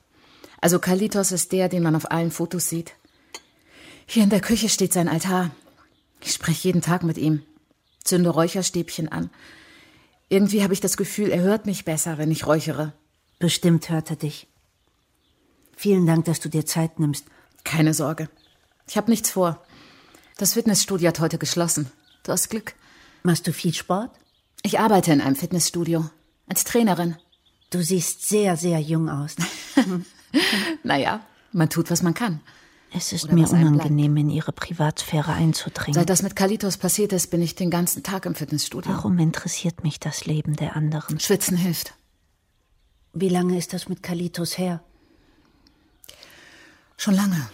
Also 0.60 0.78
Kalitos 0.78 1.32
ist 1.32 1.52
der, 1.52 1.68
den 1.68 1.82
man 1.82 1.96
auf 1.96 2.10
allen 2.10 2.30
Fotos 2.30 2.68
sieht. 2.68 2.94
Hier 4.06 4.24
in 4.24 4.30
der 4.30 4.40
Küche 4.40 4.68
steht 4.68 4.92
sein 4.92 5.08
Altar. 5.08 5.50
Ich 6.20 6.32
spreche 6.32 6.68
jeden 6.68 6.82
Tag 6.82 7.02
mit 7.02 7.18
ihm. 7.18 7.42
Zünde 8.02 8.30
Räucherstäbchen 8.30 9.08
an. 9.08 9.30
Irgendwie 10.28 10.62
habe 10.62 10.74
ich 10.74 10.80
das 10.80 10.96
Gefühl, 10.96 11.30
er 11.30 11.42
hört 11.42 11.66
mich 11.66 11.84
besser, 11.84 12.18
wenn 12.18 12.30
ich 12.30 12.46
räuchere. 12.46 12.92
Bestimmt 13.38 13.88
hört 13.88 14.10
er 14.10 14.16
dich. 14.16 14.46
Vielen 15.76 16.06
Dank, 16.06 16.24
dass 16.24 16.40
du 16.40 16.48
dir 16.48 16.66
Zeit 16.66 16.98
nimmst. 16.98 17.26
Keine 17.64 17.94
Sorge. 17.94 18.28
Ich 18.88 18.96
habe 18.96 19.10
nichts 19.10 19.30
vor. 19.30 19.64
Das 20.38 20.54
Fitnessstudio 20.54 21.08
hat 21.08 21.20
heute 21.20 21.38
geschlossen. 21.38 21.90
Du 22.24 22.32
hast 22.32 22.48
Glück. 22.48 22.74
Machst 23.22 23.46
du 23.46 23.52
viel 23.52 23.74
Sport? 23.74 24.10
Ich 24.62 24.78
arbeite 24.78 25.12
in 25.12 25.20
einem 25.20 25.36
Fitnessstudio. 25.36 26.10
Als 26.46 26.64
Trainerin. 26.64 27.16
Du 27.70 27.82
siehst 27.82 28.26
sehr, 28.26 28.56
sehr 28.56 28.80
jung 28.80 29.08
aus. 29.08 29.36
naja, 30.82 31.20
man 31.52 31.68
tut, 31.68 31.90
was 31.90 32.02
man 32.02 32.14
kann. 32.14 32.40
Es 32.90 33.12
ist 33.12 33.24
Oder 33.24 33.34
mir 33.34 33.50
unangenehm, 33.50 34.16
in 34.16 34.30
ihre 34.30 34.52
Privatsphäre 34.52 35.32
einzudringen. 35.32 35.94
Seit 35.94 36.08
das 36.08 36.22
mit 36.22 36.34
Kalitos 36.34 36.78
passiert 36.78 37.12
ist, 37.12 37.30
bin 37.30 37.42
ich 37.42 37.54
den 37.54 37.70
ganzen 37.70 38.02
Tag 38.02 38.24
im 38.24 38.34
Fitnessstudio. 38.34 38.90
Warum 38.90 39.18
interessiert 39.18 39.84
mich 39.84 40.00
das 40.00 40.24
Leben 40.24 40.56
der 40.56 40.74
anderen? 40.74 41.20
Schwitzen 41.20 41.58
hilft. 41.58 41.92
Wie 43.12 43.28
lange 43.28 43.58
ist 43.58 43.74
das 43.74 43.88
mit 43.88 44.02
Kalitos 44.02 44.56
her? 44.56 44.82
Schon 46.96 47.14
lange. 47.14 47.48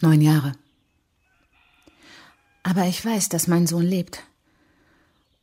Neun 0.00 0.20
Jahre. 0.20 0.52
Aber 2.62 2.84
ich 2.86 3.04
weiß, 3.04 3.30
dass 3.30 3.46
mein 3.46 3.66
Sohn 3.66 3.84
lebt. 3.84 4.22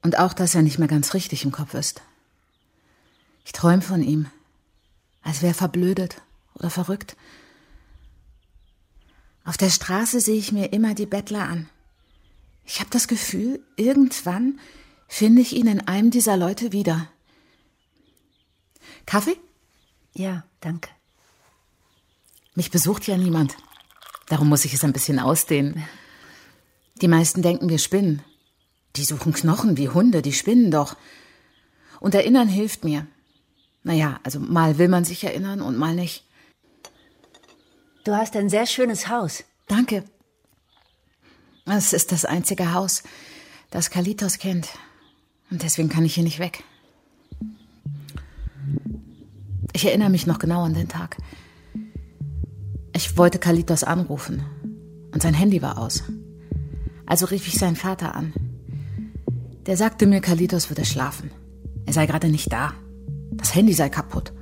Und 0.03 0.17
auch, 0.17 0.33
dass 0.33 0.55
er 0.55 0.61
nicht 0.61 0.79
mehr 0.79 0.87
ganz 0.87 1.13
richtig 1.13 1.45
im 1.45 1.51
Kopf 1.51 1.73
ist. 1.73 2.01
Ich 3.45 3.51
träume 3.51 3.81
von 3.81 4.01
ihm. 4.01 4.27
Als 5.21 5.41
wäre 5.41 5.51
er 5.51 5.55
verblödet 5.55 6.21
oder 6.55 6.69
verrückt. 6.69 7.15
Auf 9.43 9.57
der 9.57 9.69
Straße 9.69 10.19
sehe 10.19 10.37
ich 10.37 10.51
mir 10.51 10.73
immer 10.73 10.93
die 10.93 11.05
Bettler 11.05 11.43
an. 11.43 11.69
Ich 12.65 12.79
habe 12.79 12.89
das 12.89 13.07
Gefühl, 13.07 13.59
irgendwann 13.75 14.59
finde 15.07 15.41
ich 15.41 15.53
ihn 15.53 15.67
in 15.67 15.87
einem 15.87 16.11
dieser 16.11 16.37
Leute 16.37 16.71
wieder. 16.71 17.07
Kaffee? 19.05 19.37
Ja, 20.13 20.43
danke. 20.59 20.89
Mich 22.55 22.71
besucht 22.71 23.07
ja 23.07 23.17
niemand. 23.17 23.55
Darum 24.27 24.49
muss 24.49 24.65
ich 24.65 24.73
es 24.73 24.83
ein 24.83 24.93
bisschen 24.93 25.19
ausdehnen. 25.19 25.83
Die 27.01 27.07
meisten 27.07 27.41
denken, 27.41 27.69
wir 27.69 27.79
spinnen. 27.79 28.23
Die 28.95 29.03
suchen 29.03 29.33
Knochen 29.33 29.77
wie 29.77 29.89
Hunde, 29.89 30.21
die 30.21 30.33
spinnen 30.33 30.71
doch. 30.71 30.97
Und 31.99 32.15
erinnern 32.15 32.47
hilft 32.47 32.83
mir. 32.83 33.07
Naja, 33.83 34.19
also 34.23 34.39
mal 34.39 34.77
will 34.77 34.87
man 34.87 35.05
sich 35.05 35.23
erinnern 35.23 35.61
und 35.61 35.77
mal 35.77 35.95
nicht. 35.95 36.25
Du 38.03 38.15
hast 38.15 38.35
ein 38.35 38.49
sehr 38.49 38.65
schönes 38.65 39.07
Haus. 39.07 39.43
Danke. 39.67 40.03
Es 41.65 41.93
ist 41.93 42.11
das 42.11 42.25
einzige 42.25 42.73
Haus, 42.73 43.03
das 43.69 43.89
Kalitos 43.89 44.39
kennt. 44.39 44.69
Und 45.49 45.63
deswegen 45.63 45.89
kann 45.89 46.05
ich 46.05 46.15
hier 46.15 46.23
nicht 46.23 46.39
weg. 46.39 46.63
Ich 49.73 49.85
erinnere 49.85 50.09
mich 50.09 50.27
noch 50.27 50.39
genau 50.39 50.63
an 50.63 50.73
den 50.73 50.89
Tag. 50.89 51.17
Ich 52.93 53.17
wollte 53.17 53.39
Kalitos 53.39 53.83
anrufen. 53.83 54.43
Und 55.13 55.21
sein 55.21 55.33
Handy 55.33 55.61
war 55.61 55.77
aus. 55.77 56.03
Also 57.05 57.25
rief 57.25 57.47
ich 57.47 57.55
seinen 57.55 57.75
Vater 57.75 58.15
an. 58.15 58.33
Der 59.67 59.77
sagte 59.77 60.07
mir, 60.07 60.21
Kalitos 60.21 60.69
würde 60.69 60.85
schlafen. 60.85 61.29
Er 61.85 61.93
sei 61.93 62.07
gerade 62.07 62.29
nicht 62.29 62.51
da. 62.51 62.73
Das 63.31 63.53
Handy 63.53 63.73
sei 63.73 63.89
kaputt. 63.89 64.33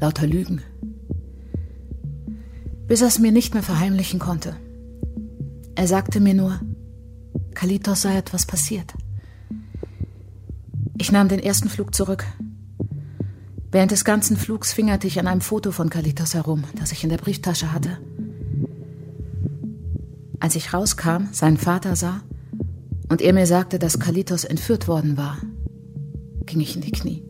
Lauter 0.00 0.26
Lügen. 0.26 0.62
Bis 2.86 3.00
er 3.00 3.08
es 3.08 3.18
mir 3.18 3.32
nicht 3.32 3.54
mehr 3.54 3.62
verheimlichen 3.62 4.20
konnte. 4.20 4.56
Er 5.74 5.88
sagte 5.88 6.20
mir 6.20 6.34
nur, 6.34 6.60
Kalitos 7.54 8.02
sei 8.02 8.16
etwas 8.16 8.46
passiert. 8.46 8.92
Ich 10.98 11.10
nahm 11.10 11.28
den 11.28 11.40
ersten 11.40 11.68
Flug 11.68 11.94
zurück. 11.94 12.24
Während 13.72 13.90
des 13.90 14.04
ganzen 14.04 14.36
Flugs 14.36 14.72
fingerte 14.72 15.06
ich 15.06 15.18
an 15.18 15.26
einem 15.26 15.40
Foto 15.40 15.72
von 15.72 15.90
Kalitos 15.90 16.34
herum, 16.34 16.64
das 16.76 16.92
ich 16.92 17.02
in 17.02 17.10
der 17.10 17.16
Brieftasche 17.16 17.72
hatte. 17.72 17.98
Als 20.38 20.54
ich 20.54 20.74
rauskam, 20.74 21.28
seinen 21.32 21.56
Vater 21.56 21.96
sah 21.96 22.22
und 23.08 23.20
er 23.20 23.32
mir 23.32 23.46
sagte, 23.46 23.78
dass 23.78 23.98
Kalitos 23.98 24.44
entführt 24.44 24.88
worden 24.88 25.16
war, 25.16 25.38
ging 26.46 26.60
ich 26.60 26.76
in 26.76 26.82
die 26.82 26.92
Knie. 26.92 27.22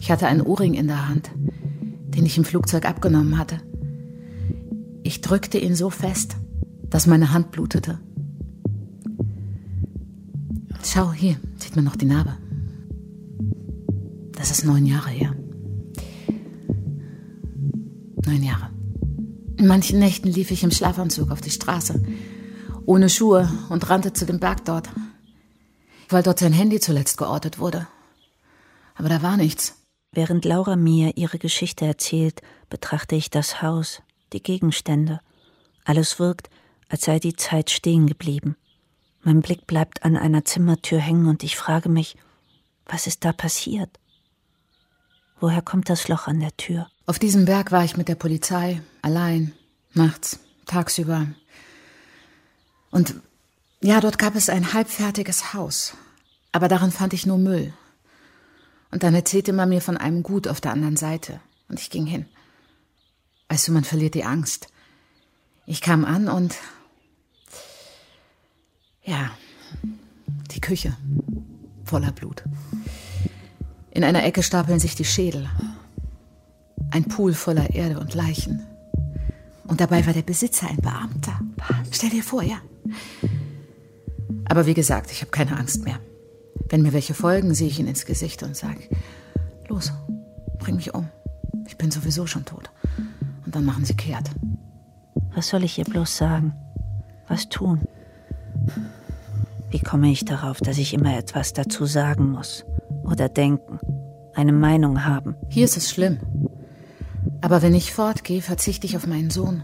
Ich 0.00 0.10
hatte 0.10 0.26
einen 0.26 0.40
Ohrring 0.40 0.74
in 0.74 0.86
der 0.86 1.08
Hand, 1.08 1.30
den 2.08 2.26
ich 2.26 2.38
im 2.38 2.44
Flugzeug 2.44 2.84
abgenommen 2.86 3.38
hatte. 3.38 3.60
Ich 5.02 5.20
drückte 5.20 5.58
ihn 5.58 5.74
so 5.74 5.90
fest, 5.90 6.36
dass 6.90 7.06
meine 7.06 7.32
Hand 7.32 7.50
blutete. 7.50 7.98
Schau, 10.84 11.12
hier 11.12 11.36
sieht 11.56 11.76
man 11.76 11.84
noch 11.84 11.96
die 11.96 12.06
Narbe. 12.06 12.36
Das 14.32 14.50
ist 14.50 14.64
neun 14.64 14.86
Jahre 14.86 15.10
her. 15.10 15.34
Neun 18.24 18.42
Jahre. 18.42 18.77
In 19.58 19.66
manchen 19.66 19.98
Nächten 19.98 20.28
lief 20.28 20.52
ich 20.52 20.62
im 20.62 20.70
Schlafanzug 20.70 21.32
auf 21.32 21.40
die 21.40 21.50
Straße, 21.50 22.00
ohne 22.86 23.08
Schuhe 23.08 23.52
und 23.70 23.90
rannte 23.90 24.12
zu 24.12 24.24
dem 24.24 24.38
Berg 24.38 24.64
dort, 24.64 24.88
weil 26.08 26.22
dort 26.22 26.38
sein 26.38 26.52
Handy 26.52 26.78
zuletzt 26.78 27.18
geortet 27.18 27.58
wurde. 27.58 27.88
Aber 28.94 29.08
da 29.08 29.20
war 29.20 29.36
nichts. 29.36 29.74
Während 30.12 30.44
Laura 30.44 30.76
mir 30.76 31.16
ihre 31.16 31.38
Geschichte 31.38 31.86
erzählt, 31.86 32.40
betrachte 32.70 33.16
ich 33.16 33.30
das 33.30 33.60
Haus, 33.60 34.00
die 34.32 34.42
Gegenstände. 34.42 35.20
Alles 35.84 36.20
wirkt, 36.20 36.50
als 36.88 37.02
sei 37.02 37.18
die 37.18 37.34
Zeit 37.34 37.70
stehen 37.70 38.06
geblieben. 38.06 38.56
Mein 39.22 39.40
Blick 39.40 39.66
bleibt 39.66 40.04
an 40.04 40.16
einer 40.16 40.44
Zimmertür 40.44 41.00
hängen 41.00 41.26
und 41.26 41.42
ich 41.42 41.56
frage 41.56 41.88
mich, 41.88 42.16
was 42.86 43.08
ist 43.08 43.24
da 43.24 43.32
passiert? 43.32 43.90
Woher 45.40 45.62
kommt 45.62 45.88
das 45.88 46.08
Loch 46.08 46.26
an 46.26 46.40
der 46.40 46.56
Tür? 46.56 46.88
Auf 47.06 47.18
diesem 47.18 47.44
Berg 47.44 47.70
war 47.70 47.84
ich 47.84 47.96
mit 47.96 48.08
der 48.08 48.16
Polizei, 48.16 48.82
allein, 49.02 49.52
nachts, 49.94 50.40
tagsüber. 50.66 51.26
Und 52.90 53.14
ja, 53.80 54.00
dort 54.00 54.18
gab 54.18 54.34
es 54.34 54.48
ein 54.48 54.72
halbfertiges 54.72 55.54
Haus. 55.54 55.94
Aber 56.50 56.68
darin 56.68 56.90
fand 56.90 57.12
ich 57.12 57.26
nur 57.26 57.38
Müll. 57.38 57.72
Und 58.90 59.02
dann 59.02 59.14
erzählte 59.14 59.52
man 59.52 59.68
mir 59.68 59.80
von 59.80 59.96
einem 59.96 60.22
Gut 60.22 60.48
auf 60.48 60.60
der 60.60 60.72
anderen 60.72 60.96
Seite. 60.96 61.40
Und 61.68 61.78
ich 61.78 61.90
ging 61.90 62.06
hin. 62.06 62.26
Weißt 63.48 63.68
du, 63.68 63.72
man 63.72 63.84
verliert 63.84 64.14
die 64.14 64.24
Angst. 64.24 64.68
Ich 65.66 65.80
kam 65.80 66.04
an 66.04 66.28
und. 66.28 66.56
Ja, 69.04 69.30
die 70.50 70.60
Küche. 70.60 70.96
Voller 71.84 72.12
Blut. 72.12 72.42
In 73.90 74.04
einer 74.04 74.24
Ecke 74.24 74.42
stapeln 74.42 74.78
sich 74.78 74.94
die 74.94 75.04
Schädel. 75.04 75.48
Ein 76.90 77.04
Pool 77.04 77.34
voller 77.34 77.74
Erde 77.74 77.98
und 77.98 78.14
Leichen. 78.14 78.66
Und 79.66 79.80
dabei 79.80 80.06
war 80.06 80.12
der 80.12 80.22
Besitzer 80.22 80.68
ein 80.68 80.76
Beamter. 80.76 81.40
Stell 81.90 82.10
dir 82.10 82.22
vor, 82.22 82.42
ja. 82.42 82.56
Aber 84.48 84.66
wie 84.66 84.74
gesagt, 84.74 85.10
ich 85.10 85.20
habe 85.20 85.30
keine 85.30 85.56
Angst 85.56 85.84
mehr. 85.84 85.98
Wenn 86.68 86.82
mir 86.82 86.92
welche 86.92 87.14
folgen, 87.14 87.54
sehe 87.54 87.68
ich 87.68 87.78
ihnen 87.78 87.88
ins 87.88 88.06
Gesicht 88.06 88.42
und 88.42 88.56
sage, 88.56 88.80
los, 89.68 89.92
bring 90.58 90.76
mich 90.76 90.94
um. 90.94 91.08
Ich 91.66 91.76
bin 91.76 91.90
sowieso 91.90 92.26
schon 92.26 92.44
tot. 92.44 92.70
Und 93.44 93.54
dann 93.54 93.64
machen 93.64 93.84
sie 93.84 93.96
kehrt. 93.96 94.30
Was 95.34 95.48
soll 95.48 95.64
ich 95.64 95.78
ihr 95.78 95.84
bloß 95.84 96.16
sagen? 96.16 96.54
Was 97.28 97.48
tun? 97.48 97.86
Wie 99.70 99.80
komme 99.80 100.10
ich 100.10 100.24
darauf, 100.24 100.58
dass 100.58 100.78
ich 100.78 100.94
immer 100.94 101.16
etwas 101.16 101.52
dazu 101.52 101.84
sagen 101.84 102.30
muss? 102.30 102.64
Oder 103.10 103.28
denken? 103.28 103.78
Eine 104.34 104.52
Meinung 104.52 105.04
haben? 105.04 105.34
Hier 105.48 105.64
ist 105.64 105.76
es 105.76 105.90
schlimm. 105.90 106.18
Aber 107.40 107.62
wenn 107.62 107.74
ich 107.74 107.92
fortgehe, 107.92 108.42
verzichte 108.42 108.86
ich 108.86 108.96
auf 108.96 109.06
meinen 109.06 109.30
Sohn. 109.30 109.62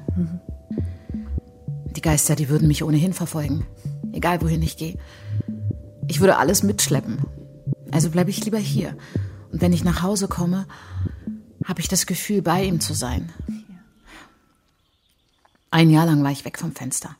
Die 1.97 2.01
Geister, 2.01 2.36
die 2.36 2.49
würden 2.49 2.68
mich 2.68 2.82
ohnehin 2.82 3.12
verfolgen. 3.12 3.66
Egal 4.12 4.40
wohin 4.42 4.62
ich 4.62 4.76
gehe. 4.76 4.99
Ich 6.09 6.20
würde 6.20 6.38
alles 6.38 6.62
mitschleppen. 6.62 7.18
Also 7.90 8.11
bleibe 8.11 8.30
ich 8.30 8.45
lieber 8.45 8.59
hier. 8.59 8.97
Und 9.53 9.61
wenn 9.61 9.72
ich 9.72 9.84
nach 9.84 10.03
Hause 10.03 10.26
komme, 10.26 10.66
habe 11.64 11.80
ich 11.80 11.88
das 11.88 12.07
Gefühl, 12.07 12.42
bei 12.42 12.64
ihm 12.64 12.80
zu 12.80 12.95
sein. 12.95 13.32
Ein 15.70 15.90
Jahr 15.90 16.07
lang 16.07 16.22
war 16.22 16.30
ich 16.30 16.45
weg 16.45 16.59
vom 16.59 16.72
Fenster. 16.72 17.16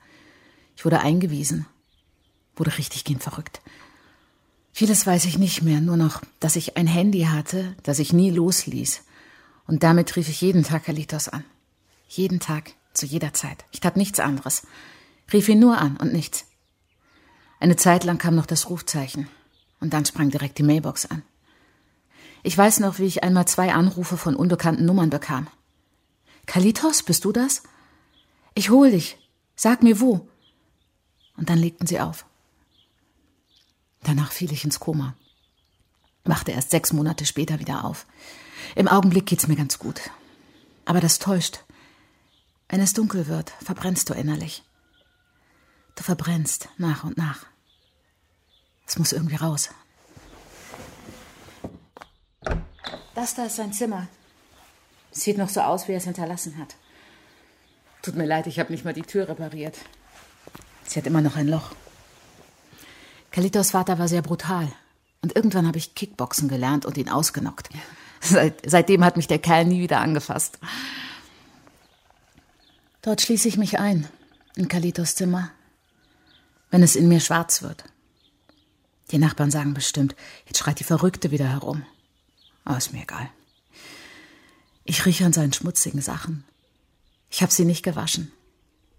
Ich 0.77 0.85
wurde 0.85 1.01
eingewiesen. 1.01 1.67
Wurde 2.57 2.77
richtig 2.79 3.05
gehend 3.05 3.23
verrückt. 3.23 3.61
Vieles 4.77 5.07
weiß 5.07 5.27
ich 5.27 5.39
nicht 5.39 5.63
mehr, 5.63 5.81
nur 5.81 5.97
noch, 5.97 6.21
dass 6.41 6.57
ich 6.57 6.77
ein 6.77 6.89
Handy 6.89 7.27
hatte, 7.27 7.77
das 7.85 8.01
ich 8.01 8.13
nie 8.13 8.31
losließ. 8.31 9.05
Und 9.69 9.85
damit 9.85 10.17
rief 10.17 10.29
ich 10.29 10.41
jeden 10.41 10.65
Tag 10.65 10.87
Kalitos 10.87 11.29
an. 11.29 11.45
Jeden 12.09 12.41
Tag, 12.41 12.73
zu 12.93 13.07
jeder 13.07 13.33
Zeit. 13.33 13.65
Ich 13.71 13.79
tat 13.79 13.97
nichts 13.97 14.19
anderes. 14.19 14.67
Rief 15.33 15.49
ihn 15.49 15.61
nur 15.61 15.79
an 15.79 15.97
und 15.99 16.13
nichts. 16.13 16.47
Eine 17.61 17.77
Zeit 17.77 18.03
lang 18.03 18.19
kam 18.19 18.35
noch 18.35 18.47
das 18.47 18.69
Rufzeichen. 18.69 19.29
Und 19.79 19.95
dann 19.95 20.07
sprang 20.07 20.31
direkt 20.31 20.59
die 20.59 20.65
Mailbox 20.65 21.07
an. 21.07 21.23
Ich 22.43 22.59
weiß 22.59 22.81
noch, 22.81 22.99
wie 22.99 23.05
ich 23.05 23.23
einmal 23.23 23.47
zwei 23.47 23.73
Anrufe 23.73 24.17
von 24.17 24.35
unbekannten 24.35 24.87
Nummern 24.87 25.09
bekam. 25.09 25.47
Kalitos, 26.47 27.05
bist 27.05 27.25
du 27.25 27.31
das? 27.31 27.63
Ich 28.57 28.71
hol 28.71 28.91
dich. 28.91 29.19
Sag 29.55 29.85
mir 29.85 30.01
wo. 30.01 30.29
Und 31.37 31.49
dann 31.49 31.59
legten 31.59 31.87
sie 31.87 32.01
auf. 32.01 32.27
Danach 34.05 34.33
fiel 34.33 34.53
ich 34.53 34.65
ins 34.65 34.79
Koma. 34.81 35.15
Wachte 36.25 36.53
erst 36.53 36.71
sechs 36.71 36.93
Monate 36.93 37.27
später 37.27 37.59
wieder 37.59 37.85
auf. 37.85 38.07
Im 38.77 38.87
Augenblick 38.87 39.27
geht's 39.27 39.49
mir 39.49 39.57
ganz 39.57 39.79
gut. 39.79 40.01
Aber 40.85 41.01
das 41.01 41.19
täuscht. 41.19 41.65
Wenn 42.69 42.81
es 42.81 42.93
dunkel 42.93 43.27
wird, 43.27 43.51
verbrennst 43.63 44.09
du 44.09 44.15
innerlich. 44.15 44.63
Du 45.97 46.03
verbrennst 46.03 46.69
nach 46.77 47.05
und 47.05 47.17
nach. 47.17 47.47
Es 48.87 48.99
muss 48.99 49.13
irgendwie 49.13 49.37
raus. 49.37 49.71
Das 53.15 53.35
da 53.35 53.47
ist 53.47 53.57
sein 53.57 53.73
Zimmer. 53.73 54.07
Sieht 55.13 55.39
noch 55.39 55.49
so 55.49 55.61
aus, 55.61 55.89
wie 55.89 55.93
er 55.93 55.99
es 55.99 56.05
hinterlassen 56.05 56.59
hat. 56.59 56.77
Tut 58.03 58.17
mir 58.17 58.27
leid, 58.27 58.47
ich 58.47 58.59
habe 58.59 58.73
nicht 58.73 58.85
mal 58.85 58.93
die 58.93 59.03
Tür 59.03 59.29
repariert. 59.29 59.79
Sie 60.85 60.99
hat 60.99 61.07
immer 61.07 61.23
noch 61.23 61.37
ein 61.37 61.49
Loch. 61.49 61.75
Kalitos 63.35 63.73
Vater 63.73 63.99
war 63.99 64.07
sehr 64.07 64.23
brutal. 64.23 64.71
Und 65.21 65.35
irgendwann 65.35 65.67
habe 65.67 65.77
ich 65.77 65.97
Kickboxen 65.97 66.47
gelernt 66.47 66.87
und 66.87 66.97
ihn 66.97 67.09
ausgenockt. 67.09 67.69
Seit, 68.21 68.63
seitdem 68.65 69.05
hat 69.05 69.17
mich 69.17 69.27
der 69.27 69.41
Kerl 69.41 69.65
nie 69.65 69.81
wieder 69.81 69.99
angefasst. 70.01 70.61
Dort 73.03 73.21
schließe 73.21 73.49
ich 73.49 73.57
mich 73.57 73.81
ein, 73.81 74.09
in 74.55 74.69
Kalitos 74.69 75.17
Zimmer, 75.17 75.51
wenn 76.71 76.85
es 76.85 76.95
in 76.95 77.09
mir 77.09 77.19
schwarz 77.19 77.61
wird. 77.63 77.85
Die 79.11 79.19
Nachbarn 79.19 79.51
sagen 79.51 79.75
bestimmt, 79.75 80.15
jetzt 80.47 80.59
schreit 80.59 80.79
die 80.79 80.85
Verrückte 80.85 81.33
wieder 81.33 81.49
herum. 81.49 81.85
Aber 82.65 82.79
ist 82.79 82.93
mir 82.93 83.03
egal. 83.03 83.29
Ich 84.85 85.05
rieche 85.07 85.27
an 85.27 85.33
seinen 85.33 85.53
schmutzigen 85.53 86.01
Sachen. 86.01 86.45
Ich 87.31 87.43
habe 87.43 87.53
sie 87.53 87.65
nicht 87.65 87.83
gewaschen. 87.83 88.31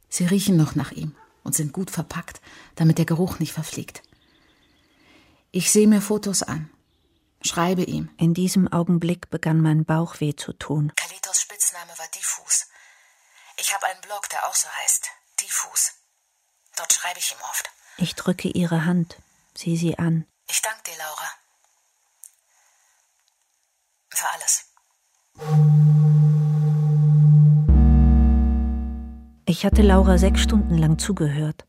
Sie 0.09 0.25
riechen 0.25 0.57
noch 0.57 0.75
nach 0.75 0.91
ihm 0.91 1.15
und 1.43 1.55
sind 1.55 1.71
gut 1.71 1.89
verpackt, 1.89 2.41
damit 2.75 2.97
der 2.97 3.05
Geruch 3.05 3.39
nicht 3.39 3.53
verfliegt. 3.53 4.03
Ich 5.57 5.71
sehe 5.71 5.87
mir 5.87 6.01
Fotos 6.01 6.43
an, 6.43 6.69
schreibe 7.41 7.83
ihm. 7.83 8.09
In 8.17 8.33
diesem 8.33 8.67
Augenblick 8.67 9.29
begann 9.29 9.61
mein 9.61 9.85
Bauch 9.85 10.19
weh 10.19 10.35
zu 10.35 10.51
tun. 10.51 10.91
Kalitos 10.97 11.39
Spitzname 11.39 11.93
war 11.95 12.07
Diffus. 12.13 12.67
Ich 13.55 13.73
habe 13.73 13.85
einen 13.85 14.01
Blog, 14.01 14.27
der 14.29 14.45
auch 14.49 14.53
so 14.53 14.67
heißt. 14.83 15.09
Diffus. 15.41 15.93
Dort 16.75 16.91
schreibe 16.91 17.19
ich 17.19 17.31
ihm 17.31 17.37
oft. 17.49 17.69
Ich 17.95 18.15
drücke 18.15 18.49
ihre 18.49 18.83
Hand, 18.83 19.15
sieh 19.53 19.77
sie 19.77 19.97
an. 19.97 20.25
Ich 20.49 20.61
danke 20.61 20.91
dir, 20.91 20.97
Laura. 20.97 21.29
Für 24.09 24.27
alles. 24.33 24.65
Ich 29.45 29.65
hatte 29.65 29.83
Laura 29.83 30.17
sechs 30.17 30.41
Stunden 30.41 30.77
lang 30.77 30.99
zugehört, 30.99 31.63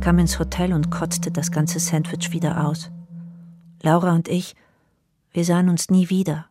kam 0.00 0.18
ins 0.18 0.40
Hotel 0.40 0.72
und 0.72 0.90
kotzte 0.90 1.30
das 1.30 1.52
ganze 1.52 1.78
Sandwich 1.78 2.32
wieder 2.32 2.66
aus. 2.66 2.90
Laura 3.82 4.12
und 4.14 4.28
ich, 4.28 4.54
wir 5.32 5.44
sahen 5.44 5.68
uns 5.68 5.90
nie 5.90 6.10
wieder. 6.10 6.46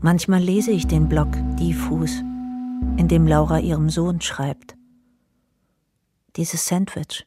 Manchmal 0.00 0.40
lese 0.40 0.70
ich 0.70 0.86
den 0.86 1.08
Blog 1.08 1.28
Diffus, 1.56 2.20
in 2.96 3.08
dem 3.08 3.26
Laura 3.26 3.58
ihrem 3.58 3.90
Sohn 3.90 4.20
schreibt. 4.20 4.76
Dieses 6.36 6.66
Sandwich 6.66 7.26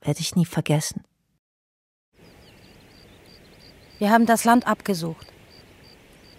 werde 0.00 0.20
ich 0.20 0.36
nie 0.36 0.46
vergessen. 0.46 1.02
Wir 3.98 4.10
haben 4.10 4.24
das 4.24 4.44
Land 4.44 4.66
abgesucht. 4.66 5.26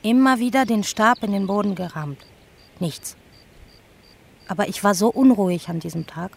Immer 0.01 0.39
wieder 0.39 0.65
den 0.65 0.83
Stab 0.83 1.21
in 1.21 1.31
den 1.31 1.45
Boden 1.45 1.75
gerammt. 1.75 2.25
Nichts. 2.79 3.15
Aber 4.47 4.67
ich 4.67 4.83
war 4.83 4.95
so 4.95 5.09
unruhig 5.09 5.69
an 5.69 5.79
diesem 5.79 6.07
Tag. 6.07 6.31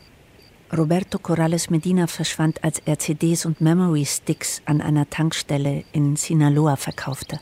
Roberto 0.72 1.18
Corrales 1.18 1.70
Medina 1.70 2.06
verschwand, 2.06 2.64
als 2.64 2.80
er 2.84 2.98
CDs 2.98 3.44
und 3.44 3.60
Memory 3.60 4.06
Sticks 4.06 4.62
an 4.64 4.80
einer 4.80 5.08
Tankstelle 5.08 5.84
in 5.92 6.16
Sinaloa 6.16 6.76
verkaufte. 6.76 7.38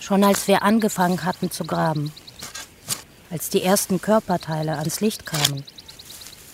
Schon 0.00 0.24
als 0.24 0.48
wir 0.48 0.62
angefangen 0.62 1.24
hatten 1.24 1.50
zu 1.50 1.64
graben, 1.64 2.12
als 3.30 3.48
die 3.48 3.62
ersten 3.62 4.00
Körperteile 4.00 4.76
ans 4.76 5.00
Licht 5.00 5.24
kamen, 5.24 5.64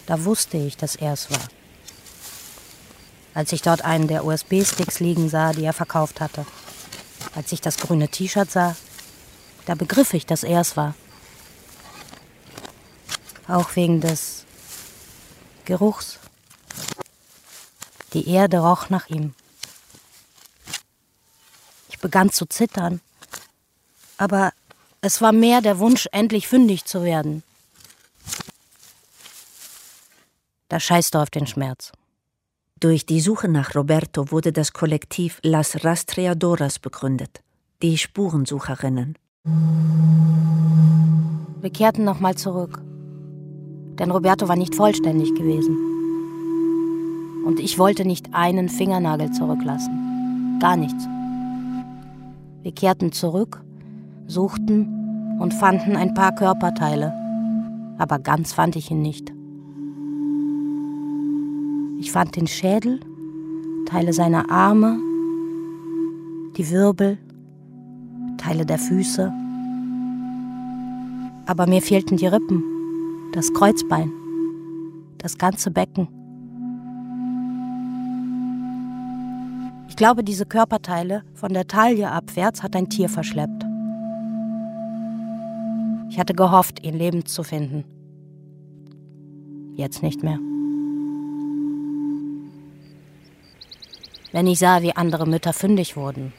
da 0.07 0.24
wusste 0.24 0.59
ich, 0.59 0.76
dass 0.76 0.95
er 0.95 1.14
es 1.14 1.31
war. 1.31 1.49
Als 3.35 3.53
ich 3.53 3.62
dort 3.62 3.85
einen 3.85 4.09
der 4.09 4.24
USB-Sticks 4.24 5.01
liegen 5.01 5.28
sah, 5.28 5.53
die 5.53 5.64
er 5.64 5.72
verkauft 5.72 6.20
hatte, 6.20 6.47
als 7.35 7.51
ich 7.51 7.61
das 7.61 7.78
grüne 7.78 8.09
T-Shirt 8.09 8.51
sah, 8.51 8.76
da 9.66 9.74
begriff 9.74 10.14
ich, 10.14 10.26
dass 10.26 10.45
er 10.45 10.61
es 10.61 10.76
war. 10.76 10.95
Auch 13.51 13.74
wegen 13.74 14.01
des 14.01 14.44
Geruchs. 15.64 16.20
Die 18.12 18.28
Erde 18.28 18.61
roch 18.61 18.90
nach 18.90 19.09
ihm. 19.09 19.34
Ich 21.88 21.98
begann 21.98 22.30
zu 22.30 22.46
zittern. 22.46 23.01
Aber 24.18 24.53
es 25.01 25.20
war 25.20 25.32
mehr 25.32 25.62
der 25.62 25.80
Wunsch, 25.80 26.07
endlich 26.12 26.46
fündig 26.46 26.84
zu 26.84 27.03
werden. 27.03 27.42
Da 30.68 30.78
scheißt 30.78 31.14
du 31.14 31.18
auf 31.18 31.30
den 31.30 31.48
Schmerz. 31.48 31.90
Durch 32.78 33.05
die 33.05 33.20
Suche 33.20 33.48
nach 33.48 33.74
Roberto 33.74 34.30
wurde 34.30 34.53
das 34.53 34.72
Kollektiv 34.72 35.40
Las 35.42 35.84
Rastreadoras 35.84 36.78
begründet, 36.78 37.42
die 37.82 37.98
Spurensucherinnen. 37.98 39.18
Wir 41.61 41.70
kehrten 41.70 42.05
nochmal 42.05 42.36
zurück, 42.36 42.80
denn 44.01 44.11
Roberto 44.11 44.48
war 44.48 44.57
nicht 44.57 44.74
vollständig 44.74 45.34
gewesen. 45.34 45.76
Und 47.44 47.61
ich 47.61 47.78
wollte 47.78 48.07
nicht 48.07 48.32
einen 48.32 48.70
Fingernagel 48.70 49.30
zurücklassen. 49.30 50.59
Gar 50.59 50.78
nichts. 50.78 51.07
Wir 52.62 52.72
kehrten 52.72 53.12
zurück, 53.12 53.62
suchten 54.26 55.36
und 55.38 55.53
fanden 55.53 55.96
ein 55.96 56.14
paar 56.14 56.34
Körperteile. 56.34 57.12
Aber 57.98 58.18
ganz 58.18 58.55
fand 58.55 58.74
ich 58.76 58.90
ihn 58.90 59.03
nicht. 59.03 59.32
Ich 62.01 62.11
fand 62.11 62.36
den 62.36 62.46
Schädel, 62.46 63.01
Teile 63.84 64.14
seiner 64.14 64.51
Arme, 64.51 64.98
die 66.57 66.70
Wirbel, 66.70 67.18
Teile 68.38 68.64
der 68.64 68.78
Füße. 68.78 69.30
Aber 71.44 71.66
mir 71.66 71.82
fehlten 71.82 72.16
die 72.16 72.26
Rippen, 72.26 72.64
das 73.33 73.53
Kreuzbein, 73.53 74.12
das 75.18 75.39
ganze 75.39 75.70
Becken. 75.70 76.09
Ich 79.89 79.97
glaube, 79.97 80.24
diese 80.24 80.47
Körperteile 80.47 81.22
von 81.35 81.53
der 81.53 81.66
Taille 81.66 82.11
abwärts 82.11 82.62
hat 82.62 82.74
ein 82.74 82.89
Tier 82.89 83.09
verschleppt. 83.09 83.64
Ich 86.09 86.18
hatte 86.18 86.35
gehofft, 86.35 86.85
ihn 86.85 86.95
lebend 86.95 87.28
zu 87.28 87.45
finden. 87.45 87.85
Jetzt 89.76 90.03
nicht 90.03 90.22
mehr. 90.22 90.39
Wenn 94.33 94.47
ich 94.47 94.59
sah, 94.59 94.83
wie 94.83 94.95
andere 94.95 95.26
Mütter 95.26 95.53
fündig 95.53 95.97
wurden, 95.97 96.33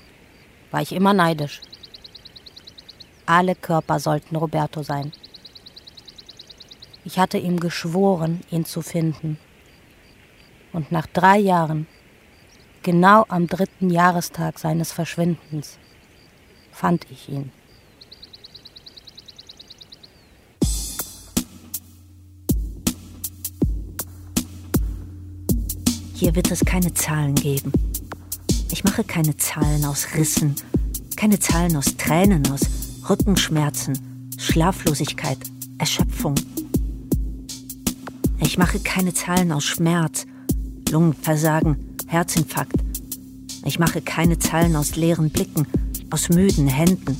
war 0.71 0.81
ich 0.81 0.93
immer 0.93 1.13
neidisch. 1.13 1.61
Alle 3.25 3.55
Körper 3.55 3.99
sollten 3.99 4.35
Roberto 4.35 4.83
sein. 4.83 5.11
Ich 7.03 7.17
hatte 7.17 7.37
ihm 7.37 7.59
geschworen, 7.59 8.41
ihn 8.51 8.65
zu 8.65 8.81
finden. 8.81 9.37
Und 10.71 10.91
nach 10.91 11.07
drei 11.07 11.37
Jahren, 11.37 11.87
genau 12.83 13.25
am 13.27 13.47
dritten 13.47 13.89
Jahrestag 13.89 14.59
seines 14.59 14.91
Verschwindens, 14.91 15.77
fand 16.71 17.05
ich 17.09 17.29
ihn. 17.29 17.51
Hier 26.13 26.35
wird 26.35 26.51
es 26.51 26.63
keine 26.63 26.93
Zahlen 26.93 27.33
geben. 27.33 27.71
Ich 28.71 28.83
mache 28.83 29.03
keine 29.03 29.35
Zahlen 29.37 29.83
aus 29.85 30.09
Rissen, 30.15 30.55
keine 31.17 31.39
Zahlen 31.39 31.75
aus 31.75 31.97
Tränen, 31.97 32.47
aus 32.51 32.61
Rückenschmerzen, 33.09 34.29
Schlaflosigkeit, 34.37 35.39
Erschöpfung. 35.79 36.35
Ich 38.41 38.57
mache 38.57 38.79
keine 38.79 39.13
Zahlen 39.13 39.51
aus 39.51 39.63
Schmerz, 39.63 40.25
Lungenversagen, 40.89 41.95
Herzinfarkt. 42.07 42.73
Ich 43.65 43.77
mache 43.77 44.01
keine 44.01 44.39
Zahlen 44.39 44.75
aus 44.75 44.95
leeren 44.95 45.29
Blicken, 45.29 45.67
aus 46.09 46.27
müden 46.29 46.67
Händen. 46.67 47.15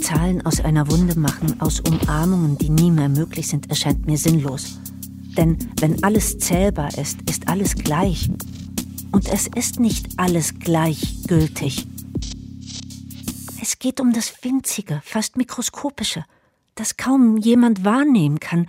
Zahlen 0.00 0.46
aus 0.46 0.60
einer 0.60 0.88
Wunde 0.90 1.18
machen, 1.18 1.60
aus 1.60 1.80
Umarmungen, 1.80 2.56
die 2.58 2.70
nie 2.70 2.92
mehr 2.92 3.08
möglich 3.08 3.48
sind, 3.48 3.68
erscheint 3.70 4.06
mir 4.06 4.16
sinnlos. 4.16 4.78
Denn 5.36 5.58
wenn 5.80 6.02
alles 6.04 6.38
zählbar 6.38 6.96
ist, 6.96 7.20
ist 7.28 7.48
alles 7.48 7.74
gleich. 7.74 8.30
Und 9.10 9.28
es 9.28 9.48
ist 9.48 9.80
nicht 9.80 10.08
alles 10.16 10.60
gleichgültig. 10.60 11.86
Es 13.60 13.78
geht 13.80 14.00
um 14.00 14.12
das 14.12 14.32
Winzige, 14.42 15.02
fast 15.04 15.36
Mikroskopische, 15.36 16.24
das 16.76 16.96
kaum 16.96 17.36
jemand 17.36 17.84
wahrnehmen 17.84 18.38
kann, 18.38 18.68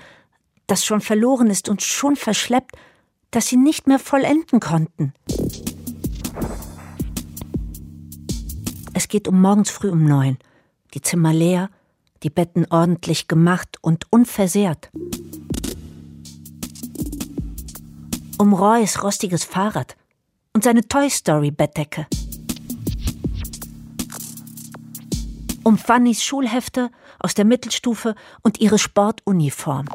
das 0.68 0.86
schon 0.86 1.02
verloren 1.02 1.48
ist 1.48 1.70
und 1.70 1.82
schon 1.82 2.16
verschleppt, 2.16 2.76
das 3.32 3.48
sie 3.48 3.58
nicht 3.58 3.88
mehr 3.88 4.00
vollenden 4.00 4.60
konnten. 4.60 5.14
Es 8.94 9.08
geht 9.08 9.28
um 9.28 9.42
morgens 9.42 9.72
früh 9.72 9.90
um 9.90 10.06
neun, 10.06 10.38
die 10.94 11.02
Zimmer 11.02 11.34
leer, 11.34 11.70
die 12.22 12.30
Betten 12.30 12.66
ordentlich 12.70 13.28
gemacht 13.28 13.78
und 13.82 14.06
unversehrt. 14.12 14.92
um 18.44 18.54
Roys 18.54 19.02
rostiges 19.02 19.46
Fahrrad 19.46 19.96
und 20.54 20.66
seine 20.66 20.86
Toy 20.86 21.10
Story 21.10 21.50
Bettdecke. 21.50 22.08
um 25.64 25.78
Fannys 25.78 26.22
Schulhefte 26.22 26.92
aus 27.20 27.36
der 27.36 27.46
Mittelstufe 27.46 28.16
und 28.42 28.60
ihre 28.60 28.78
Sportuniform. 28.78 29.86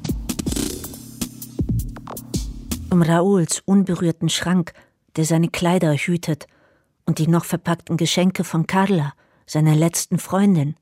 Um 2.91 3.03
Rauls 3.03 3.62
unberührten 3.66 4.30
Schrank, 4.30 4.72
der 5.16 5.26
seine 5.26 5.49
Kleider 5.49 5.95
hütet, 5.95 6.47
und 7.05 7.18
die 7.18 7.28
noch 7.28 7.45
verpackten 7.45 7.97
Geschenke 7.97 8.45
von 8.45 8.66
Carla, 8.66 9.12
seiner 9.47 9.74
letzten 9.74 10.18
Freundin, 10.18 10.74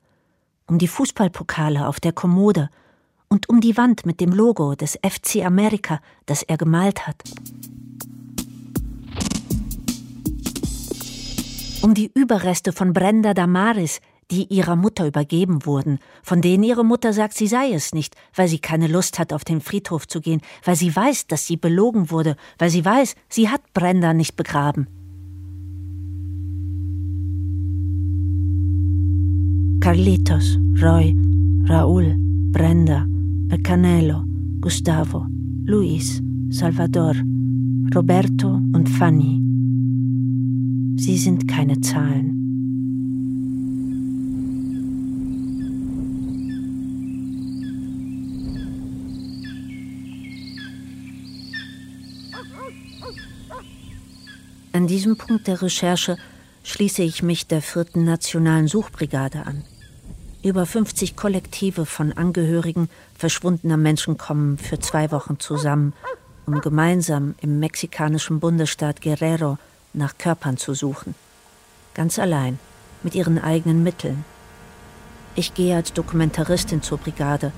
um 0.66 0.78
die 0.78 0.88
Fußballpokale 0.88 1.86
auf 1.86 1.98
der 2.00 2.12
Kommode 2.12 2.68
und 3.28 3.48
um 3.48 3.60
die 3.60 3.76
Wand 3.76 4.06
mit 4.06 4.20
dem 4.20 4.30
Logo 4.30 4.74
des 4.74 4.98
FC 5.04 5.44
Amerika, 5.44 6.00
das 6.26 6.42
er 6.42 6.56
gemalt 6.56 7.06
hat. 7.06 7.22
Um 11.82 11.94
die 11.94 12.10
Überreste 12.14 12.72
von 12.72 12.92
Brenda 12.92 13.34
Damaris, 13.34 14.00
die 14.30 14.52
ihrer 14.52 14.76
Mutter 14.76 15.06
übergeben 15.06 15.64
wurden, 15.66 15.98
von 16.22 16.40
denen 16.40 16.64
ihre 16.64 16.84
Mutter 16.84 17.12
sagt, 17.12 17.34
sie 17.34 17.46
sei 17.46 17.72
es 17.72 17.94
nicht, 17.94 18.16
weil 18.34 18.48
sie 18.48 18.58
keine 18.58 18.88
Lust 18.88 19.18
hat, 19.18 19.32
auf 19.32 19.44
den 19.44 19.60
Friedhof 19.60 20.08
zu 20.08 20.20
gehen, 20.20 20.40
weil 20.64 20.76
sie 20.76 20.94
weiß, 20.94 21.28
dass 21.28 21.46
sie 21.46 21.56
belogen 21.56 22.10
wurde, 22.10 22.36
weil 22.58 22.70
sie 22.70 22.84
weiß, 22.84 23.14
sie 23.28 23.48
hat 23.48 23.72
Brenda 23.72 24.14
nicht 24.14 24.36
begraben. 24.36 24.88
Carlitos, 29.80 30.58
Roy, 30.82 31.14
Raúl, 31.68 32.16
Brenda, 32.50 33.06
El 33.50 33.62
Canelo, 33.62 34.24
Gustavo, 34.60 35.26
Luis, 35.64 36.20
Salvador, 36.48 37.14
Roberto 37.94 38.48
und 38.48 38.88
Fanny. 38.88 39.40
Sie 40.98 41.16
sind 41.18 41.46
keine 41.46 41.80
Zahlen. 41.80 42.35
An 54.86 54.90
diesem 54.90 55.16
Punkt 55.16 55.48
der 55.48 55.62
Recherche 55.62 56.16
schließe 56.62 57.02
ich 57.02 57.20
mich 57.20 57.48
der 57.48 57.60
vierten 57.60 58.04
Nationalen 58.04 58.68
Suchbrigade 58.68 59.44
an. 59.44 59.64
Über 60.44 60.64
50 60.64 61.16
Kollektive 61.16 61.86
von 61.86 62.12
Angehörigen 62.12 62.88
verschwundener 63.18 63.78
Menschen 63.78 64.16
kommen 64.16 64.58
für 64.58 64.78
zwei 64.78 65.10
Wochen 65.10 65.40
zusammen, 65.40 65.92
um 66.46 66.60
gemeinsam 66.60 67.34
im 67.40 67.58
mexikanischen 67.58 68.38
Bundesstaat 68.38 69.02
Guerrero 69.02 69.58
nach 69.92 70.18
Körpern 70.18 70.56
zu 70.56 70.72
suchen. 70.72 71.16
Ganz 71.94 72.20
allein, 72.20 72.60
mit 73.02 73.16
ihren 73.16 73.40
eigenen 73.42 73.82
Mitteln. 73.82 74.24
Ich 75.34 75.54
gehe 75.54 75.74
als 75.74 75.94
Dokumentaristin 75.94 76.80
zur 76.80 76.98
Brigade 76.98 77.50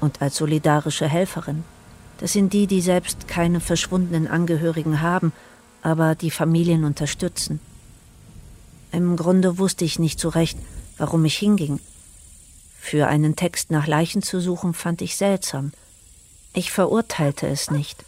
und 0.00 0.20
als 0.20 0.36
solidarische 0.36 1.08
Helferin. 1.08 1.64
Das 2.18 2.34
sind 2.34 2.52
die, 2.52 2.66
die 2.66 2.82
selbst 2.82 3.26
keine 3.26 3.60
verschwundenen 3.60 4.28
Angehörigen 4.28 5.00
haben, 5.00 5.32
aber 5.84 6.16
die 6.16 6.32
Familien 6.32 6.82
unterstützen. 6.82 7.60
Im 8.90 9.16
Grunde 9.16 9.58
wusste 9.58 9.84
ich 9.84 10.00
nicht 10.00 10.18
so 10.18 10.28
recht, 10.28 10.58
warum 10.98 11.24
ich 11.24 11.38
hinging 11.38 11.78
für 12.84 13.06
einen 13.06 13.34
Text 13.34 13.70
nach 13.70 13.86
Leichen 13.86 14.20
zu 14.20 14.40
suchen, 14.40 14.74
fand 14.74 15.00
ich 15.00 15.16
seltsam. 15.16 15.72
Ich 16.52 16.70
verurteilte 16.70 17.46
es 17.48 17.70
nicht. 17.70 18.04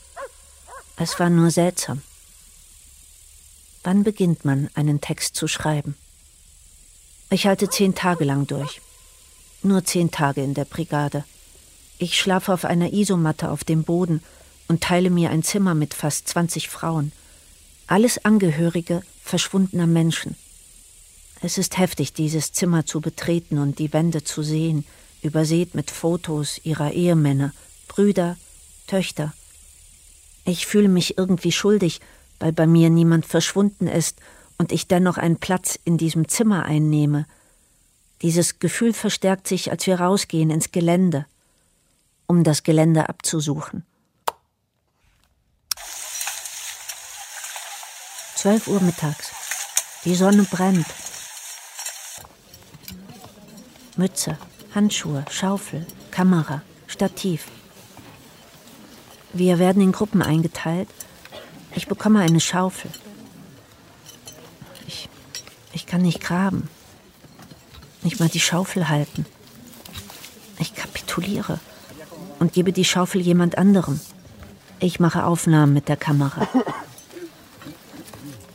Es 0.99 1.19
war 1.19 1.31
nur 1.31 1.51
seltsam. 1.51 2.03
Wann 3.85 4.05
beginnt 4.05 4.45
man, 4.45 4.69
einen 4.75 5.01
Text 5.01 5.35
zu 5.35 5.49
schreiben? 5.49 5.97
Ich 7.31 7.47
halte 7.47 7.71
zehn 7.71 7.95
Tage 7.95 8.25
lang 8.25 8.47
durch. 8.47 8.83
Nur 9.63 9.83
zehn 9.83 10.11
Tage 10.11 10.43
in 10.43 10.53
der 10.53 10.67
Brigade. 10.67 11.25
Ich 11.97 12.21
schlafe 12.21 12.53
auf 12.53 12.67
einer 12.67 12.93
Isomatte 12.93 13.51
auf 13.51 13.65
dem 13.65 13.83
Boden 13.83 14.23
und 14.69 14.83
teile 14.83 15.09
mir 15.09 15.31
ein 15.31 15.43
Zimmer 15.43 15.75
mit 15.75 15.95
fast 15.95 16.29
20 16.29 16.69
Frauen. 16.69 17.13
Alles 17.89 18.25
Angehörige 18.25 19.03
verschwundener 19.23 19.87
Menschen. 19.87 20.35
Es 21.41 21.57
ist 21.57 21.79
heftig, 21.79 22.13
dieses 22.13 22.53
Zimmer 22.53 22.85
zu 22.85 23.01
betreten 23.01 23.59
und 23.59 23.79
die 23.79 23.93
Wände 23.93 24.25
zu 24.25 24.43
sehen, 24.43 24.85
übersät 25.23 25.77
mit 25.77 25.93
Fotos 25.93 26.61
ihrer 26.65 26.93
Ehemänner, 26.93 27.53
Brüder, 27.87 28.37
Töchter. 28.89 29.35
Ich 30.45 30.67
fühle 30.67 30.89
mich 30.89 31.17
irgendwie 31.17 31.53
schuldig, 31.53 32.01
weil 32.41 32.53
bei 32.53 32.67
mir 32.67 32.91
niemand 32.91 33.25
verschwunden 33.25 33.87
ist 33.87 34.19
und 34.59 34.73
ich 34.73 34.89
dennoch 34.89 35.17
einen 35.17 35.37
Platz 35.37 35.79
in 35.85 35.97
diesem 35.97 36.29
Zimmer 36.29 36.65
einnehme. 36.65 37.27
Dieses 38.23 38.59
Gefühl 38.59 38.95
verstärkt 38.95 39.47
sich, 39.47 39.71
als 39.71 39.87
wir 39.87 40.01
rausgehen 40.01 40.51
ins 40.51 40.73
Gelände, 40.73 41.27
um 42.27 42.43
das 42.43 42.65
Gelände 42.65 43.09
abzusuchen. 43.09 43.85
Zwölf 48.47 48.69
Uhr 48.69 48.81
mittags. 48.81 49.33
Die 50.05 50.15
Sonne 50.15 50.45
brennt. 50.45 50.87
Mütze, 53.97 54.39
Handschuhe, 54.73 55.25
Schaufel, 55.33 55.85
Kamera, 56.13 56.63
Stativ. 56.87 57.47
Wir 59.33 59.59
werden 59.59 59.83
in 59.83 59.91
Gruppen 59.91 60.23
eingeteilt. 60.23 60.89
Ich 61.75 61.89
bekomme 61.89 62.21
eine 62.21 62.39
Schaufel. 62.39 62.93
Ich, 64.87 65.09
ich 65.73 65.87
kann 65.87 66.03
nicht 66.03 66.21
graben. 66.21 66.69
Nicht 68.03 68.21
mal 68.21 68.29
die 68.29 68.39
Schaufel 68.39 68.89
halten. 68.89 69.27
Ich 70.61 70.73
kapituliere 70.77 71.59
und 72.39 72.53
gebe 72.53 72.73
die 72.73 72.85
Schaufel 72.85 73.23
jemand 73.23 73.59
anderem. 73.59 73.99
Ich 74.79 75.01
mache 75.01 75.25
Aufnahmen 75.25 75.73
mit 75.73 75.89
der 75.89 75.97
Kamera. 75.97 76.47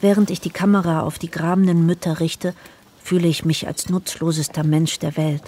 Während 0.02 0.32
ich 0.32 0.42
die 0.42 0.50
Kamera 0.50 1.02
auf 1.02 1.20
die 1.20 1.30
grabenden 1.30 1.86
Mütter 1.86 2.20
richte, 2.20 2.56
fühle 3.04 3.28
ich 3.28 3.46
mich 3.46 3.68
als 3.68 3.90
nutzlosester 3.90 4.64
Mensch 4.64 4.98
der 4.98 5.16
Welt. 5.16 5.44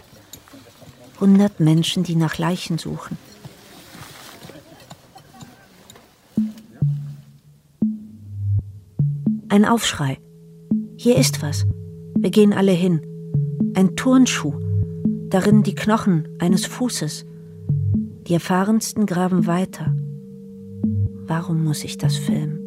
Hundert 1.20 1.60
Menschen, 1.60 2.04
die 2.04 2.16
nach 2.16 2.38
Leichen 2.38 2.78
suchen. 2.78 3.18
Ein 9.50 9.66
Aufschrei. 9.66 10.20
Hier 10.98 11.18
ist 11.18 11.42
was. 11.42 11.66
Wir 12.16 12.32
gehen 12.32 12.54
alle 12.54 12.72
hin. 12.72 13.02
Ein 13.76 13.96
Turnschuh. 13.96 14.54
Darin 15.30 15.64
die 15.64 15.76
Knochen 15.76 16.28
eines 16.40 16.66
Fußes. 16.66 17.26
Die 18.28 18.34
erfahrensten 18.34 19.06
graben 19.06 19.48
weiter. 19.48 19.96
Warum 21.26 21.64
muss 21.64 21.84
ich 21.84 21.98
das 21.98 22.18
filmen? 22.18 22.63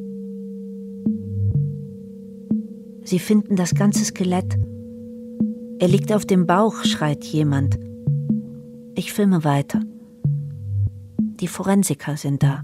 Sie 3.07 3.19
finden 3.19 3.57
das 3.57 3.75
ganze 3.75 4.05
Skelett 4.05 4.59
er 5.79 5.89
liegt 5.89 6.11
auf 6.11 6.25
dem 6.25 6.47
Bauch, 6.47 6.85
schreit 6.85 7.23
jemand. 7.25 7.79
Ich 8.95 9.13
filme 9.13 9.45
weiter. 9.45 9.83
Die 11.19 11.49
Forensiker 11.49 12.17
sind 12.17 12.43
da. 12.43 12.63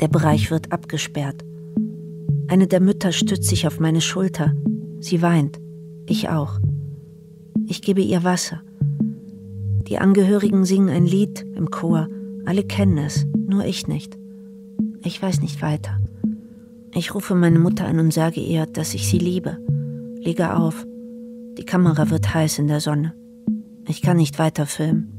Der 0.00 0.08
Bereich 0.08 0.50
wird 0.50 0.72
abgesperrt. 0.72 1.44
Eine 2.48 2.66
der 2.66 2.80
Mütter 2.80 3.12
stützt 3.12 3.44
sich 3.44 3.66
auf 3.66 3.80
meine 3.80 4.00
Schulter. 4.00 4.54
Sie 5.00 5.20
weint. 5.20 5.60
Ich 6.06 6.30
auch. 6.30 6.58
Ich 7.66 7.82
gebe 7.82 8.00
ihr 8.00 8.24
Wasser. 8.24 8.62
Die 9.88 9.98
Angehörigen 9.98 10.64
singen 10.64 10.88
ein 10.88 11.04
Lied 11.04 11.42
im 11.54 11.70
Chor. 11.70 12.08
Alle 12.46 12.64
kennen 12.64 12.96
es, 12.96 13.26
nur 13.26 13.66
ich 13.66 13.88
nicht. 13.88 14.16
Ich 15.02 15.20
weiß 15.20 15.42
nicht 15.42 15.60
weiter. 15.60 16.00
Ich 16.98 17.14
rufe 17.14 17.34
meine 17.34 17.58
Mutter 17.58 17.84
an 17.84 17.98
und 17.98 18.10
sage 18.10 18.40
ihr, 18.40 18.64
dass 18.64 18.94
ich 18.94 19.06
sie 19.06 19.18
liebe. 19.18 19.58
Lege 20.18 20.54
auf. 20.56 20.86
Die 21.58 21.66
Kamera 21.66 22.08
wird 22.08 22.32
heiß 22.32 22.58
in 22.58 22.68
der 22.68 22.80
Sonne. 22.80 23.14
Ich 23.86 24.00
kann 24.00 24.16
nicht 24.16 24.38
weiter 24.38 24.64
filmen. 24.64 25.12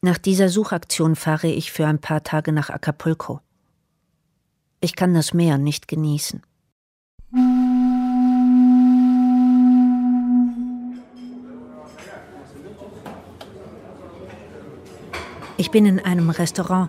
Nach 0.00 0.16
dieser 0.16 0.48
Suchaktion 0.48 1.14
fahre 1.14 1.48
ich 1.48 1.72
für 1.72 1.86
ein 1.86 1.98
paar 1.98 2.22
Tage 2.22 2.52
nach 2.52 2.70
Acapulco. 2.70 3.40
Ich 4.80 4.96
kann 4.96 5.12
das 5.12 5.34
Meer 5.34 5.58
nicht 5.58 5.86
genießen. 5.86 6.40
Ich 15.58 15.70
bin 15.70 15.84
in 15.84 16.00
einem 16.00 16.30
Restaurant 16.30 16.88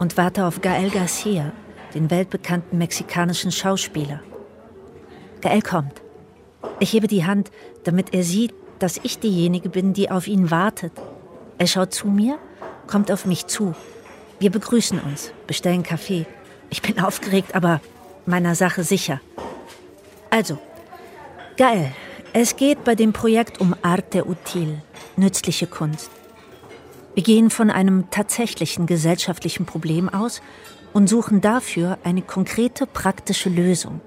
und 0.00 0.16
warte 0.16 0.44
auf 0.44 0.60
Gael 0.60 0.90
Garcia, 0.90 1.52
den 1.94 2.10
weltbekannten 2.10 2.76
mexikanischen 2.76 3.52
Schauspieler. 3.52 4.20
Gael 5.40 5.62
kommt. 5.62 6.02
Ich 6.80 6.92
hebe 6.92 7.06
die 7.06 7.24
Hand, 7.24 7.52
damit 7.84 8.12
er 8.12 8.24
sieht, 8.24 8.52
dass 8.80 8.98
ich 9.04 9.20
diejenige 9.20 9.68
bin, 9.68 9.92
die 9.92 10.10
auf 10.10 10.26
ihn 10.26 10.50
wartet. 10.50 10.92
Er 11.58 11.68
schaut 11.68 11.94
zu 11.94 12.08
mir, 12.08 12.38
kommt 12.88 13.12
auf 13.12 13.26
mich 13.26 13.46
zu. 13.46 13.76
Wir 14.40 14.50
begrüßen 14.50 14.98
uns, 14.98 15.32
bestellen 15.46 15.84
Kaffee. 15.84 16.26
Ich 16.70 16.82
bin 16.82 16.98
aufgeregt, 16.98 17.54
aber 17.54 17.80
meiner 18.26 18.56
Sache 18.56 18.82
sicher. 18.82 19.20
Also, 20.30 20.58
Geil. 21.60 21.92
Es 22.32 22.56
geht 22.56 22.84
bei 22.84 22.94
dem 22.94 23.12
Projekt 23.12 23.60
um 23.60 23.76
Arte 23.82 24.26
Util, 24.26 24.80
nützliche 25.16 25.66
Kunst. 25.66 26.10
Wir 27.20 27.24
gehen 27.34 27.50
von 27.50 27.68
einem 27.68 28.08
tatsächlichen 28.10 28.86
gesellschaftlichen 28.86 29.66
Problem 29.66 30.08
aus 30.08 30.40
und 30.94 31.06
suchen 31.06 31.42
dafür 31.42 31.98
eine 32.02 32.22
konkrete 32.22 32.86
praktische 32.86 33.50
Lösung. 33.50 34.00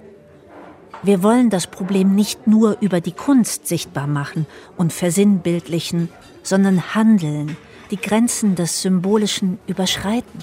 Wir 1.03 1.22
wollen 1.22 1.51
das 1.51 1.68
Problem 1.68 2.16
nicht 2.16 2.47
nur 2.47 2.78
über 2.82 3.01
die 3.01 3.11
Kunst 3.11 3.68
sichtbar 3.68 4.07
machen 4.07 4.47
und 4.78 4.93
versinnbildlichen, 4.93 6.09
sondern 6.41 6.95
handeln, 6.95 7.55
die 7.91 7.97
Grenzen 7.97 8.55
des 8.55 8.82
Symbolischen 8.82 9.59
überschreiten. 9.68 10.39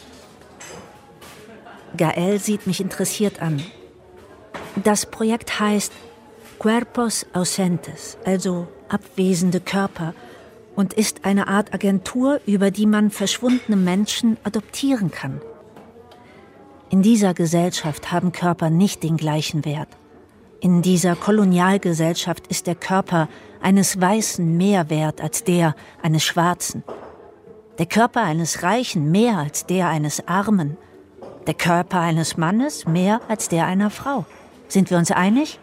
Gael 1.96 2.38
sieht 2.38 2.68
mich 2.68 2.80
interessiert 2.80 3.42
an. 3.42 3.60
Das 4.84 5.06
Projekt 5.06 5.58
heißt 5.58 5.92
Cuerpos 6.60 7.26
Ausentes, 7.32 8.16
also 8.24 8.68
abwesende 8.88 9.58
Körper, 9.58 10.14
und 10.80 10.94
ist 10.94 11.26
eine 11.26 11.46
Art 11.46 11.74
Agentur, 11.74 12.40
über 12.46 12.70
die 12.70 12.86
man 12.86 13.10
verschwundene 13.10 13.76
Menschen 13.76 14.38
adoptieren 14.44 15.10
kann. 15.10 15.42
In 16.88 17.02
dieser 17.02 17.34
Gesellschaft 17.34 18.10
haben 18.10 18.32
Körper 18.32 18.70
nicht 18.70 19.02
den 19.02 19.18
gleichen 19.18 19.66
Wert. 19.66 19.90
In 20.58 20.80
dieser 20.80 21.16
Kolonialgesellschaft 21.16 22.46
ist 22.46 22.66
der 22.66 22.76
Körper 22.76 23.28
eines 23.60 24.00
Weißen 24.00 24.56
mehr 24.56 24.88
wert 24.88 25.20
als 25.20 25.44
der 25.44 25.76
eines 26.00 26.24
Schwarzen. 26.24 26.82
Der 27.78 27.84
Körper 27.84 28.22
eines 28.22 28.62
Reichen 28.62 29.10
mehr 29.10 29.36
als 29.36 29.66
der 29.66 29.88
eines 29.88 30.26
Armen. 30.28 30.78
Der 31.46 31.54
Körper 31.54 32.00
eines 32.00 32.38
Mannes 32.38 32.86
mehr 32.86 33.20
als 33.28 33.50
der 33.50 33.66
einer 33.66 33.90
Frau. 33.90 34.24
Sind 34.68 34.88
wir 34.88 34.96
uns 34.96 35.10
einig? 35.10 35.58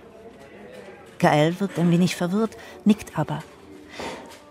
Gael 1.17 1.59
wirkt 1.59 1.79
ein 1.79 1.89
wenig 1.89 2.15
verwirrt, 2.15 2.55
nickt 2.85 3.17
aber. 3.17 3.39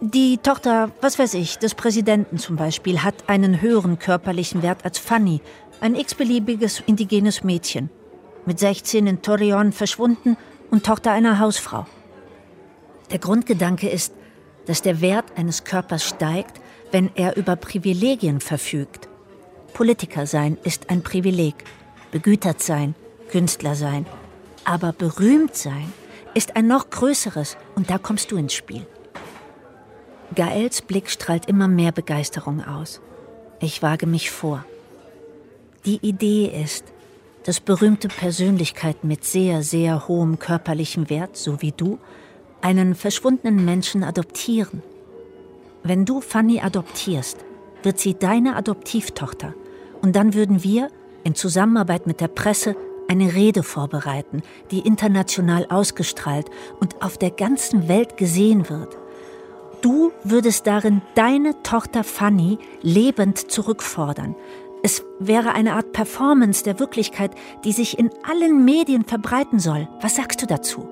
Die 0.00 0.36
Tochter, 0.36 0.90
was 1.00 1.18
weiß 1.18 1.32
ich, 1.34 1.56
des 1.56 1.74
Präsidenten 1.74 2.36
zum 2.36 2.56
Beispiel, 2.56 3.02
hat 3.02 3.30
einen 3.30 3.62
höheren 3.62 3.98
körperlichen 3.98 4.62
Wert 4.62 4.84
als 4.84 4.98
Fanny, 4.98 5.40
ein 5.80 5.94
x-beliebiges 5.94 6.82
indigenes 6.86 7.42
Mädchen. 7.44 7.88
Mit 8.44 8.58
16 8.58 9.06
in 9.06 9.22
Torreon 9.22 9.72
verschwunden 9.72 10.36
und 10.70 10.84
Tochter 10.84 11.12
einer 11.12 11.38
Hausfrau. 11.38 11.86
Der 13.10 13.18
Grundgedanke 13.18 13.88
ist, 13.88 14.12
dass 14.66 14.82
der 14.82 15.00
Wert 15.00 15.24
eines 15.34 15.64
Körpers 15.64 16.04
steigt, 16.04 16.60
wenn 16.92 17.10
er 17.14 17.38
über 17.38 17.56
Privilegien 17.56 18.40
verfügt. 18.40 19.08
Politiker 19.72 20.26
sein 20.26 20.58
ist 20.62 20.90
ein 20.90 21.02
Privileg, 21.02 21.54
begütert 22.10 22.62
sein, 22.62 22.94
Künstler 23.30 23.74
sein. 23.74 24.04
Aber 24.64 24.92
berühmt 24.92 25.56
sein 25.56 25.90
ist 26.34 26.54
ein 26.54 26.66
noch 26.66 26.90
größeres 26.90 27.56
und 27.76 27.88
da 27.88 27.96
kommst 27.96 28.30
du 28.30 28.36
ins 28.36 28.52
Spiel. 28.52 28.86
Gaels 30.34 30.82
Blick 30.82 31.08
strahlt 31.10 31.46
immer 31.46 31.68
mehr 31.68 31.92
Begeisterung 31.92 32.64
aus. 32.64 33.00
Ich 33.60 33.82
wage 33.82 34.06
mich 34.06 34.30
vor. 34.30 34.64
Die 35.84 35.98
Idee 36.06 36.46
ist, 36.46 36.84
dass 37.44 37.60
berühmte 37.60 38.08
Persönlichkeiten 38.08 39.06
mit 39.06 39.24
sehr, 39.24 39.62
sehr 39.62 40.08
hohem 40.08 40.38
körperlichem 40.38 41.08
Wert, 41.08 41.36
so 41.36 41.62
wie 41.62 41.70
du, 41.70 41.98
einen 42.60 42.96
verschwundenen 42.96 43.64
Menschen 43.64 44.02
adoptieren. 44.02 44.82
Wenn 45.84 46.04
du 46.04 46.20
Fanny 46.20 46.60
adoptierst, 46.60 47.44
wird 47.84 48.00
sie 48.00 48.14
deine 48.14 48.56
Adoptivtochter. 48.56 49.54
Und 50.02 50.16
dann 50.16 50.34
würden 50.34 50.64
wir, 50.64 50.88
in 51.22 51.36
Zusammenarbeit 51.36 52.08
mit 52.08 52.20
der 52.20 52.28
Presse, 52.28 52.74
eine 53.08 53.34
Rede 53.34 53.62
vorbereiten, 53.62 54.42
die 54.72 54.80
international 54.80 55.66
ausgestrahlt 55.70 56.50
und 56.80 57.00
auf 57.02 57.16
der 57.16 57.30
ganzen 57.30 57.86
Welt 57.86 58.16
gesehen 58.16 58.68
wird. 58.68 58.98
Du 59.82 60.12
würdest 60.24 60.66
darin 60.66 61.02
deine 61.14 61.62
Tochter 61.62 62.04
Fanny 62.04 62.58
lebend 62.82 63.50
zurückfordern. 63.50 64.34
Es 64.82 65.04
wäre 65.18 65.52
eine 65.52 65.74
Art 65.74 65.92
Performance 65.92 66.62
der 66.62 66.78
Wirklichkeit, 66.78 67.32
die 67.64 67.72
sich 67.72 67.98
in 67.98 68.10
allen 68.22 68.64
Medien 68.64 69.04
verbreiten 69.04 69.58
soll. 69.58 69.88
Was 70.00 70.16
sagst 70.16 70.42
du 70.42 70.46
dazu? 70.46 70.88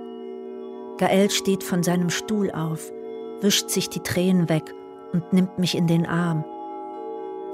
Gael 0.98 1.30
steht 1.30 1.62
von 1.62 1.82
seinem 1.82 2.10
Stuhl 2.10 2.50
auf, 2.50 2.92
wischt 3.40 3.70
sich 3.70 3.88
die 3.88 4.00
Tränen 4.00 4.48
weg 4.48 4.74
und 5.12 5.32
nimmt 5.32 5.58
mich 5.58 5.76
in 5.76 5.86
den 5.86 6.06
Arm. 6.06 6.44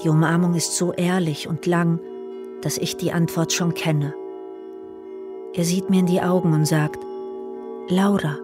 Die 0.02 0.08
Umarmung 0.08 0.54
ist 0.54 0.76
so 0.76 0.92
ehrlich 0.92 1.48
und 1.48 1.66
lang, 1.66 2.00
dass 2.62 2.78
ich 2.78 2.96
die 2.96 3.12
Antwort 3.12 3.52
schon 3.52 3.74
kenne. 3.74 4.14
Er 5.54 5.64
sieht 5.64 5.90
mir 5.90 6.00
in 6.00 6.06
die 6.06 6.22
Augen 6.22 6.52
und 6.52 6.64
sagt, 6.64 7.04
Laura, 7.88 8.38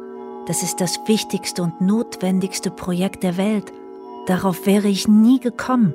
das 0.46 0.62
ist 0.62 0.80
das 0.80 0.98
wichtigste 1.06 1.62
und 1.62 1.80
notwendigste 1.80 2.70
Projekt 2.70 3.22
der 3.22 3.36
Welt. 3.36 3.72
Darauf 4.26 4.66
wäre 4.66 4.88
ich 4.88 5.08
nie 5.08 5.40
gekommen. 5.40 5.94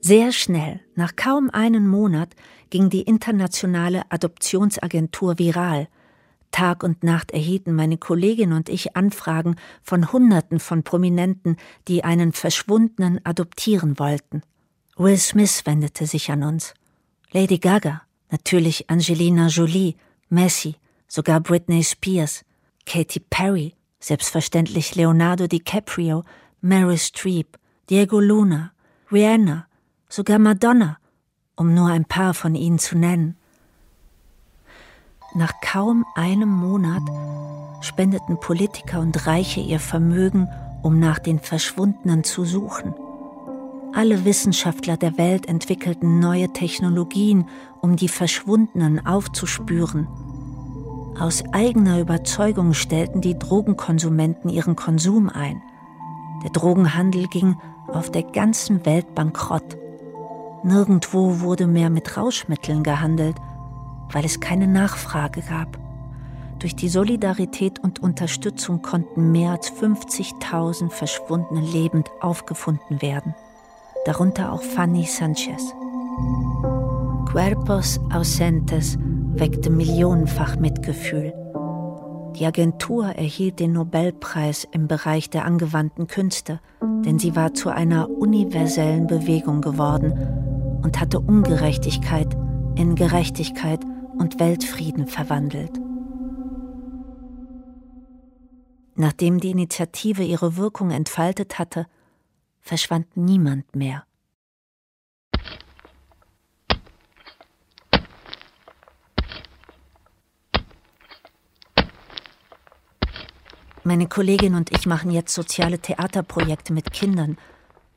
Sehr 0.00 0.32
schnell, 0.32 0.80
nach 0.96 1.14
kaum 1.14 1.48
einem 1.50 1.86
Monat, 1.86 2.34
ging 2.70 2.90
die 2.90 3.02
internationale 3.02 4.02
Adoptionsagentur 4.10 5.38
viral. 5.38 5.86
Tag 6.50 6.82
und 6.82 7.04
Nacht 7.04 7.30
erhielten 7.30 7.72
meine 7.72 7.98
Kollegin 7.98 8.52
und 8.52 8.68
ich 8.68 8.96
Anfragen 8.96 9.56
von 9.82 10.12
Hunderten 10.12 10.58
von 10.58 10.82
Prominenten, 10.82 11.56
die 11.86 12.02
einen 12.02 12.32
Verschwundenen 12.32 13.24
adoptieren 13.24 13.98
wollten. 14.00 14.42
Will 14.96 15.16
Smith 15.16 15.62
wendete 15.64 16.06
sich 16.06 16.30
an 16.30 16.42
uns. 16.42 16.74
Lady 17.30 17.58
Gaga, 17.58 18.02
natürlich 18.30 18.90
Angelina 18.90 19.46
Jolie, 19.46 19.94
Messi, 20.32 20.76
sogar 21.08 21.40
Britney 21.40 21.84
Spears, 21.84 22.44
Katy 22.86 23.20
Perry, 23.20 23.74
selbstverständlich 24.00 24.94
Leonardo 24.94 25.46
DiCaprio, 25.46 26.24
Mary 26.62 26.96
Streep, 26.96 27.58
Diego 27.90 28.18
Luna, 28.18 28.72
Rihanna, 29.12 29.66
sogar 30.08 30.38
Madonna, 30.38 30.96
um 31.54 31.74
nur 31.74 31.88
ein 31.88 32.06
paar 32.06 32.32
von 32.32 32.54
ihnen 32.54 32.78
zu 32.78 32.96
nennen. 32.96 33.36
Nach 35.34 35.52
kaum 35.60 36.06
einem 36.14 36.48
Monat 36.48 37.02
spendeten 37.84 38.40
Politiker 38.40 39.00
und 39.00 39.26
Reiche 39.26 39.60
ihr 39.60 39.80
Vermögen, 39.80 40.48
um 40.82 40.98
nach 40.98 41.18
den 41.18 41.40
Verschwundenen 41.40 42.24
zu 42.24 42.46
suchen. 42.46 42.94
Alle 43.94 44.24
Wissenschaftler 44.24 44.96
der 44.96 45.18
Welt 45.18 45.46
entwickelten 45.46 46.18
neue 46.18 46.50
Technologien, 46.52 47.46
um 47.82 47.96
die 47.96 48.08
Verschwundenen 48.08 49.04
aufzuspüren. 49.04 50.08
Aus 51.18 51.44
eigener 51.52 52.00
Überzeugung 52.00 52.74
stellten 52.74 53.20
die 53.20 53.38
Drogenkonsumenten 53.38 54.50
ihren 54.50 54.76
Konsum 54.76 55.28
ein. 55.28 55.62
Der 56.42 56.50
Drogenhandel 56.50 57.26
ging 57.28 57.56
auf 57.88 58.10
der 58.10 58.22
ganzen 58.22 58.84
Welt 58.86 59.14
bankrott. 59.14 59.76
Nirgendwo 60.64 61.40
wurde 61.40 61.66
mehr 61.66 61.90
mit 61.90 62.16
Rauschmitteln 62.16 62.82
gehandelt, 62.82 63.36
weil 64.10 64.24
es 64.24 64.40
keine 64.40 64.66
Nachfrage 64.66 65.42
gab. 65.42 65.78
Durch 66.58 66.76
die 66.76 66.88
Solidarität 66.88 67.78
und 67.80 68.02
Unterstützung 68.02 68.82
konnten 68.82 69.32
mehr 69.32 69.52
als 69.52 69.72
50.000 69.72 70.90
Verschwundene 70.90 71.60
lebend 71.60 72.08
aufgefunden 72.20 73.02
werden 73.02 73.34
darunter 74.04 74.52
auch 74.52 74.62
Fanny 74.62 75.04
Sanchez. 75.04 75.74
Cuerpos 77.30 78.00
Ausentes 78.12 78.98
weckte 79.34 79.70
millionenfach 79.70 80.56
Mitgefühl. 80.56 81.32
Die 82.36 82.46
Agentur 82.46 83.06
erhielt 83.06 83.60
den 83.60 83.72
Nobelpreis 83.72 84.66
im 84.72 84.88
Bereich 84.88 85.28
der 85.28 85.44
angewandten 85.44 86.06
Künste, 86.06 86.60
denn 86.80 87.18
sie 87.18 87.36
war 87.36 87.52
zu 87.54 87.68
einer 87.68 88.08
universellen 88.10 89.06
Bewegung 89.06 89.60
geworden 89.60 90.80
und 90.82 91.00
hatte 91.00 91.20
Ungerechtigkeit 91.20 92.34
in 92.76 92.94
Gerechtigkeit 92.94 93.80
und 94.18 94.40
Weltfrieden 94.40 95.06
verwandelt. 95.06 95.78
Nachdem 98.94 99.40
die 99.40 99.50
Initiative 99.50 100.22
ihre 100.22 100.56
Wirkung 100.56 100.90
entfaltet 100.90 101.58
hatte, 101.58 101.86
verschwand 102.60 103.16
niemand 103.16 103.74
mehr. 103.74 104.04
Meine 113.84 114.06
Kollegin 114.06 114.54
und 114.54 114.70
ich 114.70 114.86
machen 114.86 115.10
jetzt 115.10 115.34
soziale 115.34 115.78
Theaterprojekte 115.78 116.72
mit 116.72 116.92
Kindern 116.92 117.36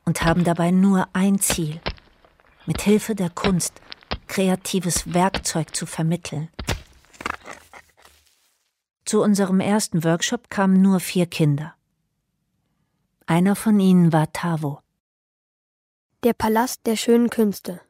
und 0.04 0.24
haben 0.24 0.42
dabei 0.42 0.72
nur 0.72 1.06
ein 1.12 1.38
Ziel, 1.38 1.80
mit 2.66 2.82
Hilfe 2.82 3.14
der 3.14 3.30
Kunst 3.30 3.80
kreatives 4.26 5.14
Werkzeug 5.14 5.76
zu 5.76 5.86
vermitteln. 5.86 6.48
Zu 9.04 9.22
unserem 9.22 9.60
ersten 9.60 10.02
Workshop 10.02 10.50
kamen 10.50 10.82
nur 10.82 10.98
vier 10.98 11.26
Kinder. 11.26 11.74
Einer 13.26 13.54
von 13.54 13.78
ihnen 13.78 14.12
war 14.12 14.32
Tavo. 14.32 14.80
Der 16.24 16.32
Palast 16.32 16.86
der 16.86 16.96
schönen 16.96 17.30
Künste 17.30 17.80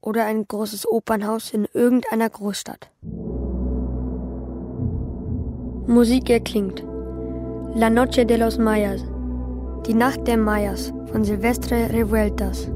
oder 0.00 0.24
ein 0.24 0.48
großes 0.48 0.88
Opernhaus 0.88 1.50
in 1.50 1.66
irgendeiner 1.74 2.30
Großstadt. 2.30 2.90
Musik 5.86 6.30
erklingt. 6.30 6.82
La 7.78 7.90
Noche 7.90 8.24
de 8.24 8.38
los 8.38 8.56
Mayas. 8.56 9.04
Die 9.86 9.92
Nacht 9.92 10.26
der 10.26 10.38
Mayas 10.38 10.94
von 11.12 11.24
Silvestre 11.24 11.90
Revueltas. 11.92 12.70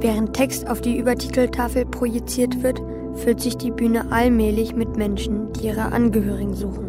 Während 0.00 0.32
Text 0.32 0.66
auf 0.66 0.80
die 0.80 0.96
Übertiteltafel 0.96 1.84
projiziert 1.84 2.62
wird, 2.62 2.80
füllt 3.12 3.42
sich 3.42 3.58
die 3.58 3.72
Bühne 3.72 4.10
allmählich 4.10 4.74
mit 4.74 4.96
Menschen, 4.96 5.52
die 5.52 5.66
ihre 5.66 5.92
Angehörigen 5.92 6.54
suchen. 6.54 6.86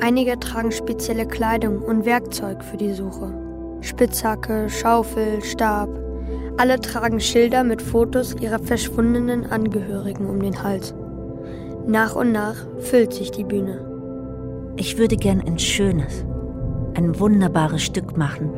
Einige 0.00 0.40
tragen 0.40 0.72
spezielle 0.72 1.26
Kleidung 1.26 1.82
und 1.82 2.06
Werkzeug 2.06 2.64
für 2.64 2.78
die 2.78 2.94
Suche. 2.94 3.34
Spitzhacke, 3.82 4.70
Schaufel, 4.70 5.44
Stab. 5.44 5.90
Alle 6.56 6.80
tragen 6.80 7.20
Schilder 7.20 7.64
mit 7.64 7.82
Fotos 7.82 8.34
ihrer 8.40 8.60
verschwundenen 8.60 9.44
Angehörigen 9.44 10.24
um 10.24 10.40
den 10.40 10.62
Hals. 10.62 10.94
Nach 11.86 12.16
und 12.16 12.32
nach 12.32 12.56
füllt 12.78 13.12
sich 13.12 13.30
die 13.30 13.44
Bühne. 13.44 13.95
Ich 14.78 14.98
würde 14.98 15.16
gern 15.16 15.40
ein 15.40 15.58
schönes, 15.58 16.26
ein 16.94 17.18
wunderbares 17.18 17.82
Stück 17.82 18.18
machen, 18.18 18.50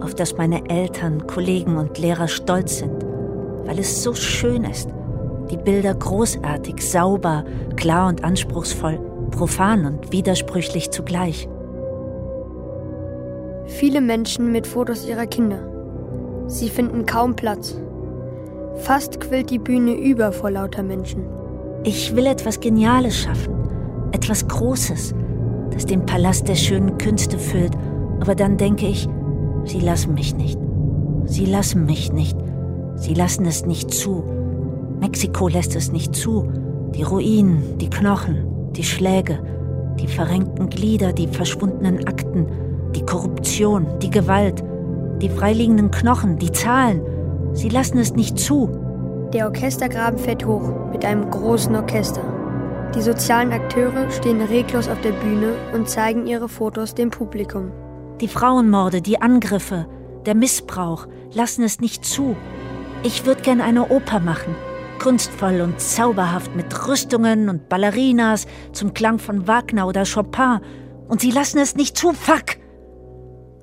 auf 0.00 0.14
das 0.14 0.38
meine 0.38 0.66
Eltern, 0.70 1.26
Kollegen 1.26 1.76
und 1.76 1.98
Lehrer 1.98 2.26
stolz 2.26 2.78
sind, 2.78 3.04
weil 3.66 3.78
es 3.78 4.02
so 4.02 4.14
schön 4.14 4.64
ist. 4.64 4.88
Die 5.50 5.58
Bilder 5.58 5.94
großartig, 5.94 6.80
sauber, 6.80 7.44
klar 7.76 8.08
und 8.08 8.24
anspruchsvoll, 8.24 8.98
profan 9.30 9.84
und 9.84 10.10
widersprüchlich 10.10 10.90
zugleich. 10.90 11.46
Viele 13.66 14.00
Menschen 14.00 14.50
mit 14.50 14.66
Fotos 14.66 15.06
ihrer 15.06 15.26
Kinder. 15.26 15.58
Sie 16.46 16.70
finden 16.70 17.04
kaum 17.04 17.36
Platz. 17.36 17.78
Fast 18.76 19.20
quillt 19.20 19.50
die 19.50 19.58
Bühne 19.58 19.92
über 19.92 20.32
vor 20.32 20.50
lauter 20.50 20.82
Menschen. 20.82 21.24
Ich 21.84 22.16
will 22.16 22.24
etwas 22.24 22.58
Geniales 22.58 23.18
schaffen, 23.18 23.54
etwas 24.12 24.48
Großes, 24.48 25.14
das 25.78 25.86
den 25.86 26.04
Palast 26.04 26.48
der 26.48 26.56
schönen 26.56 26.98
Künste 26.98 27.38
füllt, 27.38 27.70
aber 28.20 28.34
dann 28.34 28.56
denke 28.56 28.88
ich, 28.88 29.08
sie 29.62 29.78
lassen 29.78 30.12
mich 30.14 30.34
nicht. 30.34 30.58
Sie 31.24 31.44
lassen 31.44 31.86
mich 31.86 32.12
nicht. 32.12 32.36
Sie 32.96 33.14
lassen 33.14 33.46
es 33.46 33.64
nicht 33.64 33.94
zu. 33.94 34.24
Mexiko 34.98 35.46
lässt 35.46 35.76
es 35.76 35.92
nicht 35.92 36.16
zu. 36.16 36.50
Die 36.96 37.04
Ruinen, 37.04 37.78
die 37.78 37.90
Knochen, 37.90 38.72
die 38.72 38.82
Schläge, 38.82 39.38
die 40.00 40.08
verrenkten 40.08 40.68
Glieder, 40.68 41.12
die 41.12 41.28
verschwundenen 41.28 42.08
Akten, 42.08 42.48
die 42.96 43.06
Korruption, 43.06 43.86
die 44.02 44.10
Gewalt, 44.10 44.64
die 45.22 45.28
freiliegenden 45.28 45.92
Knochen, 45.92 46.38
die 46.38 46.50
Zahlen. 46.50 47.02
Sie 47.52 47.68
lassen 47.68 47.98
es 47.98 48.16
nicht 48.16 48.36
zu. 48.36 48.68
Der 49.32 49.46
Orchestergraben 49.46 50.18
fährt 50.18 50.44
hoch 50.44 50.90
mit 50.90 51.04
einem 51.04 51.30
großen 51.30 51.76
Orchester. 51.76 52.37
Die 52.94 53.02
sozialen 53.02 53.52
Akteure 53.52 54.10
stehen 54.10 54.40
reglos 54.40 54.88
auf 54.88 55.00
der 55.02 55.12
Bühne 55.12 55.54
und 55.74 55.90
zeigen 55.90 56.26
ihre 56.26 56.48
Fotos 56.48 56.94
dem 56.94 57.10
Publikum. 57.10 57.70
Die 58.20 58.28
Frauenmorde, 58.28 59.02
die 59.02 59.20
Angriffe, 59.20 59.86
der 60.24 60.34
Missbrauch 60.34 61.06
lassen 61.32 61.62
es 61.62 61.80
nicht 61.80 62.04
zu. 62.04 62.34
Ich 63.02 63.26
würde 63.26 63.42
gern 63.42 63.60
eine 63.60 63.90
Oper 63.90 64.20
machen. 64.20 64.56
Kunstvoll 64.98 65.60
und 65.60 65.80
zauberhaft 65.80 66.56
mit 66.56 66.88
Rüstungen 66.88 67.48
und 67.48 67.68
Ballerinas 67.68 68.46
zum 68.72 68.94
Klang 68.94 69.18
von 69.18 69.46
Wagner 69.46 69.86
oder 69.86 70.04
Chopin. 70.04 70.60
Und 71.08 71.20
sie 71.20 71.30
lassen 71.30 71.58
es 71.58 71.76
nicht 71.76 71.96
zu. 71.96 72.12
Fuck! 72.12 72.56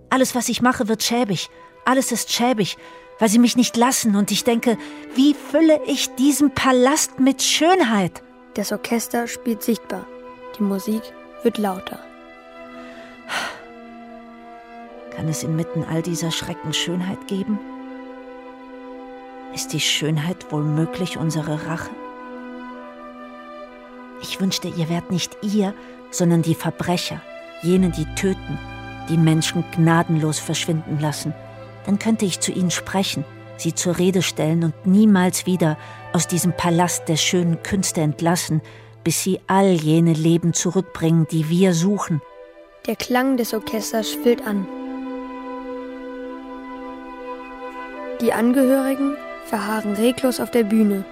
Alles, 0.09 0.35
was 0.35 0.49
ich 0.49 0.61
mache, 0.61 0.87
wird 0.87 1.03
schäbig. 1.03 1.49
Alles 1.83 2.11
ist 2.11 2.31
schäbig, 2.31 2.77
weil 3.19 3.27
sie 3.27 3.39
mich 3.39 3.57
nicht 3.57 3.75
lassen. 3.75 4.15
Und 4.15 4.31
ich 4.31 4.43
denke, 4.43 4.77
wie 5.15 5.33
fülle 5.33 5.81
ich 5.87 6.13
diesen 6.15 6.51
Palast 6.51 7.19
mit 7.19 7.41
Schönheit? 7.41 8.21
Das 8.55 8.71
Orchester 8.71 9.27
spielt 9.27 9.63
sichtbar. 9.63 10.05
Die 10.57 10.63
Musik 10.63 11.01
wird 11.43 11.57
lauter. 11.57 11.99
Kann 15.11 15.27
es 15.27 15.43
inmitten 15.43 15.83
all 15.83 16.01
dieser 16.01 16.31
Schrecken 16.31 16.73
Schönheit 16.73 17.27
geben? 17.27 17.59
Ist 19.53 19.73
die 19.73 19.81
Schönheit 19.81 20.51
womöglich 20.51 21.17
unsere 21.17 21.67
Rache? 21.67 21.89
Ich 24.21 24.39
wünschte, 24.39 24.69
ihr 24.69 24.87
wärt 24.87 25.11
nicht 25.11 25.35
ihr, 25.41 25.73
sondern 26.09 26.41
die 26.41 26.55
Verbrecher, 26.55 27.21
jene, 27.61 27.89
die 27.89 28.05
töten, 28.15 28.57
die 29.09 29.17
Menschen 29.17 29.65
gnadenlos 29.75 30.39
verschwinden 30.39 30.97
lassen. 31.01 31.33
Dann 31.85 31.99
könnte 31.99 32.23
ich 32.23 32.39
zu 32.39 32.53
ihnen 32.53 32.71
sprechen, 32.71 33.25
sie 33.57 33.75
zur 33.75 33.97
Rede 33.97 34.21
stellen 34.21 34.63
und 34.63 34.85
niemals 34.85 35.45
wieder 35.45 35.77
aus 36.15 36.27
diesem 36.27 36.53
Palast 36.53 37.09
der 37.09 37.17
schönen 37.17 37.61
Künste 37.61 37.99
entlassen, 37.99 38.61
bis 39.03 39.21
sie 39.21 39.41
all 39.47 39.73
jene 39.73 40.13
Leben 40.13 40.53
zurückbringen, 40.53 41.27
die 41.29 41.49
wir 41.49 41.73
suchen. 41.73 42.21
Der 42.87 42.95
Klang 42.95 43.35
des 43.35 43.53
Orchesters 43.53 44.13
schwillt 44.13 44.47
an. 44.47 44.65
Die 48.21 48.31
Angehörigen 48.31 49.17
verharren 49.45 49.95
reglos 49.95 50.39
auf 50.39 50.51
der 50.51 50.63
Bühne, 50.63 51.03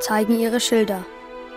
zeigen 0.00 0.36
ihre 0.36 0.58
Schilder. 0.58 1.04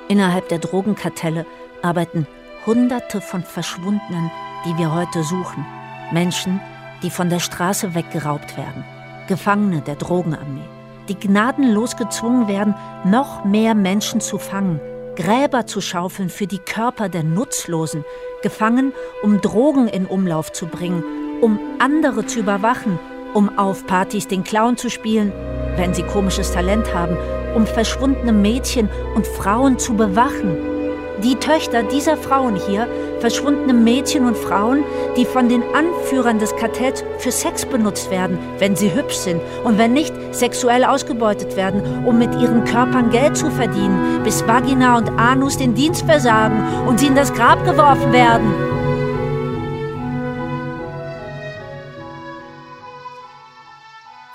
Innerhalb 0.08 0.48
der 0.50 0.60
Drogenkartelle 0.60 1.48
arbeiten 1.82 2.28
Hunderte 2.68 3.22
von 3.22 3.42
Verschwundenen, 3.42 4.30
die 4.68 4.78
wir 4.78 4.94
heute 4.94 5.24
suchen. 5.24 5.66
Menschen, 6.12 6.62
die 7.02 7.10
von 7.10 7.32
der 7.32 7.40
Straße 7.40 7.96
weggeraubt 7.96 8.56
werden. 8.56 8.86
Gefangene 9.28 9.82
der 9.82 9.96
Drogenarmee, 9.96 10.70
die 11.10 11.16
gnadenlos 11.16 11.98
gezwungen 11.98 12.48
werden, 12.48 12.76
noch 13.06 13.46
mehr 13.46 13.76
Menschen 13.76 14.22
zu 14.22 14.38
fangen, 14.38 14.80
Gräber 15.16 15.66
zu 15.66 15.82
schaufeln 15.82 16.30
für 16.30 16.48
die 16.48 16.60
Körper 16.60 17.10
der 17.10 17.24
Nutzlosen, 17.24 18.04
gefangen, 18.42 18.94
um 19.24 19.42
Drogen 19.42 19.88
in 19.88 20.06
Umlauf 20.06 20.52
zu 20.52 20.68
bringen, 20.68 21.04
um 21.42 21.60
andere 21.80 22.26
zu 22.26 22.40
überwachen, 22.40 23.00
um 23.34 23.58
auf 23.58 23.86
Partys 23.88 24.28
den 24.28 24.44
Clown 24.44 24.78
zu 24.78 24.90
spielen, 24.90 25.32
wenn 25.78 25.94
sie 25.94 26.04
komisches 26.04 26.52
Talent 26.52 26.94
haben, 26.94 27.18
um 27.56 27.66
verschwundene 27.66 28.34
Mädchen 28.34 28.90
und 29.16 29.26
Frauen 29.26 29.78
zu 29.80 29.94
bewachen. 29.94 30.75
Die 31.24 31.36
Töchter 31.36 31.84
dieser 31.84 32.18
Frauen 32.18 32.56
hier, 32.56 32.88
verschwundene 33.20 33.74
Mädchen 33.74 34.26
und 34.26 34.38
Frauen, 34.38 34.84
die 35.16 35.26
von 35.26 35.48
den 35.48 35.64
Anführern 35.74 36.40
des 36.40 36.54
Kartells 36.58 37.04
für 37.20 37.32
Sex 37.32 37.66
benutzt 37.66 38.12
werden, 38.12 38.38
wenn 38.60 38.76
sie 38.76 38.94
hübsch 38.94 39.16
sind 39.16 39.42
und 39.64 39.78
wenn 39.78 39.94
nicht, 39.94 40.14
sexuell 40.32 40.84
ausgebeutet 40.84 41.56
werden, 41.56 42.06
um 42.06 42.18
mit 42.18 42.34
ihren 42.36 42.66
Körpern 42.66 43.10
Geld 43.12 43.38
zu 43.38 43.50
verdienen, 43.50 44.22
bis 44.24 44.46
Vagina 44.46 44.98
und 44.98 45.10
Anus 45.18 45.58
den 45.58 45.74
Dienst 45.74 46.06
versagen 46.06 46.62
und 46.86 47.00
sie 47.00 47.08
in 47.08 47.16
das 47.16 47.34
Grab 47.34 47.64
geworfen 47.64 48.12
werden. 48.12 48.54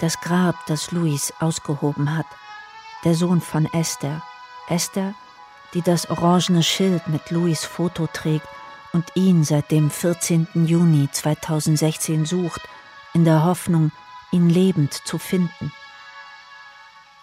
Das 0.01 0.19
Grab, 0.23 0.55
das 0.67 0.93
Louis 0.93 1.35
ausgehoben 1.41 2.17
hat, 2.17 2.27
der 3.05 3.15
Sohn 3.15 3.43
von 3.43 3.67
Esther, 3.67 4.23
Esther, 4.67 5.15
die 5.75 5.83
das 5.83 6.11
orangene 6.11 6.63
Schild 6.63 7.07
mit 7.09 7.31
Louis 7.31 7.65
Foto 7.65 8.07
trägt 8.07 8.47
und 8.93 9.05
ihn 9.15 9.45
seit 9.45 9.71
dem 9.71 9.91
14. 9.91 10.49
Juni 10.55 11.09
2016 11.11 12.27
sucht, 12.27 12.63
in 13.15 13.25
der 13.25 13.45
Hoffnung, 13.45 13.93
ihn 14.33 14.49
lebend 14.49 14.95
zu 14.95 15.19
finden. 15.19 15.73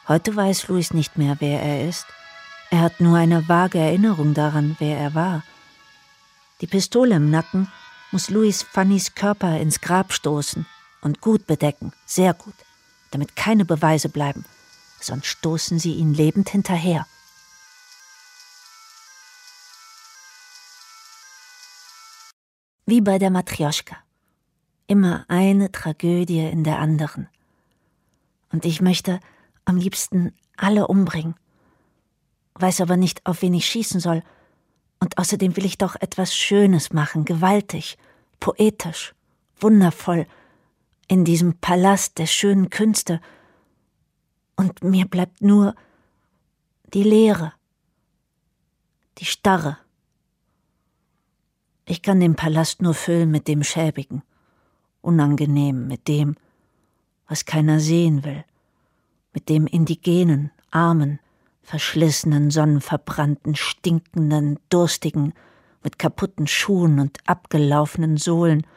Heute 0.08 0.36
weiß 0.36 0.68
Louis 0.70 0.94
nicht 0.94 1.18
mehr, 1.18 1.38
wer 1.40 1.62
er 1.62 1.88
ist. 1.88 2.06
Er 2.70 2.82
hat 2.82 3.00
nur 3.00 3.18
eine 3.18 3.48
vage 3.48 3.78
Erinnerung 3.78 4.34
daran, 4.34 4.76
wer 4.80 4.98
er 4.98 5.14
war. 5.14 5.44
Die 6.62 6.68
Pistole 6.68 7.16
im 7.16 7.30
Nacken 7.30 7.72
muss 8.12 8.30
Louis 8.30 8.64
Fannys 8.64 9.16
Körper 9.16 9.60
ins 9.60 9.82
Grab 9.82 10.14
stoßen 10.14 10.66
und 11.02 11.22
gut 11.22 11.46
bedecken, 11.46 11.94
sehr 12.06 12.34
gut, 12.34 12.56
damit 13.12 13.36
keine 13.36 13.66
Beweise 13.66 14.10
bleiben, 14.10 14.46
sonst 15.00 15.28
stoßen 15.28 15.80
sie 15.80 15.94
ihn 15.94 16.14
lebend 16.14 16.50
hinterher. 16.50 17.06
Wie 22.90 23.02
bei 23.02 23.20
der 23.20 23.32
Matrioschka. 23.32 23.98
Immer 24.88 25.26
eine 25.28 25.74
Tragödie 25.74 26.40
in 26.40 26.64
der 26.64 26.80
anderen. 26.80 27.28
Und 28.50 28.64
ich 28.64 28.80
möchte 28.80 29.20
am 29.66 29.76
liebsten 29.76 30.34
alle 30.56 30.88
umbringen. 30.88 31.36
Weiß 32.54 32.80
aber 32.80 32.96
nicht, 32.96 33.26
auf 33.26 33.42
wen 33.42 33.54
ich 33.54 33.66
schießen 33.66 34.00
soll. 34.00 34.24
Und 35.02 35.18
außerdem 35.18 35.58
will 35.58 35.66
ich 35.66 35.78
doch 35.78 35.98
etwas 35.98 36.34
Schönes 36.34 36.94
machen, 36.94 37.26
gewaltig, 37.26 37.98
poetisch, 38.40 39.14
wundervoll, 39.60 40.26
in 41.10 41.26
diesem 41.26 41.58
Palast 41.60 42.18
der 42.18 42.26
schönen 42.26 42.70
Künste. 42.70 43.20
Und 44.56 44.82
mir 44.82 45.08
bleibt 45.08 45.42
nur 45.42 45.76
die 46.94 47.04
Leere, 47.04 47.52
die 49.18 49.26
Starre. 49.26 49.78
Ich 51.90 52.02
kann 52.02 52.20
den 52.20 52.36
Palast 52.36 52.82
nur 52.82 52.94
füllen 52.94 53.32
mit 53.32 53.48
dem 53.48 53.64
Schäbigen, 53.64 54.22
unangenehm, 55.02 55.88
mit 55.88 56.10
dem, 56.10 56.36
was 57.30 57.46
keiner 57.46 57.80
sehen 57.80 58.26
will, 58.26 58.44
mit 59.32 59.48
dem 59.48 59.68
Indigenen, 59.68 60.52
Armen, 60.70 61.20
verschlissenen, 61.64 62.52
sonnenverbrannten, 62.52 63.56
stinkenden, 63.56 64.60
durstigen, 64.68 65.34
mit 65.82 65.98
kaputten 65.98 66.46
Schuhen 66.46 67.00
und 67.00 67.20
abgelaufenen 67.26 68.18
Sohlen, 68.18 68.68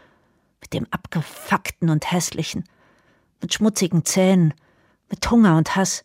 mit 0.61 0.73
dem 0.73 0.87
abgefuckten 0.93 1.91
und 1.91 2.13
hässlichen, 2.13 2.63
mit 3.43 3.53
schmutzigen 3.53 4.05
Zähnen, 4.05 4.55
mit 5.09 5.29
Hunger 5.29 5.57
und 5.57 5.75
Hass, 5.75 6.05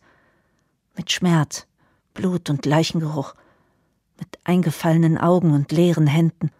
mit 0.96 1.12
Schmerz, 1.12 1.68
Blut 2.14 2.50
und 2.50 2.66
Leichengeruch, 2.66 3.36
mit 4.18 4.40
eingefallenen 4.42 5.18
Augen 5.18 5.52
und 5.52 5.70
leeren 5.70 6.08
Händen, 6.08 6.50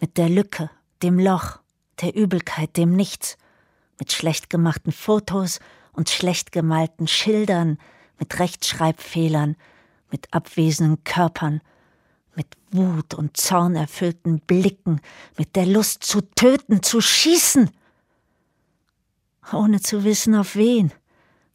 mit 0.00 0.16
der 0.16 0.28
Lücke, 0.28 0.70
dem 1.02 1.18
Loch, 1.18 1.58
der 2.00 2.16
Übelkeit, 2.16 2.76
dem 2.76 2.94
Nichts, 2.94 3.36
mit 3.98 4.12
schlecht 4.12 4.48
gemachten 4.48 4.92
Fotos 4.92 5.60
und 5.92 6.08
schlecht 6.08 6.52
gemalten 6.52 7.06
Schildern, 7.06 7.78
mit 8.18 8.38
Rechtschreibfehlern, 8.38 9.56
mit 10.10 10.32
abwesenden 10.32 11.04
Körpern, 11.04 11.60
mit 12.34 12.46
Wut 12.70 13.14
und 13.14 13.36
Zorn 13.36 13.76
erfüllten 13.76 14.40
Blicken, 14.40 15.00
mit 15.36 15.56
der 15.56 15.66
Lust 15.66 16.04
zu 16.04 16.22
töten, 16.22 16.82
zu 16.82 17.00
schießen, 17.00 17.70
ohne 19.52 19.80
zu 19.80 20.04
wissen 20.04 20.34
auf 20.34 20.56
wen, 20.56 20.92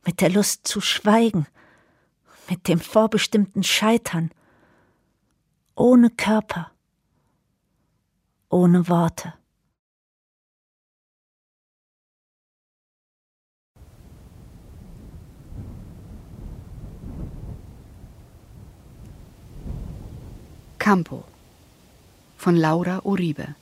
mit 0.05 0.21
der 0.21 0.29
Lust 0.29 0.67
zu 0.67 0.81
schweigen, 0.81 1.47
mit 2.49 2.67
dem 2.67 2.79
vorbestimmten 2.79 3.63
Scheitern, 3.63 4.31
ohne 5.75 6.09
Körper, 6.11 6.71
ohne 8.55 8.87
Worte. 8.87 9.33
Campo 20.79 21.25
von 22.37 22.55
Laura 22.55 23.01
Uribe. 23.03 23.55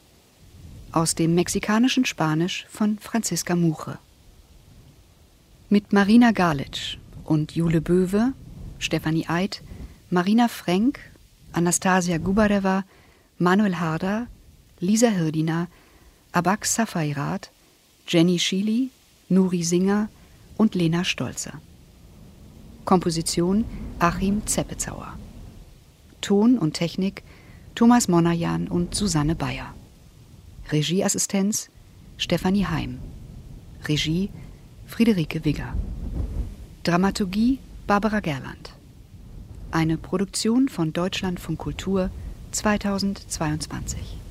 Aus 0.92 1.16
dem 1.16 1.34
mexikanischen 1.34 2.06
Spanisch 2.06 2.68
von 2.70 3.00
Franziska 3.00 3.56
Muche. 3.56 3.98
Mit 5.70 5.92
Marina 5.92 6.32
Galitsch 6.32 7.00
und 7.24 7.56
Jule 7.56 7.82
Böwe, 7.82 8.34
Stefanie 8.78 9.28
Eid, 9.28 9.64
Marina 10.12 10.48
Frenk, 10.48 11.00
Anastasia 11.52 12.20
Gubareva, 12.20 12.84
Manuel 13.40 13.80
Harder, 13.80 14.28
Lisa 14.84 15.08
Hirdina, 15.08 15.68
Abak 16.34 16.66
Safairat, 16.66 17.50
Jenny 18.06 18.38
Schili, 18.38 18.90
Nuri 19.30 19.64
Singer 19.64 20.10
und 20.58 20.76
Lena 20.76 21.06
Stolzer. 21.06 21.62
Komposition 22.84 23.64
Achim 24.00 24.46
Zeppezauer. 24.46 25.18
Ton 26.20 26.58
und 26.58 26.74
Technik 26.74 27.24
Thomas 27.76 28.10
Monajan 28.10 28.68
und 28.68 28.94
Susanne 28.94 29.36
Bayer. 29.36 29.74
Regieassistenz 30.70 31.70
Stefanie 32.18 32.66
Heim. 32.66 33.00
Regie 33.88 34.32
Friederike 34.86 35.46
Wigger. 35.46 35.74
Dramaturgie 36.84 37.60
Barbara 37.88 38.20
Gerland. 38.20 38.74
Eine 39.72 39.96
Produktion 39.98 40.68
von 40.68 40.92
Deutschlandfunk 40.92 41.58
Kultur 41.58 42.10
2022. 42.52 44.23